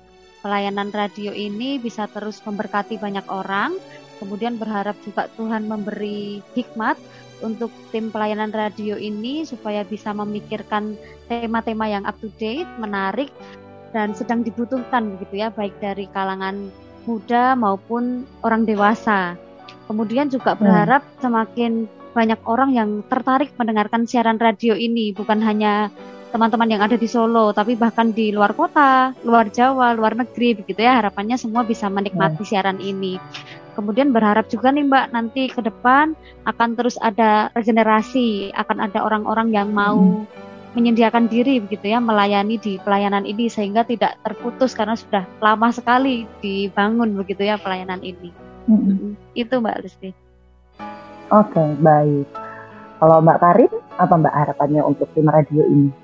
pelayanan 0.44 0.92
radio 0.92 1.32
ini 1.32 1.80
bisa 1.80 2.04
terus 2.12 2.44
memberkati 2.44 3.00
banyak 3.00 3.24
orang, 3.32 3.80
Kemudian 4.22 4.56
berharap 4.56 4.94
juga 5.02 5.26
Tuhan 5.34 5.66
memberi 5.66 6.38
hikmat 6.54 6.96
untuk 7.42 7.68
tim 7.90 8.14
pelayanan 8.14 8.54
radio 8.54 8.94
ini 8.94 9.42
supaya 9.42 9.82
bisa 9.82 10.14
memikirkan 10.14 10.94
tema-tema 11.26 11.90
yang 11.90 12.06
up 12.06 12.14
to 12.22 12.30
date, 12.38 12.68
menarik 12.78 13.28
dan 13.90 14.14
sedang 14.14 14.40
dibutuhkan 14.40 15.18
begitu 15.18 15.44
ya 15.44 15.52
baik 15.52 15.74
dari 15.82 16.06
kalangan 16.10 16.70
muda 17.04 17.58
maupun 17.58 18.24
orang 18.46 18.64
dewasa. 18.64 19.36
Kemudian 19.90 20.32
juga 20.32 20.56
berharap 20.56 21.04
semakin 21.20 21.84
banyak 22.14 22.40
orang 22.46 22.70
yang 22.72 22.90
tertarik 23.10 23.52
mendengarkan 23.58 24.06
siaran 24.06 24.38
radio 24.38 24.72
ini 24.78 25.10
bukan 25.12 25.42
hanya 25.42 25.90
teman-teman 26.34 26.66
yang 26.66 26.82
ada 26.82 26.98
di 26.98 27.06
Solo, 27.06 27.54
tapi 27.54 27.78
bahkan 27.78 28.10
di 28.10 28.34
luar 28.34 28.58
kota, 28.58 29.14
luar 29.22 29.54
Jawa, 29.54 29.94
luar 29.94 30.18
negeri, 30.18 30.58
begitu 30.58 30.82
ya. 30.82 30.98
Harapannya 30.98 31.38
semua 31.38 31.62
bisa 31.62 31.86
menikmati 31.86 32.42
hmm. 32.42 32.50
siaran 32.50 32.82
ini. 32.82 33.22
Kemudian 33.78 34.10
berharap 34.10 34.50
juga 34.50 34.74
nih 34.74 34.82
Mbak, 34.82 35.06
nanti 35.14 35.46
ke 35.46 35.62
depan 35.62 36.18
akan 36.42 36.74
terus 36.74 36.98
ada 36.98 37.54
regenerasi, 37.54 38.50
akan 38.50 38.82
ada 38.82 39.06
orang-orang 39.06 39.54
yang 39.54 39.70
mau 39.70 39.94
hmm. 39.94 40.74
menyediakan 40.74 41.30
diri 41.30 41.62
begitu 41.62 41.94
ya, 41.94 42.02
melayani 42.02 42.58
di 42.58 42.82
pelayanan 42.82 43.22
ini 43.22 43.46
sehingga 43.46 43.86
tidak 43.86 44.18
terputus 44.26 44.74
karena 44.74 44.98
sudah 44.98 45.22
lama 45.38 45.70
sekali 45.70 46.26
dibangun 46.42 47.14
begitu 47.14 47.46
ya 47.46 47.62
pelayanan 47.62 48.02
ini. 48.02 48.34
Hmm. 48.66 49.14
Itu 49.38 49.62
Mbak 49.62 49.86
Lusti. 49.86 50.10
Oke, 51.30 51.54
okay, 51.54 51.68
baik. 51.78 52.26
Kalau 52.98 53.22
Mbak 53.22 53.38
Karin, 53.38 53.72
apa 54.02 54.14
Mbak 54.18 54.34
harapannya 54.34 54.82
untuk 54.82 55.06
tim 55.14 55.30
radio 55.30 55.62
ini? 55.62 56.03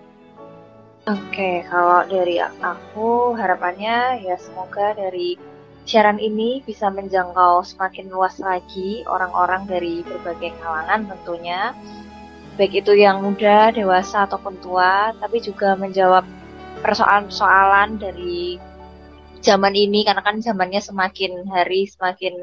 Oke, 1.09 1.65
kalau 1.65 2.05
dari 2.05 2.37
aku 2.45 3.33
harapannya 3.33 4.21
ya 4.21 4.37
semoga 4.37 4.93
dari 4.93 5.41
siaran 5.89 6.21
ini 6.21 6.61
bisa 6.61 6.93
menjangkau 6.93 7.65
semakin 7.65 8.13
luas 8.13 8.37
lagi 8.37 9.01
orang-orang 9.09 9.65
dari 9.65 10.05
berbagai 10.05 10.53
kalangan 10.61 11.09
tentunya. 11.09 11.73
Baik 12.61 12.85
itu 12.85 12.93
yang 12.93 13.25
muda, 13.25 13.73
dewasa 13.73 14.29
ataupun 14.29 14.61
tua, 14.61 15.17
tapi 15.17 15.41
juga 15.41 15.73
menjawab 15.73 16.29
persoalan-persoalan 16.85 17.97
dari 17.97 18.61
zaman 19.41 19.73
ini 19.73 20.05
karena 20.05 20.21
kan 20.21 20.45
zamannya 20.45 20.85
semakin 20.85 21.49
hari 21.49 21.89
semakin 21.89 22.37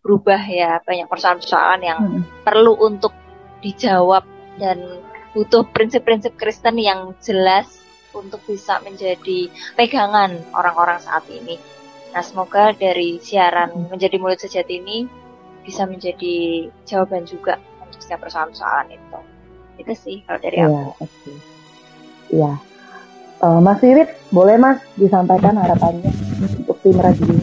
berubah 0.00 0.40
ya, 0.48 0.80
banyak 0.80 1.04
persoalan-persoalan 1.12 1.82
yang 1.84 2.00
hmm. 2.00 2.24
perlu 2.48 2.72
untuk 2.80 3.12
dijawab 3.60 4.24
dan 4.56 4.80
butuh 5.36 5.68
prinsip-prinsip 5.76 6.40
Kristen 6.40 6.80
yang 6.80 7.12
jelas 7.20 7.87
untuk 8.18 8.42
bisa 8.44 8.82
menjadi 8.82 9.48
pegangan 9.78 10.42
orang-orang 10.52 10.98
saat 10.98 11.24
ini. 11.30 11.56
Nah, 12.12 12.24
semoga 12.24 12.72
dari 12.74 13.20
siaran 13.20 13.92
menjadi 13.92 14.16
mulut 14.16 14.40
sejati 14.40 14.80
ini 14.80 15.06
bisa 15.62 15.84
menjadi 15.84 16.66
jawaban 16.88 17.28
juga 17.28 17.60
untuk 17.84 18.00
setiap 18.00 18.24
persoalan-persoalan 18.24 18.96
itu. 18.96 19.20
Itu 19.78 19.92
sih 19.94 20.16
kalau 20.24 20.40
dari 20.40 20.56
ya, 20.58 20.66
aku. 20.66 21.04
Okay. 21.04 21.36
Iya. 22.32 22.52
Uh, 23.38 23.60
Mas 23.62 23.78
Wiwit, 23.78 24.10
boleh 24.34 24.56
Mas 24.58 24.82
disampaikan 24.98 25.54
harapannya 25.54 26.10
untuk 26.58 26.74
tim 26.82 26.98
radio 26.98 27.38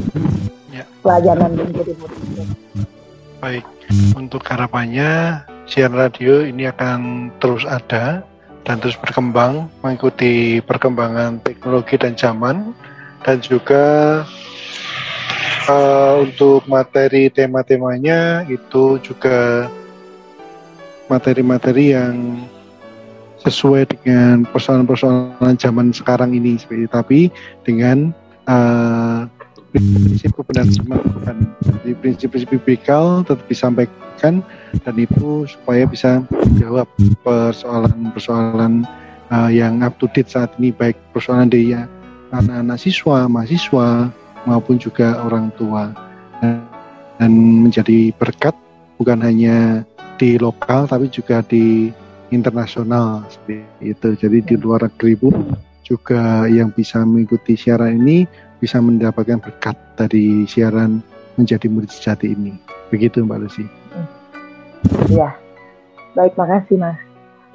ya. 0.76 0.84
pelajaran 1.00 1.56
menjadi 1.56 1.94
murid 1.96 2.20
Baik, 3.40 3.66
untuk 4.18 4.42
harapannya 4.44 5.40
siaran 5.70 5.96
radio 5.96 6.44
ini 6.44 6.68
akan 6.68 7.30
terus 7.40 7.64
ada 7.64 8.26
dan 8.66 8.82
terus 8.82 8.98
berkembang 8.98 9.70
mengikuti 9.86 10.60
perkembangan 10.66 11.38
teknologi 11.46 11.96
dan 12.02 12.18
zaman 12.18 12.74
dan 13.22 13.38
juga 13.40 14.26
uh, 15.70 16.26
untuk 16.26 16.66
materi 16.66 17.30
tema-temanya 17.30 18.50
itu 18.50 18.98
juga 19.06 19.70
materi-materi 21.06 21.94
yang 21.94 22.42
sesuai 23.46 23.86
dengan 23.94 24.42
persoalan-persoalan 24.50 25.54
zaman 25.62 25.94
sekarang 25.94 26.34
ini 26.34 26.58
tapi 26.90 27.30
dengan 27.62 28.10
uh, 28.50 29.30
prinsip 29.80 30.32
kebenaran 30.36 31.38
jadi 31.86 31.92
prinsip-prinsip 32.02 32.50
biblikal 32.50 33.22
tetap 33.28 33.46
disampaikan 33.46 34.42
dan 34.82 34.96
itu 34.98 35.46
supaya 35.46 35.86
bisa 35.86 36.24
menjawab 36.32 36.88
persoalan-persoalan 37.22 38.88
uh, 39.30 39.50
yang 39.52 39.84
up 39.86 39.98
to 40.02 40.10
date 40.12 40.30
saat 40.32 40.50
ini 40.58 40.72
baik 40.74 40.98
persoalan 41.14 41.52
dari 41.52 41.76
anak-anak 42.34 42.80
siswa, 42.82 43.30
mahasiswa 43.30 44.10
maupun 44.46 44.78
juga 44.82 45.22
orang 45.26 45.50
tua 45.56 45.94
dan 47.18 47.32
menjadi 47.64 48.12
berkat 48.20 48.54
bukan 49.00 49.24
hanya 49.24 49.88
di 50.16 50.40
lokal 50.40 50.88
tapi 50.88 51.12
juga 51.12 51.44
di 51.44 51.92
internasional 52.32 53.24
seperti 53.32 53.96
itu. 53.96 54.10
Jadi 54.20 54.38
di 54.44 54.56
luar 54.60 54.88
negeri 54.88 55.14
pun 55.16 55.56
juga 55.86 56.50
yang 56.50 56.74
bisa 56.74 57.06
mengikuti 57.06 57.54
siaran 57.54 58.02
ini 58.02 58.26
bisa 58.66 58.82
mendapatkan 58.82 59.38
berkat 59.38 59.78
dari 59.94 60.50
siaran 60.50 61.06
menjadi 61.38 61.70
murid 61.70 61.94
sejati 61.94 62.34
ini. 62.34 62.58
Begitu 62.90 63.22
Mbak 63.22 63.46
Lucy. 63.46 63.70
Iya. 65.14 65.38
Baik, 66.18 66.34
makasih 66.34 66.82
Mas. 66.82 66.98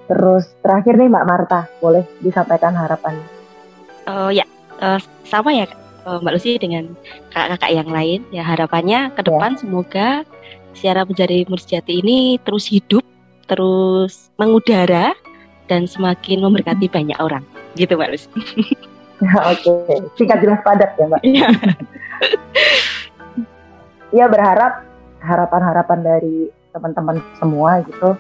Terus 0.07 0.47
terakhir 0.63 0.95
nih 0.95 1.11
Mbak 1.11 1.27
Marta, 1.27 1.67
boleh 1.83 2.07
disampaikan 2.23 2.79
harapannya? 2.79 3.27
Oh 4.07 4.31
ya, 4.31 4.47
uh, 4.79 5.03
sama 5.27 5.51
ya 5.51 5.67
uh, 6.07 6.23
Mbak 6.23 6.35
Lucy 6.39 6.63
dengan 6.63 6.95
kakak-kakak 7.35 7.73
yang 7.75 7.91
lain. 7.91 8.21
Ya 8.31 8.47
harapannya 8.47 9.11
ke 9.19 9.27
depan 9.27 9.59
ya. 9.59 9.59
semoga 9.59 10.09
siaran 10.79 11.11
menjadi 11.11 11.43
murid 11.51 11.67
sejati 11.67 11.99
ini 11.99 12.39
terus 12.47 12.71
hidup, 12.71 13.03
terus 13.51 14.31
mengudara 14.39 15.11
dan 15.67 15.91
semakin 15.91 16.39
memberkati 16.39 16.87
hmm. 16.87 16.95
banyak 16.95 17.19
orang. 17.19 17.43
Gitu 17.75 17.99
Mbak 17.99 18.11
Lucy. 18.15 18.31
Oke, 19.53 19.68
okay. 19.68 19.99
singkat 20.16 20.41
jelas 20.41 20.64
padat 20.64 20.97
ya 20.97 21.05
Mbak. 21.05 21.23
Iya. 21.29 21.49
Iya 24.16 24.27
berharap 24.33 24.89
harapan-harapan 25.21 26.01
dari 26.01 26.49
teman-teman 26.73 27.21
semua 27.37 27.85
gitu 27.85 28.16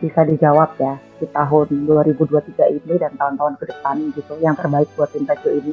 bisa 0.00 0.20
dijawab 0.24 0.72
ya 0.80 0.96
di 1.20 1.26
tahun 1.28 1.88
2023 1.88 2.76
ini 2.80 2.94
dan 2.96 3.12
tahun-tahun 3.20 3.54
ke 3.60 3.64
depan 3.72 3.96
gitu 4.16 4.32
yang 4.40 4.56
terbaik 4.56 4.88
buat 4.96 5.12
tim 5.12 5.28
radio 5.28 5.50
ini. 5.60 5.72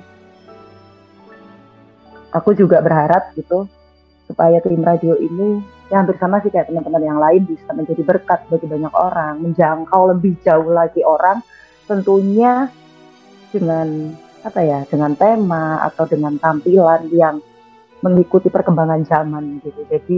Aku 2.32 2.56
juga 2.56 2.80
berharap 2.80 3.32
gitu 3.36 3.68
supaya 4.28 4.60
tim 4.64 4.80
radio 4.84 5.16
ini 5.20 5.60
ya 5.92 6.00
hampir 6.00 6.16
sama 6.20 6.40
sih 6.40 6.52
kayak 6.52 6.72
teman-teman 6.72 7.04
yang 7.04 7.20
lain 7.20 7.44
bisa 7.44 7.72
menjadi 7.76 8.04
berkat 8.04 8.40
bagi 8.48 8.68
banyak 8.68 8.94
orang, 8.96 9.44
menjangkau 9.44 10.16
lebih 10.16 10.40
jauh 10.44 10.72
lagi 10.72 11.04
orang 11.04 11.44
tentunya 11.92 12.72
dengan 13.54 14.16
apa 14.42 14.60
ya, 14.64 14.80
dengan 14.90 15.14
tema 15.14 15.84
atau 15.86 16.10
dengan 16.10 16.40
tampilan 16.42 17.12
yang 17.14 17.38
mengikuti 18.02 18.50
perkembangan 18.50 19.06
zaman 19.06 19.62
gitu. 19.62 19.86
Jadi 19.86 20.18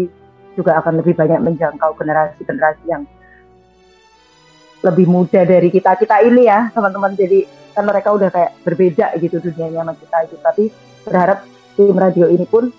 juga 0.54 0.80
akan 0.80 1.02
lebih 1.02 1.18
banyak 1.18 1.42
menjangkau 1.42 1.98
generasi-generasi 1.98 2.84
yang 2.88 3.04
lebih 4.84 5.08
muda 5.08 5.48
dari 5.48 5.72
kita 5.72 5.96
kita 5.96 6.22
ini 6.28 6.46
ya 6.46 6.68
teman-teman 6.76 7.16
jadi 7.16 7.48
kan 7.72 7.88
mereka 7.88 8.14
udah 8.14 8.30
kayak 8.30 8.52
berbeda 8.68 9.16
gitu 9.18 9.40
dunianya 9.40 9.80
sama 9.82 9.94
kita 9.96 10.18
gitu 10.28 10.38
tapi 10.44 10.64
berharap 11.08 11.40
tim 11.80 11.96
radio 11.96 12.28
ini 12.28 12.44
pun 12.44 12.70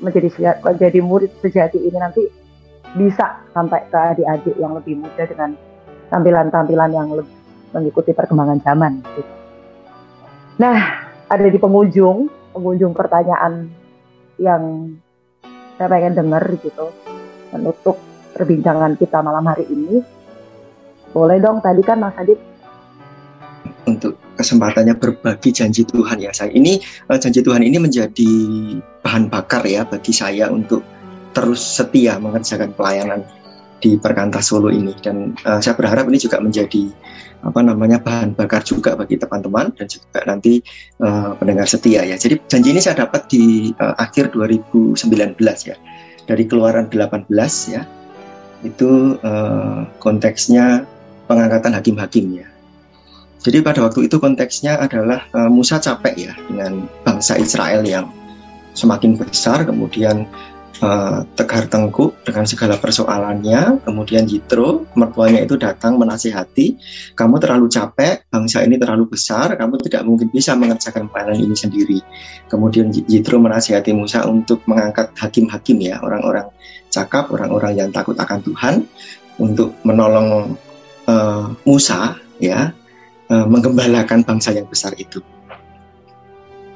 menjadi 0.00 0.58
menjadi 0.64 0.98
murid 1.04 1.30
sejati 1.44 1.78
ini 1.78 1.94
nanti 2.00 2.24
bisa 2.96 3.44
sampai 3.52 3.86
ke 3.92 3.98
adik-adik 3.98 4.56
yang 4.58 4.72
lebih 4.74 4.98
muda 4.98 5.22
dengan 5.28 5.54
tampilan-tampilan 6.08 6.90
yang 6.90 7.08
lebih 7.12 7.36
mengikuti 7.74 8.10
perkembangan 8.14 8.62
zaman 8.62 9.02
gitu. 9.18 9.43
Nah, 10.54 10.78
ada 11.26 11.46
di 11.50 11.58
pengunjung, 11.58 12.30
pengunjung 12.54 12.92
pertanyaan 12.94 13.66
yang 14.38 14.94
saya 15.74 15.90
pengen 15.90 16.14
dengar 16.14 16.44
gitu 16.62 16.94
menutup 17.50 17.98
perbincangan 18.34 18.94
kita 18.94 19.18
malam 19.22 19.46
hari 19.46 19.66
ini. 19.66 19.98
Boleh 21.10 21.38
dong 21.38 21.62
tadi 21.62 21.82
kan 21.82 22.02
Mas 22.02 22.14
Adit 22.18 22.54
untuk 23.84 24.16
kesempatannya 24.36 24.96
berbagi 24.96 25.52
janji 25.52 25.84
Tuhan 25.84 26.20
ya 26.20 26.32
saya 26.32 26.50
ini 26.52 26.80
uh, 27.08 27.18
janji 27.20 27.44
Tuhan 27.44 27.62
ini 27.62 27.76
menjadi 27.76 28.32
bahan 29.04 29.28
bakar 29.28 29.64
ya 29.68 29.84
bagi 29.84 30.10
saya 30.10 30.48
untuk 30.48 30.80
terus 31.36 31.60
setia 31.60 32.16
mengerjakan 32.16 32.72
pelayanan 32.72 33.20
di 33.84 34.00
Perkantas 34.00 34.48
Solo 34.48 34.72
ini 34.72 34.96
dan 35.04 35.36
uh, 35.44 35.60
saya 35.60 35.76
berharap 35.76 36.08
ini 36.08 36.16
juga 36.16 36.40
menjadi 36.40 36.88
apa 37.44 37.60
namanya 37.60 38.00
bahan 38.00 38.32
bakar 38.32 38.64
juga 38.64 38.96
bagi 38.96 39.20
teman-teman 39.20 39.68
dan 39.76 39.84
juga 39.84 40.24
nanti 40.24 40.64
uh, 41.04 41.36
pendengar 41.36 41.68
setia 41.68 42.00
ya. 42.00 42.16
Jadi 42.16 42.40
janji 42.48 42.72
ini 42.72 42.80
saya 42.80 43.04
dapat 43.04 43.28
di 43.28 43.76
uh, 43.76 43.92
akhir 44.00 44.32
2019 44.32 44.96
ya. 45.68 45.76
Dari 46.24 46.44
keluaran 46.48 46.88
18 46.88 47.28
ya. 47.68 47.84
Itu 48.64 49.20
uh, 49.20 49.84
konteksnya 50.00 50.88
pengangkatan 51.28 51.76
hakim-hakim 51.76 52.40
ya. 52.40 52.48
Jadi 53.44 53.60
pada 53.60 53.84
waktu 53.84 54.08
itu 54.08 54.16
konteksnya 54.16 54.80
adalah 54.80 55.28
uh, 55.36 55.52
Musa 55.52 55.76
capek 55.76 56.16
ya 56.16 56.32
dengan 56.48 56.88
bangsa 57.04 57.36
Israel 57.36 57.84
yang 57.84 58.08
semakin 58.72 59.20
besar 59.20 59.68
kemudian 59.68 60.24
uh, 60.82 61.22
tegar 61.38 61.68
tengkuk 61.70 62.16
dengan 62.26 62.48
segala 62.48 62.80
persoalannya. 62.80 63.84
Kemudian 63.84 64.26
Jitro, 64.26 64.88
mertuanya 64.98 65.44
itu 65.44 65.54
datang 65.54 66.00
menasihati, 66.00 66.78
kamu 67.14 67.38
terlalu 67.38 67.66
capek, 67.70 68.26
bangsa 68.32 68.64
ini 68.66 68.80
terlalu 68.80 69.06
besar, 69.06 69.54
kamu 69.54 69.78
tidak 69.86 70.02
mungkin 70.08 70.32
bisa 70.32 70.56
mengerjakan 70.58 71.06
pelayanan 71.12 71.38
ini 71.38 71.54
sendiri. 71.54 71.98
Kemudian 72.50 72.90
Jitro 72.90 73.38
menasihati 73.38 73.94
Musa 73.94 74.26
untuk 74.26 74.64
mengangkat 74.66 75.14
hakim-hakim 75.14 75.78
ya, 75.84 76.00
orang-orang 76.02 76.48
cakap, 76.90 77.30
orang-orang 77.30 77.78
yang 77.78 77.90
takut 77.94 78.14
akan 78.18 78.40
Tuhan, 78.42 78.74
untuk 79.38 79.74
menolong 79.82 80.54
uh, 81.10 81.50
Musa 81.66 82.14
ya, 82.38 82.70
uh, 83.30 83.46
menggembalakan 83.46 84.22
bangsa 84.22 84.54
yang 84.54 84.66
besar 84.70 84.94
itu. 84.94 85.18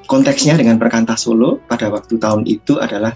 Konteksnya 0.09 0.57
dengan 0.57 0.81
perkantah 0.81 1.21
Solo 1.21 1.61
pada 1.69 1.93
waktu 1.93 2.17
tahun 2.17 2.49
itu 2.49 2.81
adalah 2.81 3.13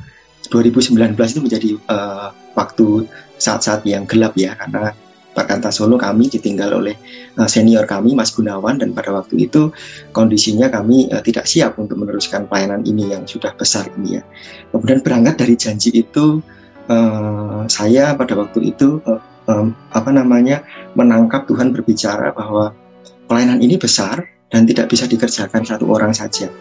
2019 0.53 1.17
itu 1.17 1.41
menjadi 1.41 1.69
uh, 1.89 2.29
waktu 2.53 3.09
saat-saat 3.41 3.89
yang 3.89 4.05
gelap 4.05 4.37
ya 4.37 4.53
karena 4.53 4.93
Pak 5.33 5.49
Kanta 5.49 5.73
Solo 5.73 5.97
kami 5.97 6.29
ditinggal 6.29 6.77
oleh 6.77 6.93
uh, 7.41 7.49
senior 7.49 7.89
kami 7.89 8.13
Mas 8.13 8.37
Gunawan 8.37 8.77
dan 8.77 8.93
pada 8.93 9.17
waktu 9.17 9.49
itu 9.49 9.73
kondisinya 10.13 10.69
kami 10.69 11.09
uh, 11.09 11.25
tidak 11.25 11.49
siap 11.49 11.81
untuk 11.81 11.97
meneruskan 11.97 12.45
pelayanan 12.45 12.85
ini 12.85 13.17
yang 13.17 13.25
sudah 13.25 13.57
besar 13.57 13.89
ini 13.97 14.21
ya. 14.21 14.23
Kemudian 14.69 15.01
berangkat 15.01 15.41
dari 15.41 15.57
janji 15.57 15.89
itu 15.97 16.45
uh, 16.93 17.65
saya 17.73 18.13
pada 18.13 18.37
waktu 18.37 18.77
itu 18.77 19.01
uh, 19.09 19.21
um, 19.49 19.73
apa 19.97 20.13
namanya 20.13 20.61
menangkap 20.93 21.49
Tuhan 21.49 21.73
berbicara 21.73 22.37
bahwa 22.37 22.77
pelayanan 23.25 23.65
ini 23.65 23.81
besar 23.81 24.29
dan 24.53 24.69
tidak 24.69 24.93
bisa 24.93 25.09
dikerjakan 25.09 25.65
satu 25.65 25.89
orang 25.89 26.13
saja 26.13 26.53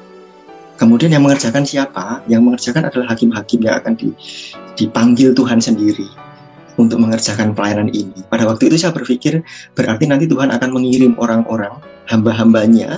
Kemudian 0.82 1.14
yang 1.14 1.22
mengerjakan 1.22 1.62
siapa? 1.62 2.26
Yang 2.26 2.42
mengerjakan 2.42 2.90
adalah 2.90 3.14
hakim-hakim 3.14 3.62
yang 3.62 3.78
akan 3.78 3.94
dipanggil 4.74 5.30
Tuhan 5.38 5.62
sendiri 5.62 6.10
untuk 6.82 6.98
mengerjakan 6.98 7.54
pelayanan 7.54 7.94
ini. 7.94 8.26
Pada 8.26 8.50
waktu 8.50 8.74
itu 8.74 8.82
saya 8.82 8.90
berpikir 8.90 9.46
berarti 9.78 10.10
nanti 10.10 10.26
Tuhan 10.26 10.50
akan 10.50 10.70
mengirim 10.74 11.14
orang-orang 11.22 11.78
hamba-hambanya 12.10 12.98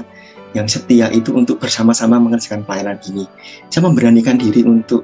yang 0.56 0.64
setia 0.72 1.12
itu 1.12 1.36
untuk 1.36 1.60
bersama-sama 1.60 2.16
mengerjakan 2.24 2.64
pelayanan 2.64 3.04
ini. 3.12 3.28
Saya 3.68 3.84
memberanikan 3.92 4.40
diri 4.40 4.64
untuk 4.64 5.04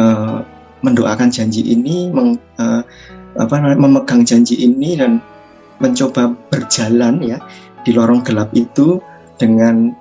uh, 0.00 0.40
mendoakan 0.80 1.28
janji 1.28 1.68
ini, 1.68 2.08
meng, 2.08 2.40
uh, 2.56 2.80
apa 3.36 3.76
memegang 3.76 4.24
janji 4.24 4.64
ini 4.64 4.96
dan 4.96 5.20
mencoba 5.84 6.32
berjalan 6.48 7.20
ya 7.20 7.36
di 7.84 7.92
lorong 7.92 8.24
gelap 8.24 8.48
itu 8.56 9.04
dengan 9.36 9.92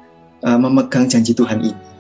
uh, 0.47 0.55
memegang 0.55 1.11
janji 1.11 1.36
Tuhan 1.36 1.59
ini. 1.59 1.95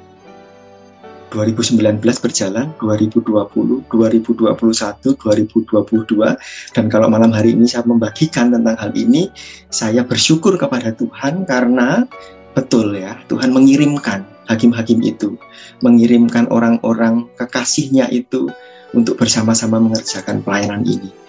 2019 1.33 2.01
berjalan, 2.01 2.69
2020, 2.81 3.85
2021, 3.89 5.17
2022 5.17 6.75
dan 6.75 6.85
kalau 6.91 7.07
malam 7.09 7.33
hari 7.33 7.57
ini 7.57 7.65
saya 7.65 7.85
membagikan 7.87 8.53
tentang 8.53 8.77
hal 8.77 8.91
ini, 8.93 9.29
saya 9.73 10.05
bersyukur 10.05 10.55
kepada 10.55 10.93
Tuhan 10.93 11.43
karena 11.49 12.05
betul 12.53 12.93
ya, 12.95 13.17
Tuhan 13.27 13.51
mengirimkan 13.51 14.23
hakim-hakim 14.45 15.01
itu, 15.01 15.33
mengirimkan 15.81 16.45
orang-orang 16.53 17.25
kekasihnya 17.35 18.07
itu 18.13 18.47
untuk 18.93 19.17
bersama-sama 19.19 19.81
mengerjakan 19.81 20.45
pelayanan 20.45 20.85
ini 20.87 21.24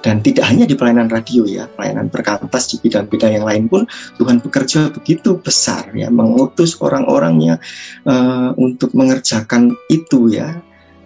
dan 0.00 0.24
tidak 0.24 0.48
hanya 0.48 0.64
di 0.64 0.74
pelayanan 0.76 1.12
radio 1.12 1.44
ya, 1.44 1.68
pelayanan 1.76 2.08
perkantas 2.08 2.72
di 2.72 2.76
bidang-bidang 2.80 3.36
yang 3.36 3.46
lain 3.46 3.64
pun 3.68 3.84
Tuhan 4.16 4.40
bekerja 4.40 4.92
begitu 4.96 5.36
besar 5.36 5.92
ya, 5.92 6.08
mengutus 6.08 6.80
orang-orangnya 6.80 7.60
uh, 8.08 8.56
untuk 8.56 8.96
mengerjakan 8.96 9.76
itu 9.92 10.32
ya 10.32 10.56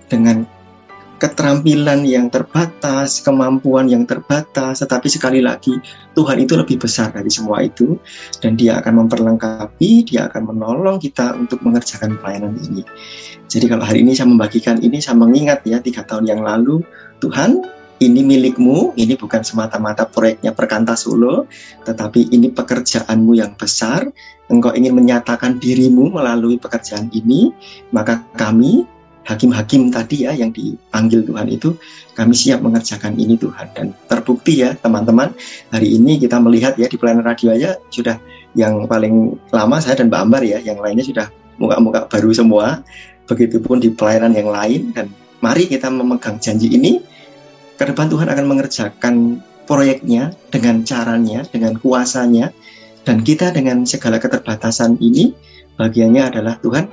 dengan 0.07 0.47
keterampilan 1.25 2.05
yang 2.05 2.29
terbatas, 2.29 3.23
kemampuan 3.25 3.89
yang 3.89 4.05
terbatas, 4.05 4.85
tetapi 4.85 5.09
sekali 5.09 5.41
lagi 5.41 5.73
Tuhan 6.13 6.37
itu 6.43 6.59
lebih 6.59 6.83
besar 6.83 7.15
dari 7.15 7.33
semua 7.33 7.65
itu 7.65 7.97
dan 8.45 8.59
Dia 8.59 8.83
akan 8.83 9.07
memperlengkapi, 9.07 10.05
Dia 10.05 10.29
akan 10.29 10.53
menolong 10.53 11.01
kita 11.01 11.33
untuk 11.39 11.65
mengerjakan 11.65 12.19
pelayanan 12.21 12.59
ini. 12.69 12.85
Jadi 13.49 13.65
kalau 13.71 13.87
hari 13.87 14.05
ini 14.05 14.13
saya 14.13 14.29
membagikan 14.29 14.77
ini, 14.83 14.99
saya 14.99 15.17
mengingat 15.17 15.65
ya 15.65 15.79
tiga 15.81 16.03
tahun 16.05 16.29
yang 16.29 16.45
lalu 16.45 16.85
Tuhan 17.25 17.63
ini 18.05 18.21
milikmu, 18.21 18.93
ini 19.01 19.17
bukan 19.17 19.41
semata-mata 19.41 20.05
proyeknya 20.05 20.53
Perkanta 20.53 20.93
Solo, 20.95 21.49
tetapi 21.89 22.29
ini 22.33 22.53
pekerjaanmu 22.53 23.33
yang 23.37 23.57
besar. 23.57 24.05
Engkau 24.53 24.77
ingin 24.77 24.93
menyatakan 24.93 25.57
dirimu 25.57 26.13
melalui 26.13 26.61
pekerjaan 26.61 27.09
ini, 27.17 27.49
maka 27.89 28.21
kami 28.37 28.85
hakim-hakim 29.25 29.89
tadi 29.89 30.29
ya 30.29 30.37
yang 30.37 30.53
dipanggil 30.53 31.25
Tuhan 31.25 31.49
itu 31.49 31.73
kami 32.13 32.37
siap 32.37 32.61
mengerjakan 32.61 33.17
ini 33.17 33.41
Tuhan. 33.41 33.73
Dan 33.73 33.87
terbukti 34.07 34.61
ya 34.61 34.77
teman-teman 34.77 35.33
hari 35.73 35.97
ini 35.97 36.21
kita 36.21 36.37
melihat 36.39 36.77
ya 36.77 36.87
di 36.87 37.01
pelayanan 37.01 37.25
radio 37.25 37.57
aja 37.57 37.81
sudah 37.89 38.21
yang 38.55 38.85
paling 38.85 39.35
lama 39.51 39.77
saya 39.81 39.99
dan 39.99 40.13
Mbak 40.13 40.21
Ambar 40.21 40.43
ya 40.45 40.61
yang 40.61 40.79
lainnya 40.79 41.03
sudah 41.03 41.27
muka-muka 41.57 42.07
baru 42.07 42.31
semua. 42.37 42.85
Begitupun 43.25 43.81
di 43.81 43.89
pelayanan 43.89 44.37
yang 44.37 44.53
lain. 44.53 44.93
Dan 44.93 45.09
mari 45.41 45.65
kita 45.65 45.89
memegang 45.89 46.37
janji 46.37 46.69
ini 46.77 47.01
ke 47.75 47.85
depan 47.85 48.07
Tuhan 48.11 48.29
akan 48.31 48.47
mengerjakan 48.47 49.15
proyeknya 49.65 50.37
dengan 50.53 50.85
caranya, 50.85 51.43
dengan 51.49 51.75
kuasanya, 51.81 52.53
dan 53.05 53.21
kita 53.21 53.53
dengan 53.53 53.85
segala 53.85 54.21
keterbatasan 54.21 55.01
ini, 55.01 55.33
bagiannya 55.77 56.23
adalah 56.25 56.57
Tuhan, 56.61 56.89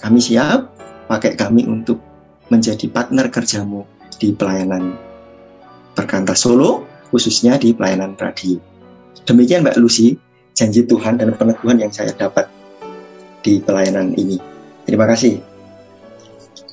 kami 0.00 0.20
siap 0.20 0.72
pakai 1.06 1.38
kami 1.38 1.64
untuk 1.64 2.00
menjadi 2.52 2.86
partner 2.90 3.30
kerjamu 3.30 3.86
di 4.16 4.32
pelayanan 4.32 4.96
perkanta 5.96 6.36
Solo, 6.36 6.84
khususnya 7.08 7.56
di 7.56 7.72
pelayanan 7.72 8.16
radio. 8.20 8.60
Demikian 9.24 9.64
Mbak 9.64 9.80
Lucy, 9.80 10.16
janji 10.52 10.84
Tuhan 10.84 11.18
dan 11.18 11.32
peneguhan 11.34 11.80
yang 11.80 11.90
saya 11.90 12.12
dapat 12.12 12.46
di 13.40 13.58
pelayanan 13.64 14.12
ini. 14.14 14.36
Terima 14.84 15.08
kasih. 15.08 15.40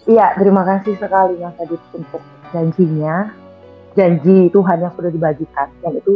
Iya, 0.04 0.36
terima 0.36 0.68
kasih 0.68 1.00
sekali 1.00 1.40
Mas 1.40 1.56
Adit 1.64 1.80
untuk 1.96 2.20
janjinya 2.52 3.32
janji 3.94 4.50
Tuhan 4.50 4.78
yang 4.82 4.94
sudah 4.94 5.12
dibagikan. 5.14 5.68
Yang 5.82 5.94
itu 6.06 6.14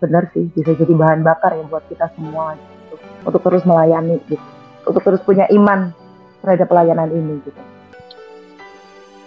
benar 0.00 0.30
sih 0.32 0.48
bisa 0.52 0.72
jadi 0.74 0.92
bahan 0.94 1.20
bakar 1.22 1.54
yang 1.56 1.66
buat 1.70 1.84
kita 1.86 2.10
semua 2.14 2.54
gitu. 2.56 2.94
Untuk 3.26 3.42
terus 3.42 3.62
melayani 3.66 4.16
gitu. 4.26 4.46
Untuk 4.86 5.02
terus 5.04 5.20
punya 5.22 5.46
iman 5.52 5.94
terhadap 6.40 6.66
pelayanan 6.66 7.08
ini 7.12 7.34
gitu. 7.44 7.60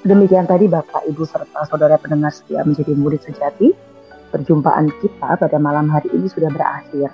Demikian 0.04 0.44
tadi 0.44 0.68
Bapak 0.68 1.08
Ibu 1.08 1.24
serta 1.24 1.64
saudara 1.64 1.96
pendengar 1.96 2.36
setia 2.36 2.60
menjadi 2.68 2.92
murid 2.92 3.24
sejati 3.24 3.72
perjumpaan 4.36 4.92
kita 5.00 5.40
pada 5.40 5.58
malam 5.62 5.88
hari 5.88 6.12
ini 6.12 6.28
sudah 6.28 6.52
berakhir. 6.52 7.08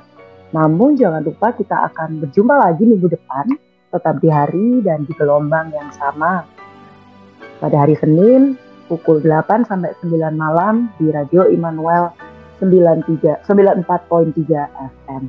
Namun 0.50 0.98
jangan 0.98 1.22
lupa 1.22 1.54
kita 1.54 1.86
akan 1.94 2.26
berjumpa 2.26 2.56
lagi 2.58 2.88
minggu 2.90 3.06
depan 3.12 3.46
tetap 3.94 4.16
di 4.18 4.30
hari 4.34 4.82
dan 4.82 5.06
di 5.06 5.14
gelombang 5.14 5.70
yang 5.70 5.94
sama. 5.94 6.48
Pada 7.60 7.86
hari 7.86 7.94
Senin 8.00 8.58
pukul 8.90 9.22
8 9.22 9.70
sampai 9.70 9.94
9 10.02 10.34
malam 10.34 10.90
di 10.98 11.14
Radio 11.14 11.46
Immanuel 11.46 12.10
93 12.58 13.46
94.3 13.46 14.10
FM. 15.06 15.24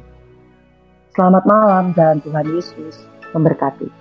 Selamat 1.13 1.45
malam 1.45 1.93
dan 1.93 2.25
Tuhan 2.25 2.49
Yesus 2.49 3.05
memberkati. 3.37 3.93